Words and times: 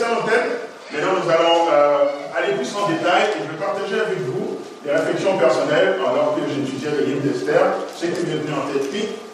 en 0.00 0.26
tête. 0.26 0.72
Maintenant, 0.92 1.20
nous 1.24 1.30
allons 1.30 1.68
euh, 1.72 2.36
aller 2.36 2.54
plus 2.56 2.68
en 2.76 2.88
détail 2.88 3.36
et 3.36 3.44
je 3.44 3.52
vais 3.52 3.60
partager 3.60 4.00
avec 4.00 4.20
vous 4.24 4.58
des 4.84 4.90
réflexions 4.90 5.36
personnelles 5.38 5.96
alors 6.00 6.34
que 6.34 6.42
j'étudiais 6.48 6.90
le 6.90 7.04
livre 7.04 7.20
d'Esther, 7.20 7.60
ce 7.96 8.06
qui 8.06 8.26
m'est 8.26 8.40
venu 8.40 8.52
en 8.52 8.72
tête. 8.72 8.88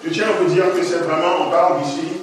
je 0.04 0.10
tiens 0.10 0.26
à 0.26 0.42
vous 0.42 0.50
dire 0.52 0.64
que 0.74 0.82
c'est 0.82 1.02
vraiment, 1.02 1.46
on 1.46 1.50
parle 1.50 1.82
ici, 1.82 2.22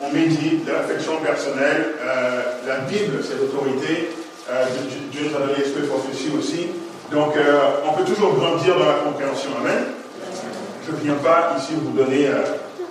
on 0.00 0.10
médite, 0.10 0.64
des 0.64 0.72
réflexions 0.72 1.18
personnelles. 1.18 1.94
Euh, 2.00 2.42
la 2.66 2.76
Bible, 2.86 3.22
c'est 3.22 3.38
l'autorité. 3.38 4.10
Euh, 4.50 4.64
Dieu 5.10 5.30
nous 5.30 5.36
a 5.36 5.46
donné 5.46 5.58
l'esprit 5.58 5.86
prophétie 5.86 6.30
aussi. 6.36 6.68
Donc, 7.12 7.34
on 7.86 7.92
peut 7.92 8.04
toujours 8.04 8.32
grandir 8.32 8.78
dans 8.78 8.86
la 8.86 9.04
compréhension. 9.04 9.50
Amen. 9.60 9.84
Je 10.86 10.92
ne 10.92 10.96
viens 10.96 11.20
pas 11.22 11.54
ici 11.58 11.74
vous 11.76 11.90
donner, 11.90 12.26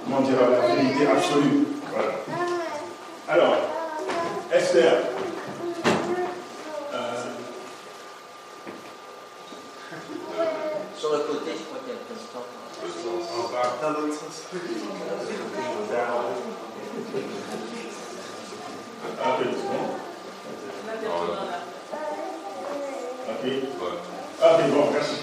comment 0.06 0.22
dire, 0.22 0.38
la 0.40 0.76
vérité 0.76 1.08
absolue. 1.12 1.66
Voilà. 1.92 2.12
Alors, 3.28 3.71
Esther. 4.54 5.00
Sur 10.98 11.14
le 11.14 11.20
côté, 11.20 11.52
je 11.58 11.64
crois 11.64 11.80
qu'il 11.80 11.94
y 11.94 11.96
a 11.96 12.00
le 12.00 12.06
transport. 12.06 12.46
Dans 13.82 13.90
l'autre 13.92 14.14
sens. 14.14 14.44
Ok, 19.24 19.40
c'est 19.40 19.68
bon. 19.68 19.84
Ok. 23.30 23.44
Ah, 24.44 24.58
ok, 24.58 24.62
bon, 24.72 24.84
merci. 24.92 25.16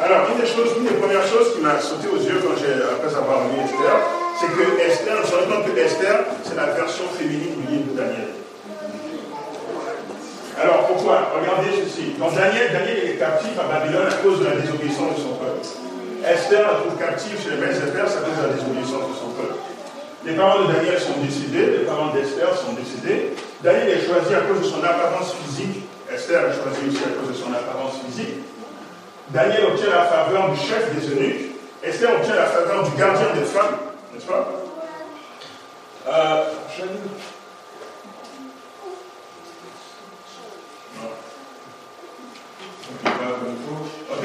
Alors, 0.00 0.20
une 0.30 0.40
des 0.40 0.46
choses, 0.46 0.70
une 0.78 0.84
des 0.84 0.94
premières 0.94 1.26
choses 1.26 1.54
qui 1.54 1.60
m'a 1.60 1.80
sauté 1.80 2.08
aux 2.08 2.16
yeux 2.16 2.40
quand 2.42 2.56
j'ai, 2.56 2.82
après 2.82 3.14
avoir 3.14 3.48
lu 3.48 3.60
Esther, 3.62 4.23
c'est 4.38 4.46
que 4.46 4.80
Esther, 4.80 5.16
que 5.22 5.78
Esther, 5.78 6.18
c'est 6.44 6.56
la 6.56 6.66
version 6.66 7.04
féminine 7.16 7.54
du 7.60 7.72
livre 7.72 7.92
de 7.92 7.96
Daniel. 7.96 8.28
Alors 10.60 10.86
pourquoi? 10.86 11.34
Regardez 11.38 11.70
ceci. 11.82 12.14
Quand 12.18 12.30
Daniel, 12.30 12.72
Daniel 12.72 12.98
est 13.10 13.18
captif 13.18 13.58
à 13.58 13.66
Babylone 13.66 14.06
à 14.06 14.22
cause 14.22 14.40
de 14.40 14.44
la 14.46 14.56
désobéissance 14.56 15.18
de 15.18 15.22
son 15.22 15.34
peuple. 15.34 15.66
Esther 16.24 16.62
la 16.62 16.78
trouve 16.80 16.96
captive 16.96 17.36
chez 17.42 17.50
les 17.50 17.60
maîtres 17.60 17.82
et 17.84 17.90
à 17.90 18.06
cause 18.06 18.38
de 18.38 18.46
la 18.48 18.54
désobéissance 18.54 19.06
de 19.12 19.16
son 19.18 19.30
peuple. 19.34 19.58
Les 20.24 20.32
parents 20.32 20.64
de 20.64 20.72
Daniel 20.72 20.98
sont 20.98 21.20
décédés, 21.20 21.82
les 21.82 21.84
parents 21.84 22.14
d'Esther 22.14 22.48
sont 22.56 22.72
décédés. 22.72 23.36
Daniel 23.62 23.98
est 23.98 24.06
choisi 24.06 24.32
à 24.34 24.40
cause 24.48 24.62
de 24.62 24.68
son 24.72 24.82
apparence 24.82 25.34
physique. 25.44 25.84
Esther 26.08 26.48
est 26.48 26.56
choisie 26.56 26.88
aussi 26.88 27.04
à 27.04 27.12
cause 27.12 27.28
de 27.28 27.36
son 27.36 27.52
apparence 27.52 28.00
physique. 28.06 28.40
Daniel 29.30 29.64
obtient 29.68 29.90
la 29.90 30.06
faveur 30.06 30.50
du 30.50 30.56
chef 30.56 30.94
des 30.94 31.04
eunuques. 31.12 31.58
Esther 31.82 32.08
obtient 32.14 32.36
la 32.36 32.46
faveur 32.46 32.88
du 32.88 32.96
gardien 32.96 33.28
des 33.36 33.44
femmes, 33.44 33.76
n'est-ce 34.14 34.26
pas 34.26 34.48
Ok. 44.12 44.24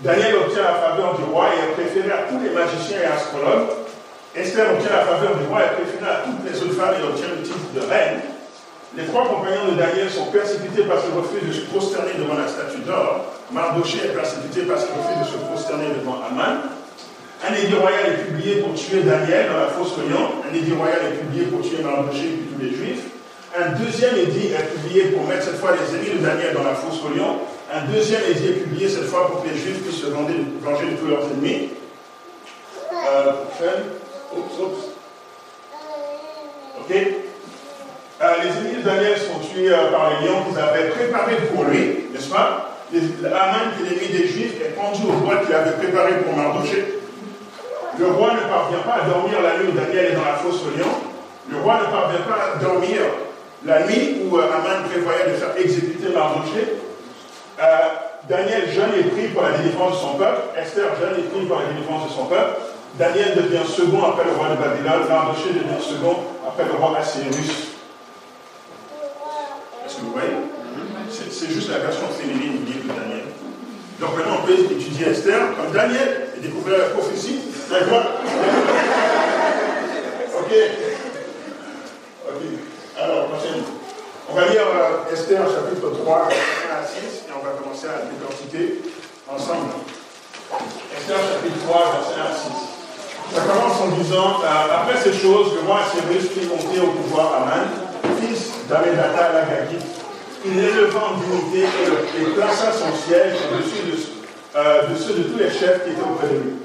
Daniel 0.00 0.36
obtient 0.36 0.62
la 0.62 0.74
faveur 0.74 1.14
du 1.16 1.24
roi 1.24 1.46
et 1.54 1.70
est 1.70 1.72
préféré 1.72 2.10
à 2.12 2.28
tous 2.28 2.38
les 2.38 2.50
magiciens 2.50 2.98
et 3.00 3.06
astrologues. 3.06 3.68
Esther 4.34 4.72
obtient 4.72 4.90
la 4.90 5.04
faveur 5.06 5.36
du 5.36 5.46
roi 5.46 5.60
et 5.62 5.64
est 5.64 5.82
préférée 5.82 6.10
à 6.10 6.22
toutes 6.24 6.44
les 6.44 6.62
autres 6.62 6.74
femmes 6.74 6.94
et 7.00 7.04
obtient 7.04 7.28
le 7.34 7.42
titre 7.42 7.72
de 7.74 7.80
reine. 7.80 8.20
Les 8.96 9.06
trois 9.06 9.26
compagnons 9.26 9.72
de 9.72 9.76
Daniel 9.76 10.10
sont 10.10 10.26
persécutés 10.26 10.82
parce 10.82 11.04
qu'ils 11.04 11.14
refusent 11.14 11.48
de 11.48 11.52
se 11.52 11.66
prosterner 11.70 12.12
devant 12.18 12.34
la 12.34 12.46
statue 12.48 12.80
d'or. 12.80 13.24
Mardoché 13.50 13.98
est 14.04 14.14
persécuté 14.14 14.62
parce 14.62 14.84
qu'il 14.84 14.94
refuse 14.94 15.18
de 15.18 15.38
se 15.38 15.44
prosterner 15.44 15.88
devant 15.98 16.20
Aman. 16.22 16.73
Un 17.46 17.54
édit 17.54 17.74
royal 17.74 18.06
est 18.08 18.24
publié 18.24 18.56
pour 18.62 18.72
tuer 18.72 19.02
Daniel 19.02 19.48
dans 19.52 19.58
la 19.58 19.66
fosse 19.66 19.92
Orion. 19.98 20.40
Un 20.50 20.54
édit 20.54 20.72
royal 20.72 20.96
est 21.12 21.18
publié 21.18 21.44
pour 21.44 21.60
tuer 21.60 21.82
Mardoché 21.82 22.24
et 22.24 22.48
tous 22.48 22.58
les 22.58 22.70
Juifs. 22.70 23.04
Un 23.54 23.72
deuxième 23.72 24.16
édit 24.16 24.48
est 24.48 24.72
publié 24.72 25.12
pour 25.12 25.26
mettre 25.26 25.44
cette 25.44 25.58
fois 25.58 25.72
les 25.76 25.94
ennemis 25.94 26.18
de 26.18 26.24
Daniel 26.24 26.54
dans 26.54 26.64
la 26.64 26.74
fosse 26.74 27.04
Orion. 27.04 27.40
Un 27.70 27.84
deuxième 27.92 28.22
édit 28.30 28.48
est 28.48 28.60
publié 28.64 28.88
cette 28.88 29.04
fois 29.04 29.30
pour 29.30 29.42
que 29.42 29.48
les 29.50 29.56
Juifs 29.56 29.82
puissent 29.82 30.00
se 30.00 30.06
venger, 30.06 30.32
de 30.32 30.96
tous 30.96 31.06
leurs 31.06 31.24
ennemis. 31.24 31.68
Euh, 33.12 33.32
oups, 34.34 34.58
oups. 34.60 34.84
Ok 36.80 36.96
euh, 36.96 38.32
Les 38.42 38.48
ennemis 38.48 38.82
de 38.82 38.88
Daniel 38.88 39.18
sont 39.18 39.40
tués 39.40 39.70
euh, 39.70 39.90
par 39.92 40.10
les 40.10 40.26
lions 40.26 40.44
qu'ils 40.48 40.58
avaient 40.58 40.88
préparés 40.88 41.36
pour 41.52 41.64
lui, 41.64 42.06
n'est-ce 42.10 42.30
pas? 42.30 42.70
Aman, 42.94 43.74
l'ennemi 43.82 44.06
des 44.08 44.28
Juifs, 44.28 44.60
est 44.62 44.74
pendu 44.76 45.02
au 45.08 45.12
bois 45.24 45.38
qu'il 45.44 45.54
avait 45.54 45.72
préparé 45.72 46.12
pour 46.24 46.34
Mardoché. 46.34 47.03
Le 47.98 48.06
roi 48.06 48.34
ne 48.34 48.48
parvient 48.48 48.78
pas 48.78 49.02
à 49.02 49.08
dormir 49.08 49.40
la 49.42 49.58
nuit 49.58 49.70
où 49.70 49.78
Daniel 49.78 50.06
est 50.06 50.16
dans 50.16 50.24
la 50.24 50.34
fosse 50.34 50.62
au 50.62 50.76
lion. 50.76 50.90
Le 51.48 51.58
roi 51.58 51.80
ne 51.80 51.92
parvient 51.92 52.26
pas 52.26 52.54
à 52.54 52.62
dormir 52.62 52.98
la 53.64 53.86
nuit 53.86 54.22
où 54.24 54.36
Aman 54.36 54.88
prévoyait 54.90 55.30
de 55.30 55.36
faire 55.36 55.56
exécuter 55.56 56.08
Mardoché. 56.12 56.80
Euh, 57.62 57.64
Daniel 58.28 58.72
jeune 58.72 58.90
et 58.98 59.04
prie 59.04 59.28
pour 59.28 59.42
la 59.42 59.52
délivrance 59.58 59.92
de 59.92 59.98
son 59.98 60.14
peuple. 60.14 60.42
Esther 60.56 60.86
jeune 61.00 61.20
et 61.20 61.28
prie 61.28 61.46
pour 61.46 61.60
la 61.60 61.66
délivrance 61.66 62.08
de 62.08 62.12
son 62.12 62.24
peuple. 62.26 62.60
Daniel 62.98 63.36
devient 63.36 63.66
second 63.66 64.02
après 64.02 64.24
le 64.24 64.32
roi 64.32 64.48
de 64.48 64.56
Babylone. 64.56 65.08
Mardoché 65.08 65.50
devient 65.50 65.80
second 65.80 66.16
après 66.46 66.64
le 66.64 66.72
roi 66.72 66.98
Assyrus. 66.98 67.74
Est-ce 69.86 69.96
que 69.96 70.00
vous 70.00 70.12
voyez? 70.12 70.34
C'est 71.10 71.50
juste 71.50 71.70
la 71.70 71.78
version 71.78 72.08
féminine 72.08 72.64
du 72.64 72.72
livre 72.72 72.92
de 72.92 73.00
Daniel. 73.00 73.24
Donc 74.00 74.16
maintenant, 74.16 74.38
on 74.42 74.46
peut 74.46 74.52
étudier 74.52 75.08
Esther 75.08 75.38
comme 75.56 75.72
Daniel 75.72 76.28
et 76.36 76.40
découvrir 76.40 76.78
la 76.78 76.84
prophétie. 76.86 77.53
D'accord 77.70 78.04
Ok. 80.38 80.52
Ok. 82.28 82.42
Alors, 83.00 83.26
prochaine. 83.28 83.62
On 84.30 84.34
va 84.34 84.48
lire 84.48 84.62
euh, 84.62 85.12
Esther 85.12 85.42
chapitre 85.46 85.90
3, 86.02 86.28
verset 86.28 86.40
1 86.70 86.82
à 86.82 86.86
6, 86.86 87.24
et 87.28 87.32
on 87.32 87.44
va 87.44 87.52
commencer 87.52 87.86
à 87.86 88.04
décortiquer 88.08 88.82
ensemble. 89.28 89.72
Esther 90.96 91.18
chapitre 91.18 91.66
3, 91.66 91.92
verset 91.92 92.20
1 92.20 92.24
à 92.24 92.34
6. 92.34 92.74
Ça 93.34 93.40
commence 93.42 93.80
en 93.80 93.88
disant 93.96 94.40
euh, 94.42 94.82
Après 94.82 94.96
ces 94.98 95.12
choses, 95.12 95.54
le 95.54 95.66
roi 95.66 95.80
Cyrus 95.90 96.30
fit 96.30 96.46
monter 96.46 96.80
au 96.80 96.92
pouvoir 96.92 97.42
Aman, 97.42 97.66
fils 98.20 98.50
d'Amedata 98.68 99.32
l'Agagite. 99.32 99.86
Il 100.46 100.56
l'éleva 100.56 101.00
en 101.00 101.16
dignité 101.18 101.66
et, 102.20 102.24
plaça 102.34 102.72
son 102.72 102.94
siège 103.06 103.36
au-dessus 103.50 103.82
de, 103.90 103.96
euh, 104.56 104.88
de, 104.88 104.96
ceux 104.96 105.14
de 105.14 105.22
tous 105.24 105.38
les 105.38 105.50
chefs 105.50 105.84
qui 105.84 105.90
étaient 105.92 106.02
auprès 106.02 106.28
de 106.28 106.34
lui. 106.34 106.63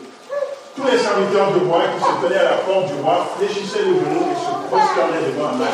Tous 0.80 0.88
les 0.88 0.98
serviteurs 0.98 1.52
du 1.52 1.68
roi 1.68 1.82
qui 1.92 2.00
se 2.00 2.24
tenaient 2.24 2.40
à 2.40 2.52
la 2.56 2.58
porte 2.64 2.88
du 2.88 3.02
roi 3.04 3.28
fléchissaient 3.36 3.84
le 3.84 4.00
genou 4.00 4.32
et 4.32 4.40
se 4.40 4.52
prosternaient 4.72 5.28
devant 5.28 5.50
Aman 5.50 5.68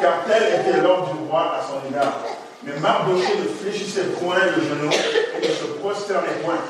car 0.00 0.22
tel 0.28 0.60
était 0.60 0.80
l'ordre 0.80 1.10
du 1.10 1.28
roi 1.28 1.58
à 1.58 1.60
son 1.66 1.82
égard. 1.90 2.22
Mais 2.62 2.78
Mardoché 2.78 3.34
ne 3.34 3.48
fléchissait 3.50 4.14
point 4.22 4.38
le 4.54 4.62
genou 4.62 4.90
et 4.90 5.42
ne 5.42 5.52
se 5.52 5.64
prosternait 5.82 6.38
point. 6.44 6.62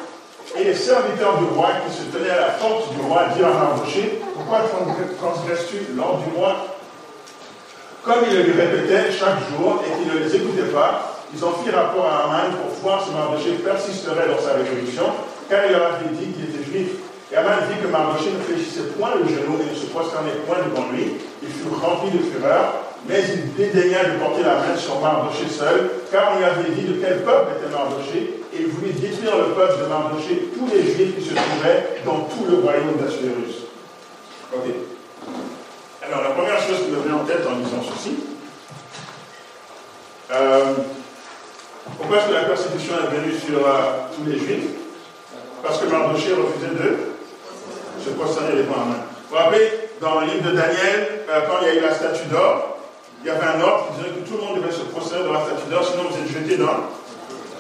Et 0.57 0.65
les 0.65 0.75
serviteurs 0.75 1.37
du 1.37 1.45
roi 1.55 1.69
qui 1.85 1.95
se 1.95 2.05
tenaient 2.09 2.31
à 2.31 2.41
la 2.41 2.53
porte 2.57 2.95
du 2.95 3.03
roi 3.03 3.25
dirent 3.37 3.49
à 3.49 3.77
Mardoché, 3.77 4.19
pourquoi 4.35 4.61
transgresses-tu 5.21 5.95
l'ordre 5.95 6.25
du 6.25 6.39
roi? 6.39 6.57
Comme 8.03 8.25
il 8.31 8.35
le 8.35 8.43
lui 8.45 8.59
répétait 8.59 9.13
chaque 9.13 9.45
jour 9.53 9.83
et 9.85 9.93
qu'il 9.99 10.09
ne 10.09 10.25
les 10.25 10.37
écoutait 10.37 10.73
pas, 10.73 11.21
ils 11.35 11.45
ont 11.45 11.53
fait 11.53 11.77
rapport 11.77 12.07
à 12.07 12.25
Aman 12.25 12.57
pour 12.57 12.71
voir 12.81 13.05
si 13.05 13.11
Mardoché 13.13 13.61
persisterait 13.63 14.29
dans 14.29 14.41
sa 14.41 14.55
résolution, 14.55 15.05
car 15.51 15.67
il 15.67 15.73
leur 15.73 15.95
avait 15.95 16.09
dit 16.13 16.33
qu'il 16.33 16.45
était 16.45 16.65
juif. 16.65 16.89
Et 17.31 17.37
Aman 17.37 17.69
dit 17.69 17.83
que 17.83 17.89
Mardoché 17.89 18.31
ne 18.33 18.43
fléchissait 18.43 18.89
point 18.99 19.11
le 19.17 19.29
genou 19.29 19.59
et 19.61 19.71
ne 19.71 19.75
se 19.75 19.87
prosternait 19.87 20.41
point 20.47 20.57
devant 20.65 20.91
lui. 20.93 21.13
Il 21.43 21.49
fut 21.49 21.69
rempli 21.69 22.11
de 22.11 22.25
fureur 22.25 22.89
mais 23.07 23.23
il 23.23 23.55
dédaigna 23.55 24.05
de 24.05 24.19
porter 24.19 24.43
la 24.43 24.57
main 24.57 24.77
sur 24.77 25.01
Mardoché 25.01 25.49
seul, 25.49 25.91
car 26.11 26.33
on 26.33 26.39
lui 26.39 26.45
avait 26.45 26.71
dit 26.71 26.87
de 26.87 27.01
quel 27.01 27.23
peuple 27.23 27.53
était 27.59 27.73
Mardoché, 27.73 28.41
et 28.53 28.61
il 28.61 28.67
voulait 28.69 28.93
détruire 28.93 29.37
le 29.37 29.55
peuple 29.55 29.83
de 29.83 29.87
Mardoché, 29.87 30.49
tous 30.57 30.67
les 30.75 30.83
juifs 30.83 31.17
qui 31.17 31.25
se 31.25 31.35
trouvaient 31.35 32.01
dans 32.05 32.29
tout 32.29 32.45
le 32.49 32.59
royaume 32.59 32.97
d'Assuérus. 33.01 33.69
Ok. 34.53 34.65
Alors, 36.07 36.23
la 36.23 36.31
première 36.31 36.61
chose 36.61 36.85
qui 36.85 36.91
me 36.91 37.03
vient 37.07 37.17
en 37.17 37.25
tête 37.25 37.47
en 37.47 37.57
disant 37.57 37.83
ceci, 37.95 38.17
euh, 40.31 40.75
pourquoi 41.97 42.19
est-ce 42.19 42.29
que 42.29 42.35
la 42.35 42.45
persécution 42.45 42.95
est 42.95 43.17
venue 43.17 43.35
sur 43.39 43.67
euh, 43.67 44.07
tous 44.15 44.31
les 44.31 44.39
juifs? 44.39 44.71
Parce 45.63 45.79
que 45.79 45.87
Mardoché 45.87 46.33
refusait 46.33 46.75
de 46.75 47.08
se 48.03 48.11
prosterner 48.11 48.57
les 48.57 48.63
mains 48.63 48.83
en 48.83 48.87
main. 48.87 49.03
Vous 49.29 49.31
vous 49.31 49.37
rappelez, 49.37 49.71
dans 50.01 50.21
le 50.21 50.27
livre 50.27 50.51
de 50.51 50.57
Daniel, 50.57 51.25
euh, 51.29 51.41
quand 51.47 51.59
il 51.63 51.69
y 51.69 51.71
a 51.71 51.75
eu 51.75 51.81
la 51.81 51.95
statue 51.95 52.27
d'or, 52.31 52.79
il 53.23 53.27
y 53.27 53.31
avait 53.31 53.47
un 53.47 53.61
ordre 53.61 53.89
qui 53.89 54.03
disait 54.03 54.15
que 54.15 54.29
tout 54.29 54.37
le 54.37 54.45
monde 54.47 54.63
devait 54.63 54.73
se 54.73 54.85
prosterner 54.89 55.25
devant 55.25 55.35
la 55.35 55.45
statue 55.45 55.69
d'or, 55.71 55.85
sinon 55.85 56.05
vous 56.11 56.17
êtes 56.17 56.33
jeté 56.33 56.57
dans 56.57 56.89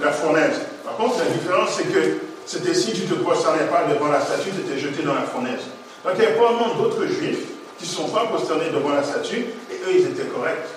la 0.00 0.12
fournaise. 0.12 0.60
Par 0.84 0.96
contre, 0.96 1.18
la 1.18 1.30
différence, 1.30 1.70
c'est 1.76 1.92
que 1.92 2.18
c'était 2.46 2.74
si 2.74 2.92
tu 2.92 3.02
ne 3.02 3.08
te 3.08 3.14
prosternais 3.14 3.66
pas 3.66 3.84
devant 3.92 4.08
la 4.08 4.20
statue, 4.20 4.50
tu 4.50 4.60
étais 4.60 4.78
jeté 4.78 5.02
dans 5.02 5.14
la 5.14 5.22
fournaise. 5.22 5.68
Donc 6.04 6.14
il 6.16 6.24
y 6.24 6.26
a 6.26 6.30
probablement 6.30 6.74
d'autres 6.76 7.06
juifs 7.06 7.44
qui 7.78 7.84
ne 7.84 7.90
sont 7.90 8.08
pas 8.08 8.24
prosternés 8.26 8.70
devant 8.72 8.90
la 8.90 9.02
statue, 9.02 9.46
et 9.70 9.74
eux, 9.86 9.92
ils 9.94 10.06
étaient 10.06 10.28
corrects. 10.28 10.68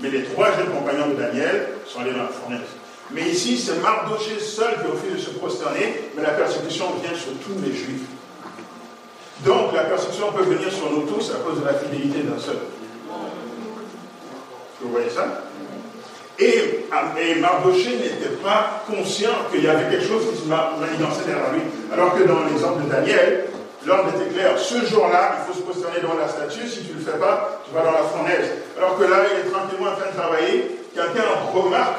Mais 0.00 0.10
les 0.10 0.24
trois 0.24 0.48
jeunes 0.56 0.70
compagnons 0.70 1.08
de 1.08 1.14
Daniel 1.14 1.68
sont 1.86 2.00
allés 2.00 2.12
dans 2.12 2.24
la 2.24 2.28
fournaise. 2.28 2.66
Mais 3.10 3.28
ici, 3.28 3.58
c'est 3.58 3.80
Mardoché 3.80 4.40
seul 4.40 4.74
qui 4.80 4.90
refuse 4.90 5.12
de 5.12 5.30
se 5.30 5.38
prosterner, 5.38 6.10
mais 6.16 6.22
la 6.22 6.30
persécution 6.30 6.86
vient 7.02 7.14
sur 7.14 7.32
tous 7.44 7.60
les 7.64 7.72
juifs. 7.72 8.08
Donc 9.44 9.74
la 9.74 9.84
persécution 9.84 10.32
peut 10.32 10.44
venir 10.44 10.72
sur 10.72 10.90
nous 10.90 11.02
tous 11.02 11.30
à 11.30 11.38
cause 11.44 11.60
de 11.60 11.66
la 11.66 11.74
fidélité 11.74 12.22
d'un 12.22 12.40
seul. 12.40 12.56
vous 14.80 14.90
voyez 14.90 15.10
ça? 15.10 15.26
Et, 16.38 16.46
et 16.46 17.34
n'était 17.34 18.36
pas 18.42 18.82
conscient 18.86 19.30
qu'il 19.52 19.64
y 19.64 19.68
avait 19.68 19.90
quelque 19.90 20.06
chose 20.06 20.24
qui 20.30 20.42
se 20.42 20.48
manigançait 20.48 21.24
derrière 21.26 21.52
lui. 21.52 21.60
Alors 21.92 22.14
que 22.14 22.24
dans 22.24 22.44
l'exemple 22.44 22.84
de 22.84 22.90
Daniel, 22.90 23.46
l'ordre 23.86 24.10
était 24.16 24.34
clair. 24.34 24.58
Ce 24.58 24.84
jour-là, 24.86 25.36
il 25.38 25.52
faut 25.52 25.58
se 25.58 25.64
posterner 25.64 26.00
devant 26.00 26.14
la 26.14 26.28
statue. 26.28 26.66
Si 26.66 26.82
tu 26.84 26.92
ne 26.92 26.98
le 26.98 27.04
fais 27.04 27.18
pas, 27.18 27.60
tu 27.64 27.74
vas 27.74 27.84
dans 27.84 27.92
la 27.92 28.02
fournaise. 28.02 28.50
Alors 28.76 28.98
que 28.98 29.04
là, 29.04 29.18
il 29.30 29.46
est 29.46 29.50
tranquillement 29.52 29.92
en 29.92 29.96
train 29.96 30.10
de 30.10 30.16
travailler. 30.16 30.80
Quelqu'un 30.94 31.28
remarque, 31.52 31.98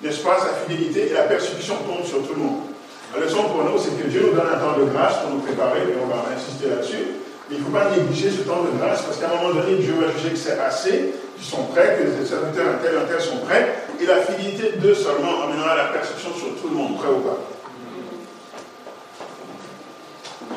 n'est-ce 0.00 0.20
pas, 0.20 0.38
sa 0.38 0.66
fidélité 0.66 1.10
et 1.10 1.14
la 1.14 1.24
persécution 1.24 1.76
tombe 1.86 2.04
sur 2.04 2.26
tout 2.26 2.34
le 2.34 2.40
monde. 2.40 2.69
La 3.14 3.24
leçon 3.24 3.42
pour 3.44 3.64
nous, 3.64 3.78
c'est 3.78 4.00
que 4.00 4.08
Dieu 4.08 4.22
nous 4.30 4.38
donne 4.38 4.46
un 4.46 4.58
temps 4.58 4.78
de 4.78 4.84
grâce 4.84 5.18
pour 5.18 5.30
nous 5.30 5.40
préparer, 5.40 5.80
et 5.80 5.96
on 6.00 6.06
va 6.06 6.30
insister 6.34 6.68
là-dessus. 6.68 7.20
Mais 7.48 7.56
il 7.56 7.58
ne 7.58 7.64
faut 7.64 7.72
pas 7.72 7.90
négliger 7.90 8.30
ce 8.30 8.42
temps 8.42 8.62
de 8.62 8.78
grâce 8.78 9.02
parce 9.02 9.18
qu'à 9.18 9.26
un 9.26 9.42
moment 9.42 9.54
donné, 9.60 9.76
Dieu 9.76 9.94
va 9.98 10.12
juger 10.16 10.30
que 10.30 10.36
c'est 10.36 10.58
assez 10.60 11.14
qui 11.36 11.44
sont 11.44 11.64
prêts, 11.64 11.98
que 11.98 12.04
les 12.06 12.26
serviteurs 12.26 12.78
tel, 12.82 12.96
un 12.96 13.06
tel 13.10 13.20
sont 13.20 13.38
prêts, 13.38 13.82
et 14.00 14.06
la 14.06 14.22
fidélité 14.22 14.76
d'eux 14.76 14.94
seulement 14.94 15.42
amènera 15.42 15.74
la 15.74 15.84
perception 15.86 16.30
sur 16.34 16.54
tout 16.60 16.68
le 16.68 16.76
monde, 16.76 16.96
prêt 16.98 17.08
ou 17.08 17.20
pas. 17.20 17.38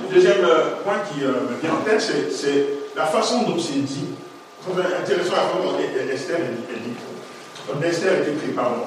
Le 0.04 0.14
deuxième 0.14 0.46
euh, 0.46 0.84
point 0.84 1.00
qui 1.12 1.24
euh, 1.24 1.50
me 1.50 1.60
vient 1.60 1.74
en 1.74 1.84
tête, 1.84 2.02
c'est 2.02 2.68
la 2.96 3.06
façon 3.06 3.42
dont 3.44 3.58
c'est 3.58 3.84
dit. 3.84 4.10
C'est 4.62 4.80
intéressant 4.80 5.34
à 5.34 5.58
voir 5.58 5.76
Esther 5.80 6.38
est 6.38 6.80
dit. 6.80 7.88
Esther 7.88 8.14
est 8.14 8.32
écrit, 8.32 8.52
pardon. 8.56 8.84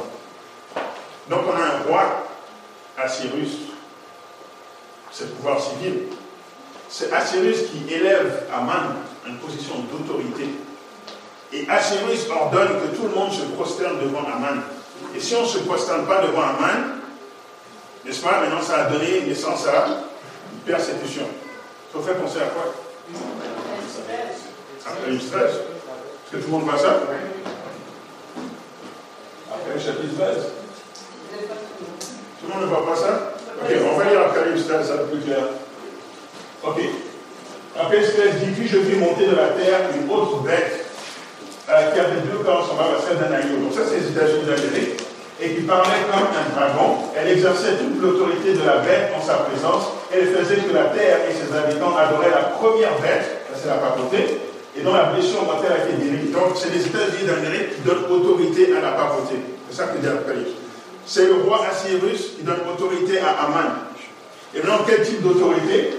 Donc 1.29 1.41
on 1.49 1.57
a 1.57 1.65
un 1.65 1.91
roi, 1.91 2.26
Assyrus, 2.99 3.51
c'est 5.13 5.25
le 5.25 5.31
pouvoir 5.31 5.61
civil. 5.61 6.05
C'est 6.89 7.13
Assyrus 7.13 7.59
qui 7.71 7.93
élève 7.93 8.45
Aman 8.55 8.95
à 9.25 9.29
une 9.29 9.39
position 9.39 9.75
d'autorité 9.91 10.49
et 11.53 11.69
Assyrus 11.69 12.29
ordonne 12.31 12.81
que 12.81 12.97
tout 12.97 13.05
le 13.05 13.15
monde 13.15 13.33
se 13.33 13.43
prosterne 13.43 14.01
devant 14.01 14.25
Aman. 14.27 14.63
Et 15.15 15.21
si 15.21 15.35
on 15.35 15.43
ne 15.43 15.47
se 15.47 15.59
prosterne 15.59 16.07
pas 16.07 16.23
devant 16.23 16.43
Aman, 16.43 16.99
n'est-ce 18.05 18.21
pas, 18.21 18.41
maintenant 18.41 18.63
ça 18.63 18.87
a 18.87 18.91
donné 18.91 19.23
naissance 19.23 19.67
à 19.67 19.87
une 20.53 20.59
persécution. 20.65 21.27
Ça 21.93 21.99
fait 22.01 22.15
penser 22.21 22.39
à 22.39 22.47
quoi? 22.47 22.75
Après 24.87 25.11
une 25.11 25.21
stress. 25.21 25.53
Est-ce 25.53 26.33
que 26.33 26.37
tout 26.37 26.47
le 26.47 26.53
monde 26.53 26.65
voit 26.65 26.79
ça? 26.79 27.01
Après 29.53 29.75
le 29.75 29.81
chapitre 29.81 30.15
13. 30.19 30.37
Tout 32.41 32.47
le 32.49 32.55
monde 32.55 32.63
ne 32.65 32.69
voit 32.69 32.87
pas 32.87 32.97
ça 32.97 33.33
Ok, 33.57 33.73
on 33.73 33.99
va 33.99 34.05
lire 34.05 34.21
Apocalypse 34.21 34.69
13, 34.69 34.87
ça 34.87 34.95
plus 35.09 35.21
clair. 35.21 35.49
Ok. 36.63 36.77
Apocalypse 37.79 38.15
13 38.15 38.35
dit 38.45 38.53
Puis 38.53 38.69
je 38.69 38.79
vis 38.79 38.97
monter 38.97 39.27
de 39.27 39.37
la 39.37 39.57
terre 39.57 39.89
une 39.97 40.11
autre 40.13 40.45
bête 40.45 40.85
euh, 41.69 41.91
qui 41.93 41.99
avait 41.99 42.21
deux 42.29 42.45
corps 42.45 42.69
semblables 42.69 42.97
à 42.97 43.03
celle 43.03 43.17
d'un 43.17 43.33
agneau. 43.33 43.65
Donc 43.65 43.73
ça, 43.73 43.89
c'est 43.89 44.05
les 44.05 44.09
États-Unis 44.13 44.45
d'Amérique. 44.45 45.01
Et 45.41 45.55
qui 45.57 45.63
parlait 45.63 46.05
comme 46.09 46.29
un 46.29 46.47
dragon. 46.53 47.11
Elle 47.17 47.33
exerçait 47.33 47.77
toute 47.77 48.01
l'autorité 48.01 48.53
de 48.53 48.65
la 48.65 48.79
bête 48.85 49.13
en 49.17 49.21
sa 49.21 49.49
présence. 49.49 49.97
Elle 50.13 50.29
faisait 50.33 50.61
que 50.61 50.73
la 50.73 50.93
terre 50.93 51.25
et 51.29 51.33
ses 51.33 51.49
habitants 51.57 51.97
adoraient 51.97 52.31
la 52.31 52.57
première 52.57 52.97
bête, 53.01 53.45
ça 53.53 53.59
c'est 53.61 53.69
la 53.69 53.77
papauté, 53.77 54.41
et 54.77 54.81
dont 54.81 54.95
la 54.95 55.13
blessure 55.13 55.45
mortelle 55.45 55.73
a 55.73 55.85
été 55.85 55.93
guérie. 56.01 56.29
Donc 56.33 56.57
c'est 56.57 56.73
les 56.73 56.87
États-Unis 56.87 57.29
d'Amérique 57.29 57.77
qui 57.77 57.81
donnent 57.83 58.09
autorité 58.09 58.73
à 58.77 58.81
la 58.81 58.93
papauté. 58.93 59.37
C'est 59.69 59.77
ça 59.77 59.89
que 59.89 59.99
dit 59.99 60.07
l'Apocalypse. 60.07 60.66
C'est 61.07 61.27
le 61.27 61.35
roi 61.35 61.61
Assyrus 61.71 62.33
qui 62.37 62.43
donne 62.43 62.61
autorité 62.69 63.21
à 63.21 63.45
Aman. 63.45 63.71
Et 64.55 64.59
maintenant, 64.59 64.85
quel 64.87 65.03
type 65.03 65.23
d'autorité 65.23 65.95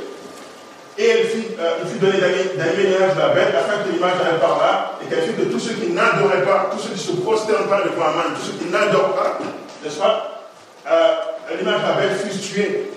et 1.00 1.06
elle 1.09 1.27
euh, 1.59 1.77
il 1.83 1.89
fut 1.89 2.00
donné 2.00 2.18
d'animer 2.19 2.89
l'image 2.89 3.13
de 3.13 3.19
la 3.19 3.30
bête 3.30 3.54
afin 3.54 3.83
que 3.83 3.94
l'image 3.94 4.15
n'aille 4.15 4.39
par 4.39 4.57
là 4.57 4.94
et 5.00 5.06
qu'elle 5.06 5.30
fit 5.30 5.39
de 5.39 5.45
tous 5.45 5.59
ceux 5.59 5.75
qui 5.75 5.92
n'adoraient 5.92 6.44
pas, 6.44 6.71
tous 6.71 6.80
ceux 6.80 6.89
qui 6.89 7.00
se 7.00 7.12
prosternent 7.18 7.68
pas 7.69 7.83
devant 7.83 8.06
Aman, 8.06 8.33
tous 8.36 8.48
ceux 8.48 8.57
qui 8.57 8.65
n'adorent 8.71 9.13
pas, 9.13 9.38
n'est-ce 9.83 10.00
pas 10.00 10.42
euh, 10.89 11.13
L'image 11.57 11.81
de 11.81 11.88
la 11.88 11.94
bête 11.94 12.18
fut 12.18 12.39
tuée. 12.39 12.92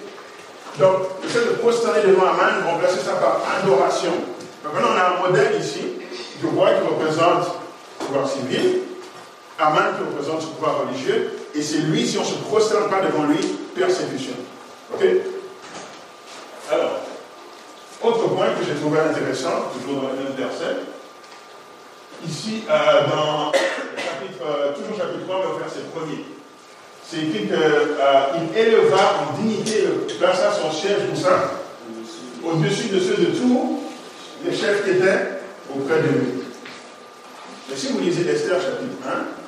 Donc, 0.79 0.97
le 1.23 1.29
fait 1.29 1.45
de 1.45 1.53
prosterner 1.57 2.01
devant 2.07 2.23
Aman, 2.23 2.65
remplacer 2.73 3.01
ça 3.01 3.13
par 3.21 3.43
adoration. 3.61 4.13
Donc 4.65 4.73
maintenant, 4.73 4.91
on 4.95 4.99
a 4.99 5.19
un 5.19 5.29
modèle 5.29 5.61
ici 5.61 5.83
du 6.41 6.47
roi 6.47 6.71
qui 6.71 6.89
représente 6.89 7.49
le 8.01 8.07
pouvoir 8.07 8.27
civil, 8.27 8.81
Aman 9.59 9.93
qui 9.99 10.05
représente 10.11 10.41
le 10.41 10.49
pouvoir 10.57 10.87
religieux, 10.87 11.33
et 11.55 11.63
c'est 11.63 11.79
lui, 11.79 12.07
si 12.07 12.19
on 12.19 12.23
ne 12.23 12.27
se 12.27 12.35
prosterne 12.35 12.89
pas 12.89 13.01
devant 13.01 13.25
lui, 13.25 13.39
persécution. 13.75 14.35
Ok 14.93 15.05
Alors, 16.71 17.01
autre 18.03 18.29
point 18.29 18.47
que 18.59 18.65
j'ai 18.67 18.75
trouvé 18.81 19.01
intéressant, 19.01 19.71
toujours 19.73 20.03
dans 20.03 20.09
le 20.09 20.17
même 20.17 20.33
verset, 20.37 20.77
ici, 22.27 22.63
euh, 22.71 23.07
dans 23.09 23.53
chapitre, 23.53 24.45
euh, 24.47 24.73
toujours 24.75 24.97
chapitre 24.97 25.25
3, 25.27 25.41
mais 25.41 25.55
au 25.55 25.59
verset 25.59 25.81
1er, 25.95 26.25
c'est 27.07 27.19
écrit 27.19 27.47
qu'il 27.47 27.53
euh, 27.53 28.57
éleva 28.57 29.29
en 29.29 29.37
dignité, 29.39 29.89
plaça 30.19 30.53
son 30.53 30.71
siège, 30.71 31.09
tout 31.13 31.21
ça, 31.21 31.53
au-dessus 32.45 32.89
de 32.89 33.01
ceux 33.01 33.17
de 33.17 33.37
tous 33.37 33.81
les 34.45 34.57
chefs 34.57 34.85
qui 34.85 34.91
étaient 34.91 35.41
auprès 35.75 36.01
de 36.03 36.09
lui. 36.09 36.43
Mais 37.69 37.77
si 37.77 37.89
vous 37.89 38.01
lisez 38.01 38.29
Esther 38.29 38.61
chapitre 38.61 38.97
1, 39.07 39.40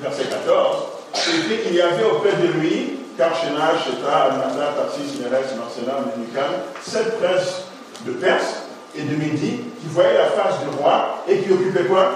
verset 0.00 0.24
14, 0.24 0.76
c'est 1.14 1.62
qu'il 1.62 1.74
y 1.74 1.80
avait 1.80 2.04
auprès 2.04 2.32
de 2.32 2.48
lui 2.58 2.98
Karshena, 3.16 3.78
Sheta, 3.78 4.24
Almata, 4.24 4.74
Tarsis, 4.76 5.20
Meres, 5.20 5.54
Marcella, 5.56 6.00
Menucan, 6.00 6.50
sept 6.82 7.20
princes 7.20 7.62
de 8.04 8.12
Perse 8.12 8.64
et 8.96 9.02
de 9.02 9.14
Midi 9.14 9.60
qui 9.80 9.86
voyaient 9.88 10.18
la 10.18 10.30
face 10.30 10.60
du 10.60 10.76
roi 10.76 11.22
et 11.28 11.38
qui 11.38 11.52
occupaient 11.52 11.84
quoi? 11.84 12.10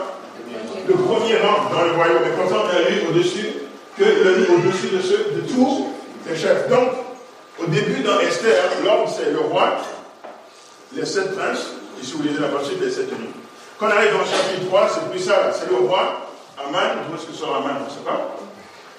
Le 0.88 0.94
premier 0.94 1.36
rang 1.36 1.70
dans 1.70 1.84
le 1.84 1.92
royaume. 1.92 2.24
Et 2.26 2.40
pourtant, 2.40 2.64
on 2.64 2.68
a 2.68 2.88
lu 2.88 3.08
au-dessus 3.10 3.46
que 3.96 4.04
le 4.04 4.48
au-dessus 4.54 4.88
de 4.88 5.40
de 5.40 5.46
tous 5.46 5.88
les 6.28 6.36
chefs. 6.36 6.68
Donc, 6.68 6.88
au 7.60 7.66
début 7.66 8.02
dans 8.02 8.18
Esther, 8.20 8.54
l'ordre 8.84 9.12
c'est 9.14 9.30
le 9.30 9.40
roi, 9.40 9.78
les 10.94 11.04
sept 11.04 11.36
princes, 11.36 11.66
et 12.00 12.04
si 12.04 12.12
vous 12.12 12.22
lisez 12.22 12.40
la 12.40 12.48
partie, 12.48 12.72
les 12.80 12.90
sept 12.90 13.10
unis. 13.10 13.30
Quand 13.78 13.86
on 13.86 13.90
arrive 13.90 14.12
dans 14.12 14.18
le 14.18 14.24
chapitre 14.24 14.66
3, 14.66 14.88
c'est 14.94 15.10
plus 15.10 15.20
ça, 15.20 15.52
c'est 15.52 15.70
le 15.70 15.76
roi, 15.86 16.28
Aman, 16.66 17.06
où 17.10 17.14
est-ce 17.14 17.26
que 17.26 17.32
sort 17.32 17.56
Aman, 17.56 17.78
on 17.80 17.84
ne 17.84 17.90
sait 17.90 18.04
pas. 18.04 18.36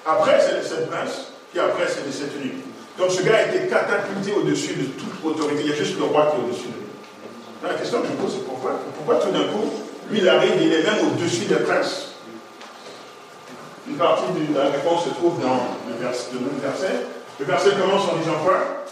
Après, 0.06 0.40
c'est 0.40 0.56
les 0.56 0.66
sept 0.66 0.90
princes, 0.90 1.32
puis 1.50 1.60
après, 1.60 1.86
c'est 1.88 2.04
les 2.06 2.12
sept 2.12 2.32
uniques. 2.40 2.64
Donc 2.98 3.10
ce 3.10 3.22
gars 3.22 3.36
a 3.36 3.42
été 3.42 3.68
catapulté 3.68 4.34
au-dessus 4.34 4.74
de 4.74 4.84
toute 4.84 5.24
autorité. 5.24 5.62
Il 5.64 5.70
y 5.70 5.72
a 5.72 5.76
juste 5.76 5.98
le 5.98 6.04
roi 6.04 6.26
qui 6.30 6.40
est 6.40 6.44
au-dessus 6.44 6.68
de 6.68 6.74
lui. 6.74 6.90
La 7.62 7.74
question 7.74 8.00
que 8.00 8.08
je 8.08 8.12
pose, 8.12 8.32
c'est 8.32 8.46
pourquoi 8.46 8.80
Pourquoi 8.96 9.16
tout 9.16 9.30
d'un 9.30 9.44
coup, 9.44 9.70
lui, 10.10 10.18
il 10.18 10.28
arrive, 10.28 10.52
il 10.60 10.72
est 10.72 10.82
même 10.82 11.06
au-dessus 11.08 11.46
des 11.46 11.56
princes? 11.56 12.08
Une 13.88 13.96
partie 13.96 14.24
de 14.32 14.56
la 14.56 14.70
réponse 14.70 15.04
se 15.04 15.10
trouve 15.10 15.40
dans 15.40 15.76
le, 15.88 15.94
même 15.94 16.60
verset. 16.60 17.06
Le 17.38 17.44
verset 17.44 17.70
commence 17.70 18.08
en 18.08 18.16
disant 18.16 18.38
quoi? 18.44 18.84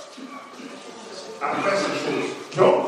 Après 1.41 1.77
ces 1.77 1.85
choses. 1.85 2.31
Donc, 2.57 2.85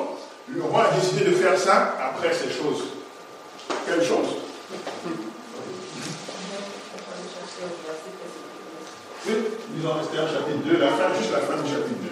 le 0.49 0.63
roi 0.63 0.87
a 0.91 0.95
décidé 0.95 1.25
de 1.25 1.35
faire 1.35 1.59
ça 1.59 1.97
après 2.03 2.33
ces 2.33 2.51
choses. 2.51 2.85
Quelle 3.87 4.03
chose? 4.03 4.27
Oui, 9.27 9.35
lisons 9.77 10.01
Esther 10.01 10.25
chapitre 10.33 10.65
2, 10.65 10.79
la 10.81 10.89
fin, 10.97 11.13
juste 11.13 11.33
la 11.33 11.45
fin 11.45 11.61
du 11.61 11.69
chapitre 11.69 12.01
2. 12.01 12.09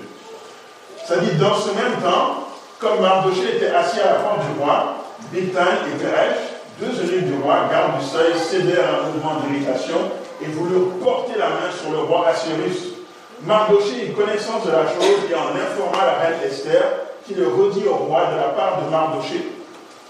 Ça 1.09 1.17
dit, 1.25 1.41
dans 1.41 1.57
ce 1.57 1.69
même 1.69 1.97
temps, 2.05 2.53
comme 2.79 3.01
Mardoché 3.01 3.57
était 3.57 3.73
assis 3.73 4.01
à 4.01 4.13
la 4.13 4.19
porte 4.21 4.41
du 4.45 4.61
roi, 4.61 4.95
Bétain 5.33 5.89
et 5.89 5.97
Grèche, 5.97 6.61
deux 6.79 6.93
eunuques 7.01 7.33
du 7.33 7.43
roi, 7.43 7.65
garde 7.73 7.99
du 7.99 8.05
seuil, 8.05 8.37
cédèrent 8.37 8.85
à 8.85 8.99
un 9.01 9.07
mouvement 9.09 9.41
d'irritation 9.41 9.97
et 10.43 10.47
voulurent 10.53 11.01
porter 11.03 11.39
la 11.39 11.49
main 11.49 11.73
sur 11.81 11.91
le 11.93 11.99
roi 12.01 12.29
Assyrus. 12.29 13.01
Mardoché 13.43 14.09
eut 14.09 14.13
connaissance 14.13 14.67
de 14.67 14.71
la 14.71 14.85
chose 14.85 15.25
et 15.31 15.35
en 15.35 15.57
informa 15.57 16.05
la 16.05 16.19
reine 16.21 16.45
Esther, 16.45 16.85
qui 17.27 17.35
le 17.35 17.49
redit 17.49 17.89
au 17.89 18.05
roi 18.05 18.29
de 18.33 18.37
la 18.37 18.53
part 18.53 18.83
de 18.85 18.91
Mardoché. 18.91 19.49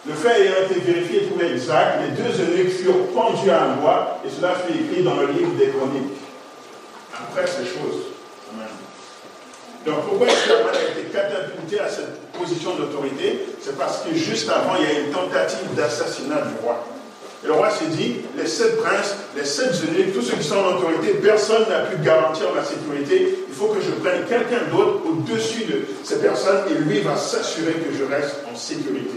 Le 0.04 0.14
fait 0.14 0.42
ayant 0.42 0.66
été 0.68 0.80
vérifié 0.80 1.22
et 1.22 1.26
trouvé 1.28 1.52
exact, 1.52 2.00
les 2.02 2.22
deux 2.22 2.34
eunuques 2.42 2.72
furent 2.72 3.06
pendus 3.14 3.50
à 3.50 3.62
un 3.62 3.74
bois, 3.80 4.18
et 4.26 4.30
cela 4.30 4.54
fut 4.54 4.72
écrit 4.72 5.04
dans 5.04 5.14
le 5.14 5.28
livre 5.28 5.52
des 5.58 5.68
chroniques 5.68 6.18
après 7.28 7.46
ces 7.46 7.64
choses. 7.64 8.08
Donc 9.86 10.04
pourquoi 10.08 10.26
est-ce 10.26 10.52
a 10.52 10.90
été 10.90 11.08
catapulté 11.12 11.80
à 11.80 11.88
cette 11.88 12.20
position 12.32 12.74
d'autorité? 12.76 13.46
C'est 13.62 13.78
parce 13.78 13.98
que 14.02 14.14
juste 14.14 14.48
avant, 14.48 14.74
il 14.78 14.84
y 14.84 14.96
a 14.96 15.00
une 15.00 15.12
tentative 15.12 15.74
d'assassinat 15.74 16.42
du 16.42 16.54
roi. 16.62 16.84
Et 17.44 17.46
le 17.46 17.52
roi 17.52 17.70
s'est 17.70 17.86
dit, 17.86 18.16
les 18.36 18.46
sept 18.48 18.78
princes, 18.78 19.14
les 19.36 19.44
sept 19.44 19.70
eunuques, 19.88 20.12
tous 20.12 20.22
ceux 20.22 20.36
qui 20.36 20.44
sont 20.44 20.56
en 20.56 20.76
autorité, 20.76 21.14
personne 21.22 21.68
n'a 21.68 21.80
pu 21.80 21.96
garantir 22.02 22.52
ma 22.52 22.64
sécurité. 22.64 23.38
Il 23.48 23.54
faut 23.54 23.68
que 23.68 23.80
je 23.80 23.92
prenne 24.02 24.24
quelqu'un 24.28 24.66
d'autre 24.72 25.02
au-dessus 25.08 25.64
de 25.64 25.86
ces 26.02 26.20
personnes 26.20 26.64
et 26.68 26.74
lui 26.74 27.00
va 27.00 27.16
s'assurer 27.16 27.74
que 27.74 27.96
je 27.96 28.04
reste 28.12 28.38
en 28.52 28.56
sécurité. 28.56 29.14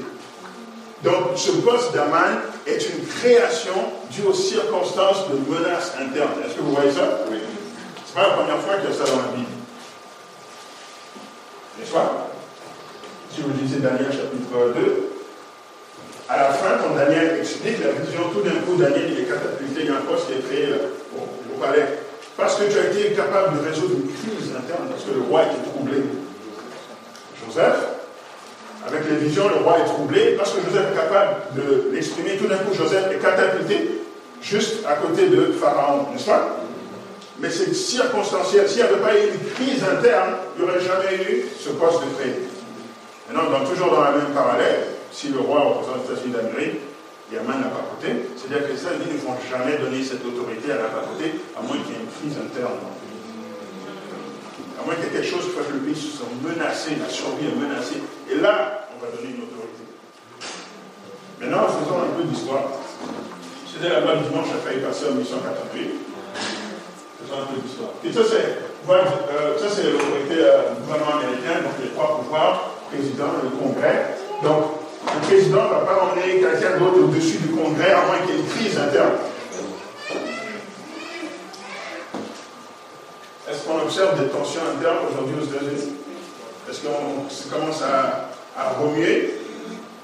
Donc 1.03 1.35
ce 1.35 1.51
poste 1.51 1.93
d'Aman 1.93 2.37
est 2.67 2.77
une 2.89 3.03
création 3.07 3.73
due 4.11 4.27
aux 4.27 4.33
circonstances 4.33 5.29
de 5.29 5.51
menaces 5.51 5.93
internes. 5.99 6.29
Est-ce 6.45 6.55
que 6.55 6.61
vous 6.61 6.75
voyez 6.75 6.91
ça? 6.91 7.25
Ce 8.11 8.17
n'est 8.17 8.23
pas 8.23 8.29
la 8.29 8.35
première 8.35 8.59
fois 8.59 8.75
qu'il 8.75 8.89
y 8.89 8.93
a 8.93 8.95
ça 8.95 9.09
dans 9.09 9.21
la 9.21 9.31
Bible. 9.31 9.55
N'est-ce 11.79 11.91
pas? 11.91 12.27
Si 13.33 13.41
vous 13.41 13.51
lisez 13.55 13.79
Daniel 13.79 14.11
chapitre 14.11 14.51
2, 14.75 15.11
à 16.27 16.37
la 16.37 16.49
fin, 16.51 16.75
quand 16.83 16.93
Daniel 16.95 17.39
explique 17.39 17.79
la 17.79 17.91
vision, 17.91 18.27
tout 18.33 18.41
d'un 18.41 18.59
coup, 18.67 18.75
Daniel, 18.75 19.11
il 19.11 19.19
est 19.21 19.27
catapulté, 19.31 19.81
il 19.81 19.85
y 19.85 19.89
a 19.89 19.93
un 19.93 20.01
poste 20.03 20.27
qui 20.27 20.33
est 20.33 20.43
créé 20.43 20.75
au, 21.15 21.23
au 21.23 21.57
palais. 21.57 22.03
Parce 22.35 22.55
que 22.55 22.65
tu 22.65 22.77
as 22.77 22.91
été 22.91 23.15
capable 23.15 23.57
de 23.59 23.69
résoudre 23.69 23.95
une 23.95 24.11
crise 24.11 24.51
interne, 24.59 24.89
parce 24.89 25.03
que 25.03 25.11
le 25.15 25.21
roi 25.21 25.43
était 25.43 25.63
troublé. 25.71 26.03
Joseph, 27.47 27.79
avec 28.85 29.09
les 29.09 29.15
visions, 29.23 29.47
le 29.47 29.63
roi 29.63 29.79
est 29.79 29.85
troublé, 29.85 30.35
parce 30.35 30.51
que 30.51 30.59
Joseph 30.67 30.91
est 30.91 30.97
capable 30.97 31.55
de 31.55 31.91
l'exprimer, 31.93 32.35
tout 32.35 32.47
d'un 32.47 32.57
coup, 32.57 32.73
Joseph 32.73 33.07
est 33.09 33.19
catapulté 33.23 34.01
juste 34.41 34.85
à 34.85 34.95
côté 34.95 35.29
de 35.29 35.53
Pharaon, 35.53 36.07
n'est-ce 36.11 36.25
pas? 36.25 36.57
Mais 37.41 37.49
c'est 37.49 37.73
circonstanciel. 37.73 38.69
S'il 38.69 38.83
n'y 38.83 38.89
avait 38.89 39.01
pas 39.01 39.17
eu 39.17 39.33
une 39.33 39.49
crise 39.53 39.83
interne, 39.83 40.35
il 40.55 40.63
n'y 40.63 40.69
aurait 40.69 40.79
jamais 40.79 41.15
eu 41.23 41.45
ce 41.59 41.69
poste 41.69 42.01
de 42.05 42.13
créé. 42.15 42.35
Maintenant, 43.33 43.65
toujours 43.65 43.89
dans 43.89 44.03
la 44.03 44.11
même 44.11 44.33
parallèle, 44.33 44.85
si 45.11 45.29
le 45.29 45.39
roi 45.39 45.61
représente 45.61 46.05
les 46.05 46.13
États-Unis 46.13 46.33
d'Amérique, 46.33 46.79
il 47.31 47.35
y 47.35 47.39
a 47.39 47.43
main 47.43 47.63
à 47.63 47.71
la 47.71 47.71
papauté, 47.71 48.27
c'est-à-dire 48.35 48.67
que 48.67 48.73
les 48.73 48.79
États-Unis 48.79 49.15
ne 49.15 49.23
vont 49.25 49.39
jamais 49.49 49.79
donner 49.79 50.03
cette 50.03 50.19
autorité 50.25 50.71
à 50.73 50.83
la 50.83 50.91
papauté, 50.91 51.39
à 51.55 51.63
moins 51.63 51.79
qu'il 51.79 51.95
y 51.95 51.97
ait 51.97 52.03
une 52.03 52.11
crise 52.11 52.37
interne. 52.37 52.77
À 54.77 54.83
moins 54.83 54.95
qu'il 54.95 55.05
y 55.05 55.07
ait 55.07 55.15
quelque 55.15 55.31
chose 55.31 55.47
qui 55.47 55.55
fasse 55.55 55.71
que 55.71 55.79
le 55.79 55.85
pays 55.87 55.95
se 55.95 56.11
sent 56.11 56.29
menacé, 56.43 56.99
la 56.99 57.07
survie 57.07 57.47
est 57.47 57.55
menacée. 57.55 58.03
Et 58.29 58.35
là, 58.35 58.85
on 58.91 58.99
va 58.99 59.09
donner 59.15 59.31
une 59.31 59.47
autorité. 59.47 59.87
Maintenant, 61.39 61.71
faisons 61.71 62.03
un 62.03 62.11
peu 62.19 62.23
d'histoire. 62.27 62.67
C'était 63.63 63.89
la 63.89 64.01
loi 64.01 64.19
du 64.19 64.27
dimanche 64.27 64.51
a 64.51 64.59
failli 64.59 64.83
passer 64.83 65.07
en 65.07 65.15
1888. 65.15 66.10
Faisons 67.21 67.41
un 67.41 67.45
peu 67.53 67.61
d'histoire. 67.61 67.91
Et 68.03 68.11
ça, 68.11 68.21
c'est 68.27 69.85
euh, 69.85 69.91
l'autorité 69.93 70.35
euh, 70.41 70.73
du 70.73 70.81
gouvernement 70.81 71.17
américain, 71.21 71.61
donc 71.61 71.73
les 71.81 71.89
trois 71.89 72.17
pouvoirs, 72.17 72.71
président 72.89 73.29
et 73.39 73.43
le 73.45 73.51
Congrès. 73.55 74.17
Donc, 74.43 74.63
le 75.05 75.19
président 75.27 75.63
ne 75.65 75.69
va 75.69 75.81
pas 75.85 75.97
emmener 76.05 76.39
quelqu'un 76.39 76.77
d'autre 76.77 76.99
au-dessus 77.03 77.37
du 77.37 77.49
Congrès, 77.49 77.91
à 77.91 78.05
moins 78.05 78.19
qu'il 78.25 78.35
y 78.35 78.37
ait 78.37 78.41
une 78.41 78.47
crise 78.47 78.77
interne. 78.77 79.13
Est-ce 83.49 83.65
qu'on 83.65 83.79
observe 83.81 84.19
des 84.19 84.29
tensions 84.29 84.61
internes 84.75 85.05
aujourd'hui 85.11 85.35
aux 85.41 85.45
États-Unis? 85.45 85.93
Est-ce 86.69 86.79
qu'on 86.81 87.27
commence 87.53 87.81
à, 87.81 88.31
à 88.57 88.69
remuer? 88.79 89.35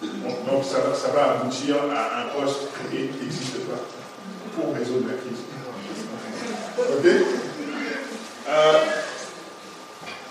Donc, 0.02 0.64
ça, 0.64 0.94
ça 0.94 1.10
va 1.14 1.40
aboutir 1.40 1.76
à 1.96 2.22
un 2.22 2.40
poste 2.40 2.68
qui 2.92 3.10
n'existe 3.24 3.66
pas 3.66 3.82
pour 4.56 4.74
résoudre 4.76 5.08
la 5.08 5.16
crise. 5.16 5.47
Ok 6.78 7.06
Euh, 8.50 8.80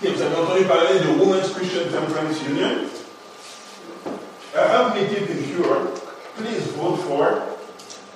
Vous 0.01 0.21
avez 0.21 0.35
entendu 0.35 0.63
parler 0.63 0.99
de 0.99 1.19
Women's 1.19 1.51
Christian 1.53 1.81
Temperance 1.91 2.37
Union? 2.47 2.87
Help 4.55 4.95
me 4.95 5.07
keep 5.07 5.29
it. 5.29 5.37
Please 6.37 6.71
vote 6.77 6.97
for. 7.01 7.41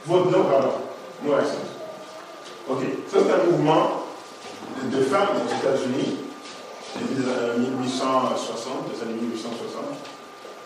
Vote 0.05 0.31
no, 0.31 0.43
pardon. 0.43 0.73
No 1.23 1.33
accent. 1.33 1.57
Ok, 2.69 2.79
ça 3.11 3.17
c'est 3.25 3.33
un 3.33 3.51
mouvement 3.51 4.03
de, 4.91 5.03
femmes 5.03 5.29
aux 5.35 5.67
États-Unis, 5.67 6.17
des 6.95 7.23
années 7.23 7.67
1860, 7.67 8.93
des 8.93 9.01
années 9.01 9.19
1860, 9.21 9.83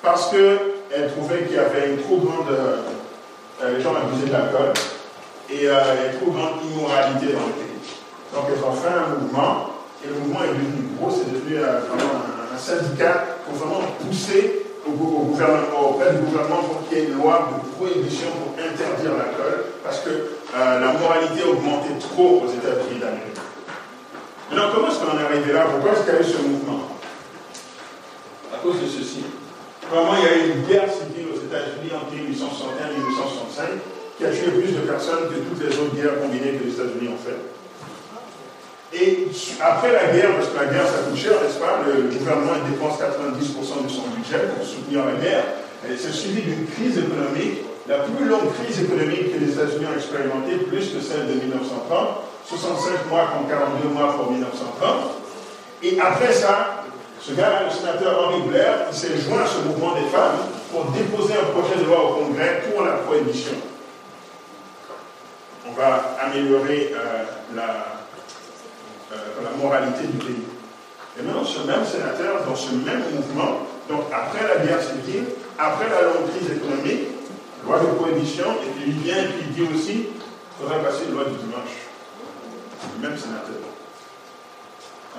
parce 0.01 0.29
qu'elles 0.29 1.11
trouvaient 1.13 1.43
qu'il 1.45 1.55
y 1.55 1.59
avait 1.59 1.91
une 1.93 2.01
trop 2.01 2.17
grande. 2.17 2.49
euh, 2.51 3.77
les 3.77 3.81
gens 3.81 3.95
abusaient 3.95 4.27
de 4.27 4.31
et 5.49 5.67
euh, 5.67 6.11
une 6.11 6.19
trop 6.19 6.31
grande 6.31 6.59
immoralité 6.65 7.33
dans 7.33 7.47
le 7.47 7.53
pays. 7.53 7.79
Donc 8.33 8.45
elles 8.49 8.63
ont 8.63 8.73
fait 8.73 8.89
un 8.89 9.15
mouvement, 9.19 9.69
et 10.03 10.07
le 10.07 10.15
mouvement 10.15 10.43
est 10.43 10.49
devenu 10.49 10.89
gros, 10.99 11.11
c'est 11.11 11.31
devenu 11.31 11.57
euh, 11.57 11.79
vraiment 11.87 12.13
un, 12.53 12.57
syndicat 12.57 13.25
pour 13.45 13.55
vraiment 13.57 13.81
pousser 13.99 14.65
au, 14.87 14.91
gou- 14.91 15.17
au 15.21 15.23
gouvernement, 15.25 15.89
auprès 15.91 16.11
du 16.13 16.19
gouvernement 16.19 16.63
pour 16.63 16.87
qu'il 16.87 16.97
y 16.97 17.01
ait 17.01 17.05
une 17.05 17.17
loi 17.17 17.49
de 17.51 17.69
prohibition 17.75 18.27
pour 18.31 18.53
interdire 18.57 19.11
l'alcool, 19.17 19.65
parce 19.83 19.99
que 19.99 20.09
euh, 20.09 20.79
la 20.79 20.93
moralité 20.93 21.43
augmentait 21.43 21.99
trop 21.99 22.43
aux 22.45 22.49
États-Unis 22.51 22.99
d'Amérique. 22.99 23.39
Maintenant, 24.49 24.69
comment 24.73 24.87
est-ce 24.87 24.99
qu'on 24.99 25.11
en 25.15 25.19
est 25.19 25.25
arrivé 25.25 25.51
là? 25.53 25.65
Pourquoi 25.69 25.91
est-ce 25.91 26.03
qu'il 26.05 26.13
y 26.13 26.17
a 26.17 26.21
eu 26.21 26.23
ce 26.23 26.41
mouvement? 26.47 26.79
À 28.53 28.57
cause 28.63 28.79
de 28.81 28.87
ceci. 28.87 29.23
Vraiment, 29.91 30.13
il 30.17 30.23
y 30.23 30.27
a 30.27 30.35
eu 30.37 30.51
une 30.57 30.63
guerre 30.65 30.87
civile 30.89 31.27
aux 31.33 31.41
États-Unis 31.43 31.91
entre 31.93 32.13
1861 32.13 32.87
et 32.87 32.97
1865 32.97 33.65
qui 34.17 34.25
a 34.25 34.29
tué 34.29 34.51
plus 34.51 34.71
de 34.71 34.81
personnes 34.87 35.27
que 35.29 35.35
toutes 35.43 35.59
les 35.59 35.75
autres 35.77 35.95
guerres 35.95 36.21
combinées 36.21 36.55
que 36.55 36.63
les 36.63 36.73
États-Unis 36.73 37.09
ont 37.11 37.19
faites. 37.19 37.55
Et 38.95 39.27
après 39.59 39.91
la 39.91 40.07
guerre, 40.15 40.39
parce 40.39 40.47
que 40.47 40.57
la 40.57 40.71
guerre 40.71 40.87
ça 40.87 41.03
coûte 41.03 41.19
cher, 41.19 41.35
n'est-ce 41.43 41.59
pas 41.59 41.83
Le 41.83 42.07
gouvernement 42.15 42.63
dépense 42.63 42.95
90% 42.95 43.83
de 43.83 43.91
son 43.91 44.07
budget 44.15 44.55
pour 44.55 44.65
soutenir 44.65 45.03
la 45.03 45.19
guerre. 45.19 45.43
Et 45.83 45.97
c'est 45.97 46.13
suivi 46.13 46.41
d'une 46.41 46.65
crise 46.65 46.97
économique, 46.97 47.67
la 47.89 48.07
plus 48.07 48.25
longue 48.25 48.55
crise 48.55 48.79
économique 48.79 49.35
que 49.35 49.39
les 49.43 49.51
États-Unis 49.51 49.85
ont 49.91 49.97
expérimentée, 49.97 50.63
plus 50.63 50.95
que 50.95 51.01
celle 51.03 51.27
de 51.27 51.33
1930, 51.43 52.23
65 52.47 53.11
mois 53.11 53.35
contre 53.35 53.49
42 53.49 53.89
mois 53.89 54.15
pour 54.15 54.31
1930. 54.31 55.19
Et 55.83 55.99
après 55.99 56.31
ça, 56.31 56.85
ce 57.19 57.33
gars-là, 57.33 57.67
le 57.67 57.71
sénateur 57.75 58.15
Henry 58.15 58.47
Blair, 58.47 58.87
il 58.89 58.95
s'est 58.95 59.17
joint 59.17 59.43
à 59.43 59.47
ce 59.47 59.67
mouvement 59.67 59.93
des 59.93 60.07
femmes 60.07 60.39
pour 60.71 60.85
déposer 60.95 61.33
un 61.33 61.51
projet 61.51 61.75
de 61.77 61.85
loi 61.85 61.99
au 61.99 62.23
Congrès 62.23 62.63
pour 62.71 62.85
la 62.85 62.93
prohibition. 63.03 63.53
On 65.67 65.71
va 65.73 66.17
améliorer 66.21 66.93
euh, 66.93 67.23
la, 67.55 67.97
euh, 69.11 69.15
la 69.43 69.49
moralité 69.61 70.05
du 70.07 70.17
pays. 70.17 70.43
Et 71.17 71.23
maintenant, 71.23 71.45
ce 71.45 71.59
même 71.65 71.85
sénateur, 71.85 72.43
dans 72.45 72.55
ce 72.55 72.71
même 72.71 73.03
mouvement, 73.13 73.59
donc 73.89 74.03
après 74.11 74.47
la 74.47 74.65
guerre 74.65 74.81
civile, 74.81 75.25
après 75.57 75.89
la 75.89 76.01
longue 76.01 76.29
crise 76.29 76.51
économique, 76.51 77.07
loi 77.65 77.79
de 77.79 77.85
prohibition, 77.97 78.45
et 78.63 78.69
puis 78.75 78.83
il 78.87 78.99
vient 78.99 79.17
et 79.17 79.27
puis 79.27 79.45
il 79.47 79.53
dit 79.53 79.73
aussi 79.73 79.93
qu'il 79.93 80.11
faudrait 80.59 80.83
passer 80.83 81.05
une 81.07 81.15
loi 81.15 81.23
du 81.25 81.35
dimanche. 81.37 81.75
Le 83.01 83.09
même 83.09 83.17
sénateur, 83.17 83.63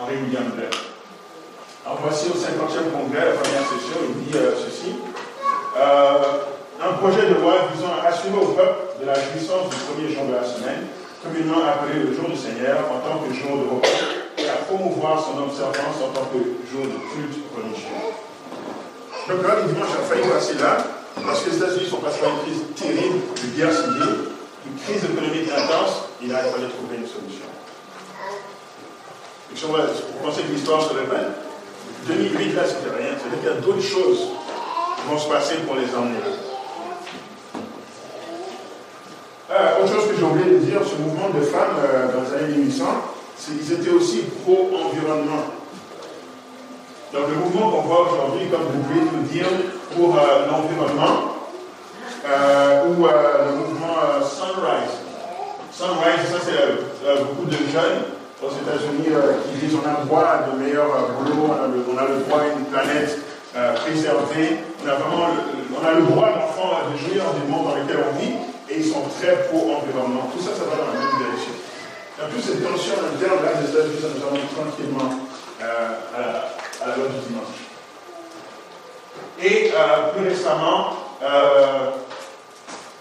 Henri 0.01 0.15
William 0.23 0.51
Blair. 0.55 0.71
Alors 1.85 1.99
voici 2.03 2.29
au 2.29 2.35
50e 2.35 2.91
congrès, 2.93 3.27
la 3.27 3.33
première 3.33 3.63
session, 3.63 3.99
il 4.09 4.25
dit 4.25 4.37
euh, 4.37 4.53
ceci. 4.57 4.95
Un 6.83 6.93
projet 7.01 7.27
de 7.29 7.35
loi 7.41 7.69
visant 7.75 7.93
à 8.03 8.09
assurer 8.09 8.37
au 8.37 8.53
peuple 8.53 9.01
de 9.01 9.07
la 9.07 9.15
jouissance 9.15 9.71
du 9.71 9.77
premier 9.89 10.13
jour 10.13 10.27
de 10.29 10.35
la 10.37 10.45
semaine, 10.45 10.87
communément 11.23 11.65
appelé 11.65 12.05
le 12.05 12.13
jour 12.15 12.29
du 12.29 12.37
Seigneur 12.37 12.79
en 12.93 13.01
tant 13.01 13.19
que 13.25 13.33
jour 13.33 13.57
de 13.57 13.65
repos, 13.65 13.89
et 14.39 14.49
à 14.49 14.57
promouvoir 14.69 15.25
son 15.25 15.41
observance 15.43 15.97
en 16.05 16.13
tant 16.13 16.29
que 16.29 16.39
jour 16.69 16.85
de 16.85 16.99
culte 17.11 17.41
religieux. 17.57 17.97
Donc 19.29 19.43
là, 19.43 19.57
le 19.65 19.73
dimanche 19.73 19.89
a 19.99 20.05
failli 20.05 20.29
passer 20.29 20.55
là, 20.61 20.77
parce 21.25 21.43
que 21.43 21.51
les 21.51 21.57
États-Unis 21.57 21.89
sont 21.89 21.97
passés 22.05 22.21
par 22.21 22.31
une 22.37 22.45
crise 22.45 22.63
terrible 22.77 23.19
de 23.35 23.47
guerre 23.57 23.73
civile, 23.73 24.37
une 24.69 24.77
crise 24.85 25.03
économique 25.05 25.49
intense, 25.51 26.13
il 26.23 26.31
a 26.35 26.39
fallu 26.45 26.69
trouver 26.77 27.01
une 27.01 27.09
solution. 27.09 27.49
Et 29.53 29.57
si 29.57 29.65
on 29.65 29.73
va- 29.73 29.87
Vous 29.89 30.21
pensez 30.23 30.43
que 30.43 30.53
l'histoire 30.53 30.83
se 30.83 30.93
répète 30.93 31.33
2008, 32.07 32.53
là, 32.55 32.63
c'était 32.67 32.93
rien. 32.95 33.17
C'est-à-dire 33.17 33.41
qu'il 33.41 33.49
y 33.49 33.53
a 33.53 33.61
d'autres 33.65 33.83
choses 33.83 34.29
qui 35.01 35.03
vont 35.11 35.19
se 35.19 35.29
passer 35.29 35.57
pour 35.67 35.77
les 35.77 35.89
emmener. 35.97 36.19
Euh, 39.49 39.83
autre 39.83 39.95
chose 39.95 40.09
que 40.09 40.17
j'ai 40.19 40.25
oublié 40.25 40.59
de 40.59 40.59
dire, 40.59 40.81
ce 40.83 41.01
mouvement 41.01 41.31
de 41.31 41.41
femmes 41.41 41.79
euh, 41.79 42.13
dans 42.13 42.23
les 42.23 42.45
années 42.45 42.57
1800, 42.57 42.85
c'est 43.37 43.53
qu'ils 43.53 43.73
étaient 43.75 43.91
aussi 43.91 44.25
pro-environnement. 44.43 45.55
Donc 47.13 47.23
le 47.31 47.37
mouvement 47.37 47.71
qu'on 47.71 47.83
voit 47.83 48.11
aujourd'hui, 48.11 48.49
comme 48.51 48.63
vous 48.63 48.83
pouvez 48.83 49.01
nous 49.01 49.23
dire, 49.23 49.47
pour 49.95 50.17
euh, 50.19 50.47
l'environnement, 50.51 51.33
ou 52.89 53.07
le 53.07 53.55
mouvement 53.55 53.95
Sunrise. 54.19 54.99
Sunrise, 55.71 56.27
ça 56.29 56.39
c'est 56.43 57.25
beaucoup 57.25 57.47
de 57.47 57.57
jeunes 57.71 58.03
aux 58.43 58.51
États-Unis 58.51 59.15
qui 59.45 59.67
disent 59.67 59.77
on 59.77 59.89
a 59.89 60.01
le 60.01 60.07
droit 60.07 60.25
à 60.25 60.51
de 60.51 60.59
meilleurs 60.59 60.91
boulots, 61.17 61.47
on 61.47 61.53
a, 61.53 61.69
le, 61.69 62.19
droit 62.25 62.41
à 62.41 62.47
une 62.47 62.65
planète 62.65 63.19
préservée, 63.77 64.59
on 64.85 64.89
a 64.89 64.95
vraiment 64.95 65.29
le, 65.29 65.57
on 65.77 65.87
a 65.87 65.93
le 65.93 66.03
droit 66.03 66.29
d'enfants 66.29 66.73
euh, 66.73 66.93
de 66.93 66.99
jouir 66.99 67.23
du 67.35 67.51
monde 67.51 67.69
dans 67.69 67.77
lequel 67.77 67.99
on 68.09 68.19
vit, 68.19 68.33
et 68.69 68.79
ils 68.79 68.85
sont 68.85 69.03
très 69.21 69.49
pro-environnement. 69.49 70.31
Tout 70.35 70.43
ça, 70.43 70.51
ça 70.55 70.65
va 70.65 70.77
dans 70.77 70.93
la 70.93 70.99
même 70.99 71.19
direction. 71.19 71.55
En 72.19 72.29
plus, 72.29 72.41
cette 72.41 72.65
tension 72.65 72.95
interne 72.95 73.45
là 73.45 73.61
des 73.61 73.71
États-Unis, 73.71 74.01
ça 74.01 74.09
nous 74.09 74.27
amène 74.27 74.49
tranquillement 74.49 75.21
euh, 75.61 75.89
à, 76.17 76.89
la, 76.89 76.97
loi 76.97 77.07
du 77.09 77.29
dimanche. 77.29 77.61
Et 79.39 79.71
euh, 79.75 80.13
plus 80.17 80.29
récemment, 80.29 80.97
euh, 81.23 81.91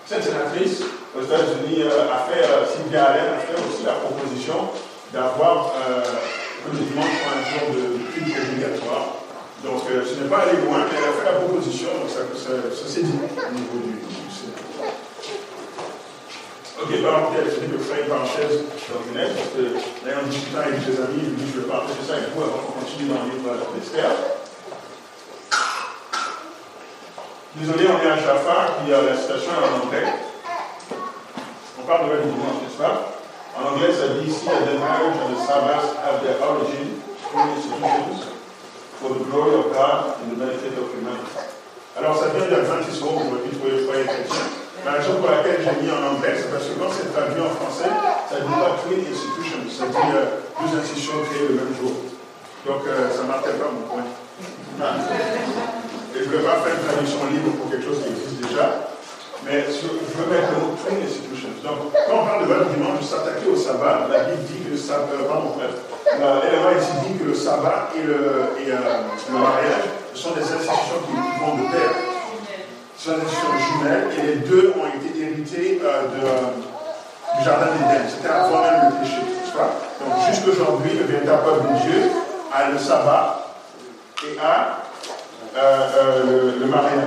cette 0.05 0.23
sénatrice 0.23 0.83
aux 1.17 1.23
États-Unis 1.23 1.83
a 1.83 2.27
fait, 2.29 2.45
Sylvia 2.75 3.05
Allen 3.05 3.33
a 3.35 3.39
fait 3.39 3.55
aussi 3.55 3.85
la 3.85 3.93
proposition 3.93 4.69
d'avoir 5.13 5.73
le 6.71 6.77
dimanche 6.77 7.05
un 7.05 7.39
jour 7.49 7.73
de 7.73 8.11
culte 8.13 8.35
obligatoire. 8.37 9.23
Donc 9.63 9.81
ce 9.87 10.21
n'est 10.21 10.29
pas 10.29 10.39
allé 10.39 10.59
loin, 10.61 10.79
mais 10.91 10.97
elle 10.97 11.09
a 11.09 11.13
fait 11.13 11.25
la 11.25 11.39
proposition, 11.39 11.87
donc 12.01 12.09
ça, 12.09 12.21
ça, 12.37 12.51
ça 12.69 12.87
s'est 12.87 13.03
dit 13.03 13.13
au 13.17 13.53
niveau 13.53 13.77
du, 13.81 13.93
du 13.93 14.29
Sénat. 14.29 15.04
Ok, 16.85 17.01
parenthèse, 17.01 17.57
je 17.57 17.65
dis 17.65 17.71
que 17.73 17.81
je 17.81 17.83
ferai 17.89 18.05
une 18.05 18.13
parenthèse 18.13 18.61
ordinaire, 18.93 19.33
parce 19.33 19.57
que 19.57 19.73
là, 20.05 20.21
en 20.21 20.29
discutant 20.29 20.61
avec 20.61 20.85
des 20.85 21.01
amis, 21.01 21.33
je 21.33 21.49
je 21.49 21.57
vais 21.57 21.65
partager 21.65 21.97
ça 22.05 22.13
avec 22.13 22.29
vous 22.37 22.45
avant 22.45 22.61
qu'on 22.61 22.77
continue 22.77 23.09
dans 23.09 23.25
le 23.25 23.33
livre 23.33 23.49
d'Esther. 23.73 24.05
Désolé, 27.57 27.89
on 27.89 27.97
est 28.05 28.11
à 28.13 28.17
Jaffa, 28.21 28.77
puis 28.77 28.93
euh, 28.93 29.01
la 29.01 29.17
citation 29.17 29.49
en 29.57 29.81
anglais. 29.81 30.13
On 31.81 31.83
parle 31.89 32.05
de 32.05 32.11
la 32.13 32.21
dimanche, 32.21 32.61
n'est-ce 32.61 32.77
pas? 32.77 33.17
En 33.57 33.73
anglais, 33.73 33.89
ça 33.89 34.21
dit 34.21 34.29
ici, 34.29 34.45
the 34.45 34.77
marriage 34.77 35.17
and 35.25 35.33
the 35.33 35.41
Sabbath 35.41 35.89
have 36.05 36.21
their 36.21 36.37
origin 36.37 37.01
in 37.01 37.49
institutions 37.57 38.29
for 39.01 39.09
the 39.09 39.25
glory 39.25 39.57
of 39.57 39.73
God 39.73 40.21
and 40.21 40.29
the 40.29 40.37
benefit 40.37 40.77
of 40.77 40.93
humanity. 40.93 41.33
Alors, 41.97 42.13
ça 42.13 42.29
vient 42.29 42.45
d'Adventisme, 42.45 43.09
vous 43.09 43.25
pouvez 43.25 43.57
trouver 43.57 43.85
foyer 43.89 44.05
chrétien. 44.05 44.64
La 44.85 45.01
raison 45.01 45.17
pour 45.17 45.33
laquelle 45.33 45.65
j'ai 45.65 45.81
mis 45.81 45.89
en 45.89 46.13
anglais, 46.13 46.37
c'est 46.37 46.53
parce 46.53 46.69
que 46.69 46.77
quand 46.77 46.93
c'est 46.93 47.09
traduit 47.09 47.41
en 47.41 47.49
français, 47.57 47.89
ça 48.29 48.37
ne 48.37 48.45
dit 48.45 48.53
pas 48.53 48.77
Twin 48.85 49.01
Institutions, 49.01 49.65
ça 49.65 49.89
dit 49.89 50.13
euh, 50.13 50.45
deux 50.61 50.77
institutions 50.77 51.25
créées 51.25 51.49
le 51.49 51.57
même 51.57 51.73
jour. 51.73 52.05
Donc, 52.69 52.85
euh, 52.85 53.09
ça 53.09 53.25
ne 53.25 53.33
marquait 53.33 53.57
pas 53.57 53.65
mon 53.65 53.81
point. 53.89 54.05
Et 54.05 56.21
je 56.21 56.29
ne 56.29 56.37
veux 56.37 56.45
pas 56.45 56.61
faire 56.61 56.77
une 56.77 56.85
traduction 56.85 57.17
libre 57.33 57.57
pour 57.57 57.65
quelque 57.73 57.81
chose 57.81 57.97
qui 57.97 58.13
existe 58.13 58.45
déjà, 58.45 58.93
mais 59.41 59.65
je 59.65 59.89
veux 59.89 60.29
mettre 60.29 60.53
le 60.53 60.61
mot 60.61 60.77
Twin 60.77 61.01
Institutions. 61.01 61.57
Donc, 61.65 61.89
quand 61.89 62.21
on 62.21 62.29
parle 62.29 62.45
de 62.45 62.77
dimanche, 62.77 63.01
de 63.01 63.09
s'attaquer 63.09 63.49
au 63.49 63.57
sabbat, 63.57 64.05
la 64.05 64.29
Bible 64.29 64.45
dit 64.45 64.69
que 64.69 64.71
le 64.73 64.77
sabbat, 64.77 65.17
euh, 65.17 65.25
pardon, 65.25 65.57
l'élément 66.45 66.77
ici 66.77 66.93
dit 67.09 67.17
que 67.17 67.25
le 67.25 67.33
sabbat 67.33 67.89
et 67.97 68.05
euh, 68.05 68.53
le 68.61 69.33
mariage, 69.33 69.89
sont 70.13 70.37
des 70.37 70.45
institutions 70.45 71.01
qui 71.09 71.17
vont 71.41 71.57
de 71.57 71.73
et 73.07 74.21
les 74.25 74.35
deux 74.37 74.73
ont 74.79 74.87
été 74.87 75.21
hérités 75.21 75.81
euh, 75.83 76.07
du 77.37 77.45
jardin 77.45 77.67
d'Éden. 77.67 78.03
C'était 78.09 78.33
avant 78.33 78.61
même 78.61 78.91
le 78.91 78.99
péché, 78.99 79.21
Donc 79.99 80.25
jusqu'aujourd'hui, 80.27 80.91
le 80.97 81.05
véritable 81.05 81.43
peuple 81.43 81.73
de 81.73 81.79
Dieu 81.81 82.11
a 82.53 82.71
le 82.71 82.77
sabbat 82.77 83.47
et 84.23 84.39
a 84.39 84.79
euh, 85.55 85.89
euh, 85.97 86.59
le, 86.59 86.65
mariage. 86.65 87.05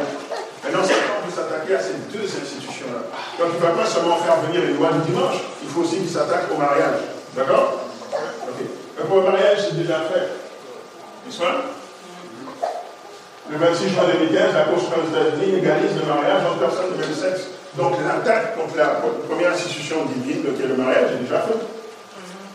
Maintenant, 0.63 0.81
c'est 0.85 0.95
temps 0.95 1.27
de 1.27 1.33
s'attaquer 1.33 1.75
à 1.75 1.81
ces 1.81 1.95
deux 2.13 2.25
institutions-là. 2.25 3.03
Donc 3.39 3.55
il 3.55 3.61
ne 3.61 3.67
va 3.67 3.83
pas 3.83 3.89
seulement 3.89 4.17
faire 4.17 4.37
venir 4.37 4.61
les 4.61 4.75
lois 4.75 4.91
du 4.93 5.11
dimanche, 5.11 5.37
il 5.63 5.69
faut 5.69 5.81
aussi 5.81 5.97
qu'il 5.97 6.09
s'attaque 6.09 6.45
au 6.55 6.59
mariage. 6.59 7.01
D'accord? 7.37 7.81
Ok. 8.13 8.67
Mais 8.99 9.05
pour 9.05 9.17
le 9.19 9.23
mariage, 9.25 9.59
c'est 9.69 9.77
déjà 9.77 10.01
fait. 10.01 10.29
N'est-ce 11.27 11.39
pas? 11.39 11.78
Le 13.51 13.57
26 13.57 13.89
juin 13.89 14.05
2015, 14.13 14.55
la 14.55 14.65
Cour 14.65 14.81
suprême 14.81 15.09
des 15.09 15.59
États-Unis 15.59 15.63
le 15.63 16.07
mariage 16.07 16.43
entre 16.45 16.59
personnes 16.59 16.93
de 16.93 17.01
même 17.01 17.15
sexe. 17.15 17.49
Donc 17.77 17.95
l'attaque 18.05 18.57
contre 18.57 18.77
la 18.77 19.01
première 19.29 19.53
institution 19.53 20.05
divine, 20.05 20.45
qui 20.55 20.63
est 20.63 20.67
le 20.67 20.77
mariage, 20.77 21.13
est 21.15 21.23
déjà 21.23 21.41
faite. 21.41 21.63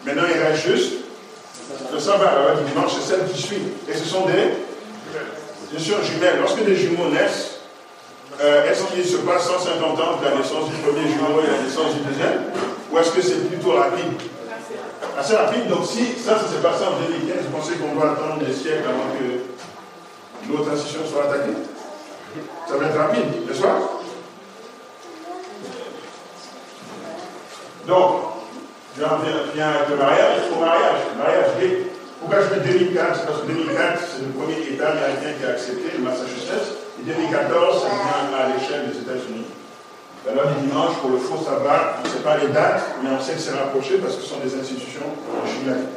Maintenant, 0.06 0.28
il 0.28 0.42
reste 0.42 0.68
juste 0.68 0.94
le 1.92 2.00
sabbat, 2.00 2.34
la 2.48 2.62
du 2.62 2.70
dimanche, 2.70 2.92
c'est 2.94 3.16
celle 3.16 3.26
qui 3.26 3.42
suit. 3.42 3.64
Et 3.90 3.94
ce 3.94 4.06
sont 4.06 4.26
des, 4.26 4.60
bien 5.72 5.80
sûr, 5.80 6.04
jumelles. 6.04 6.38
Lorsque 6.40 6.64
des 6.64 6.76
jumeaux 6.76 7.10
naissent, 7.10 7.62
euh, 8.42 8.70
est-ce 8.70 8.84
qu'il 8.92 9.06
se 9.06 9.18
passe 9.18 9.48
150 9.48 10.00
ans 10.00 10.14
entre 10.14 10.24
la 10.26 10.36
naissance 10.38 10.70
du 10.70 10.78
premier 10.82 11.08
jumeau 11.08 11.42
et 11.42 11.50
la 11.50 11.64
naissance 11.64 11.96
du 11.96 12.02
deuxième? 12.02 12.52
Ou 12.92 13.00
est-ce 13.00 13.12
que 13.12 13.22
c'est 13.22 13.48
plutôt 13.48 13.72
rapide? 13.72 14.14
Assez 15.18 15.36
rapide. 15.36 15.68
Donc 15.68 15.86
si 15.86 16.14
ça, 16.18 16.38
ça 16.38 16.46
s'est 16.50 16.62
passé 16.62 16.84
en 16.84 17.00
2015, 17.00 17.46
vous 17.46 17.58
pensez 17.58 17.74
qu'on 17.74 17.96
doit 17.96 18.12
attendre 18.12 18.44
des 18.44 18.54
siècles 18.54 18.90
avant 18.90 19.14
que 19.14 19.33
l'autre 20.50 20.72
institution 20.72 21.02
soit 21.06 21.26
attaquée. 21.26 21.58
Ça 22.68 22.78
va 22.78 22.86
être 22.86 22.98
rapide, 22.98 23.48
n'est-ce 23.48 23.62
pas 23.62 23.80
Donc, 27.88 28.22
je 28.96 29.04
viens 29.56 29.68
avec 29.68 29.90
le 29.90 29.96
mariage, 29.98 30.40
au 30.56 30.60
mariage, 30.60 31.00
le 31.12 31.18
mariage. 31.18 31.46
Pourquoi 32.20 32.40
je 32.40 32.56
mets 32.56 32.66
2004 32.66 33.20
C'est 33.20 33.28
parce 33.28 33.42
que 33.42 33.48
2004, 33.48 34.00
c'est 34.00 34.22
le 34.24 34.32
premier 34.32 34.58
État 34.72 34.92
américain 34.92 35.36
qui 35.38 35.46
a 35.46 35.50
accepté, 35.50 35.98
le 35.98 36.04
Massachusetts, 36.04 36.80
et 37.00 37.04
2014, 37.04 37.84
ça 37.84 37.90
vient 37.90 38.38
à 38.38 38.48
l'échelle 38.48 38.88
des 38.88 39.00
États-Unis. 39.00 39.46
La 40.26 40.34
loi 40.34 40.44
du 40.56 40.68
dimanche 40.68 40.96
pour 41.02 41.10
le 41.10 41.18
faux 41.18 41.44
sabbat, 41.44 42.00
on 42.00 42.08
ne 42.08 42.14
sait 42.14 42.24
pas 42.24 42.38
les 42.38 42.48
dates, 42.48 42.96
mais 43.04 43.10
on 43.12 43.20
sait 43.22 43.34
que 43.34 43.40
c'est 43.40 43.60
rapproché 43.60 43.98
parce 43.98 44.16
que 44.16 44.22
ce 44.22 44.30
sont 44.30 44.40
des 44.40 44.56
institutions 44.56 45.12
jumelles. 45.46 45.88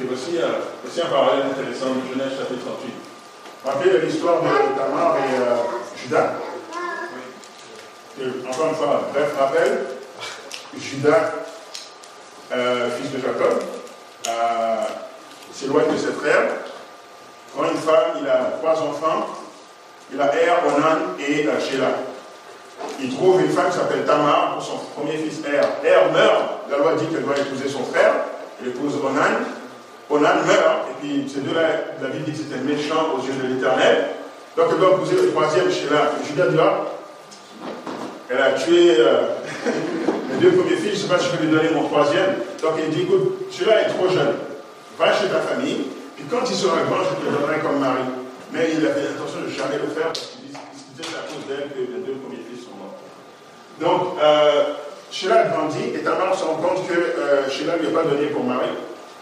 Et 0.00 0.06
voici, 0.06 0.38
un 0.40 1.10
parallèle 1.10 1.46
intéressant 1.50 1.88
de 1.90 2.00
Genèse 2.10 2.38
chapitre 2.38 2.64
38. 2.64 2.94
Rappelez 3.66 4.06
l'histoire 4.06 4.40
de 4.40 4.48
Tamar 4.48 5.16
et 5.18 5.42
euh, 5.42 5.56
Judas. 5.94 6.32
encore 8.48 8.66
une 8.68 8.74
fois, 8.76 9.10
bref 9.12 9.36
rappel. 9.38 9.86
Judas, 10.78 11.32
euh, 12.52 12.88
fils 12.92 13.12
de 13.12 13.18
Jacob, 13.18 13.62
s'éloigne 15.52 15.92
de 15.92 15.98
ses 15.98 16.12
frères. 16.12 16.48
Quand 17.54 17.64
une 17.64 17.76
femme, 17.76 18.22
il 18.22 18.28
a 18.28 18.52
trois 18.58 18.80
enfants. 18.80 19.26
Il 20.10 20.20
a 20.20 20.34
Er, 20.34 20.50
Onan 20.66 21.14
et 21.18 21.46
euh, 21.46 21.60
Sheila. 21.60 21.90
Il 23.00 23.14
trouve 23.14 23.42
une 23.42 23.50
femme 23.50 23.70
qui 23.70 23.76
s'appelle 23.76 24.06
Tamar 24.06 24.54
pour 24.54 24.62
son 24.62 24.78
premier 24.96 25.18
fils 25.18 25.40
Er. 25.44 25.60
Er 25.86 26.10
meurt. 26.10 26.70
La 26.70 26.78
loi 26.78 26.94
dit 26.94 27.06
qu'elle 27.06 27.22
doit 27.22 27.36
épouser 27.36 27.68
son 27.68 27.84
frère. 27.84 28.14
Elle 28.62 28.68
épouse 28.68 28.94
Onan. 29.04 29.59
Onan 30.10 30.42
meurt, 30.44 30.90
et 30.90 30.94
puis 31.00 31.30
ces 31.32 31.40
deux-là, 31.40 31.94
la 32.02 32.08
Bible 32.08 32.24
dit 32.24 32.32
que 32.32 32.38
c'était 32.38 32.60
méchant 32.60 33.14
aux 33.14 33.24
yeux 33.24 33.34
de 33.40 33.54
l'Éternel. 33.54 34.08
Donc 34.56 34.66
elle 34.72 34.78
doit 34.78 34.90
épouser 34.90 35.16
le 35.22 35.30
troisième 35.30 35.70
Sheila. 35.70 36.10
Judas 36.26 36.50
là, 36.50 36.86
elle 38.28 38.42
a 38.42 38.52
tué 38.52 38.96
euh, 38.98 39.38
les 40.32 40.38
deux 40.38 40.56
premiers 40.56 40.76
fils, 40.76 40.98
je 40.98 41.04
ne 41.04 41.08
sais 41.08 41.08
pas 41.08 41.18
si 41.18 41.26
je 41.26 41.36
peux 41.36 41.44
lui 41.44 41.52
donner 41.52 41.70
mon 41.70 41.84
troisième. 41.84 42.42
Donc 42.60 42.72
il 42.82 42.90
dit, 42.90 43.02
écoute, 43.02 43.46
celui-là 43.52 43.82
est 43.82 43.90
trop 43.94 44.08
jeune, 44.08 44.34
va 44.98 45.12
chez 45.12 45.28
ta 45.28 45.40
famille, 45.40 45.86
puis 46.16 46.24
quand 46.28 46.42
il 46.48 46.56
sera 46.56 46.82
grand, 46.82 47.04
je 47.04 47.24
te 47.24 47.30
donnerai 47.30 47.60
comme 47.60 47.78
mari. 47.78 48.02
Mais 48.52 48.70
il 48.74 48.84
avait 48.84 49.02
l'intention 49.02 49.46
de 49.46 49.48
jamais 49.48 49.78
le 49.78 49.94
faire 49.94 50.10
parce 50.10 50.26
qu'il 50.26 50.48
disait 50.50 50.58
c'est 50.98 51.14
à 51.14 51.22
cause 51.22 51.46
d'elle 51.46 51.70
que 51.70 51.78
les 51.78 52.02
deux 52.02 52.18
premiers 52.18 52.42
fils 52.50 52.64
sont 52.66 52.74
morts. 52.74 52.98
Donc, 53.78 54.18
euh, 54.20 54.74
Sheila 55.12 55.44
grandit 55.44 55.94
et 55.94 56.02
Tamar 56.02 56.34
se 56.36 56.44
rend 56.44 56.56
compte 56.56 56.86
que 56.88 56.94
euh, 56.94 57.48
Sheila 57.48 57.76
ne 57.76 57.82
lui 57.82 57.96
a 57.96 58.02
pas 58.02 58.08
donné 58.08 58.26
pour 58.26 58.42
mari. 58.42 58.70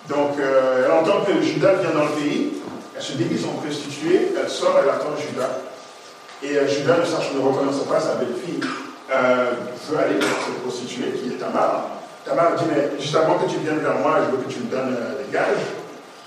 Donc, 0.08 0.40
euh, 0.40 0.84
elle 0.86 0.92
entend 0.92 1.20
que 1.24 1.42
Judas 1.42 1.74
vient 1.74 1.90
dans 1.90 2.06
le 2.06 2.12
pays, 2.12 2.54
elle 2.96 3.02
se 3.02 3.12
déguise 3.12 3.44
en 3.44 3.60
prostituée, 3.60 4.32
elle 4.40 4.48
sort, 4.48 4.80
elle 4.82 4.88
attend 4.88 5.14
Judas. 5.18 5.50
Et 6.42 6.56
euh, 6.56 6.66
Judas, 6.66 6.96
ne, 6.98 7.04
sache, 7.04 7.32
ne 7.34 7.40
reconnaissant 7.40 7.84
pas 7.84 8.00
sa 8.00 8.14
belle-fille, 8.14 8.60
euh, 9.12 9.50
veut 9.88 9.98
aller 9.98 10.14
vers 10.14 10.28
cette 10.46 10.62
prostituée 10.62 11.12
qui 11.12 11.34
est 11.34 11.38
Tamar. 11.38 11.90
Tamar 12.24 12.56
dit, 12.56 12.64
mais 12.74 12.98
juste 12.98 13.14
avant 13.16 13.34
que 13.34 13.50
tu 13.50 13.58
viennes 13.58 13.80
vers 13.80 13.98
moi, 13.98 14.20
je 14.24 14.36
veux 14.36 14.42
que 14.42 14.50
tu 14.50 14.60
me 14.60 14.70
donnes 14.70 14.96
des 15.18 15.32
gages. 15.32 15.44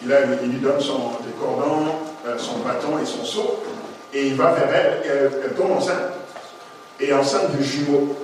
Il, 0.04 0.10
lui 0.50 0.58
donne 0.60 0.80
son, 0.80 1.12
des 1.24 1.34
cordons, 1.40 1.86
son 2.38 2.60
bâton 2.60 2.98
et 3.02 3.06
son 3.06 3.24
seau. 3.24 3.64
Et 4.14 4.28
il 4.28 4.36
va 4.36 4.52
vers 4.52 4.70
elle, 4.74 5.06
et 5.06 5.30
elle, 5.46 5.54
tombe 5.54 5.72
enceinte. 5.72 6.14
Et 7.00 7.14
enceinte 7.14 7.56
de 7.56 7.64
jumeaux. 7.64 8.16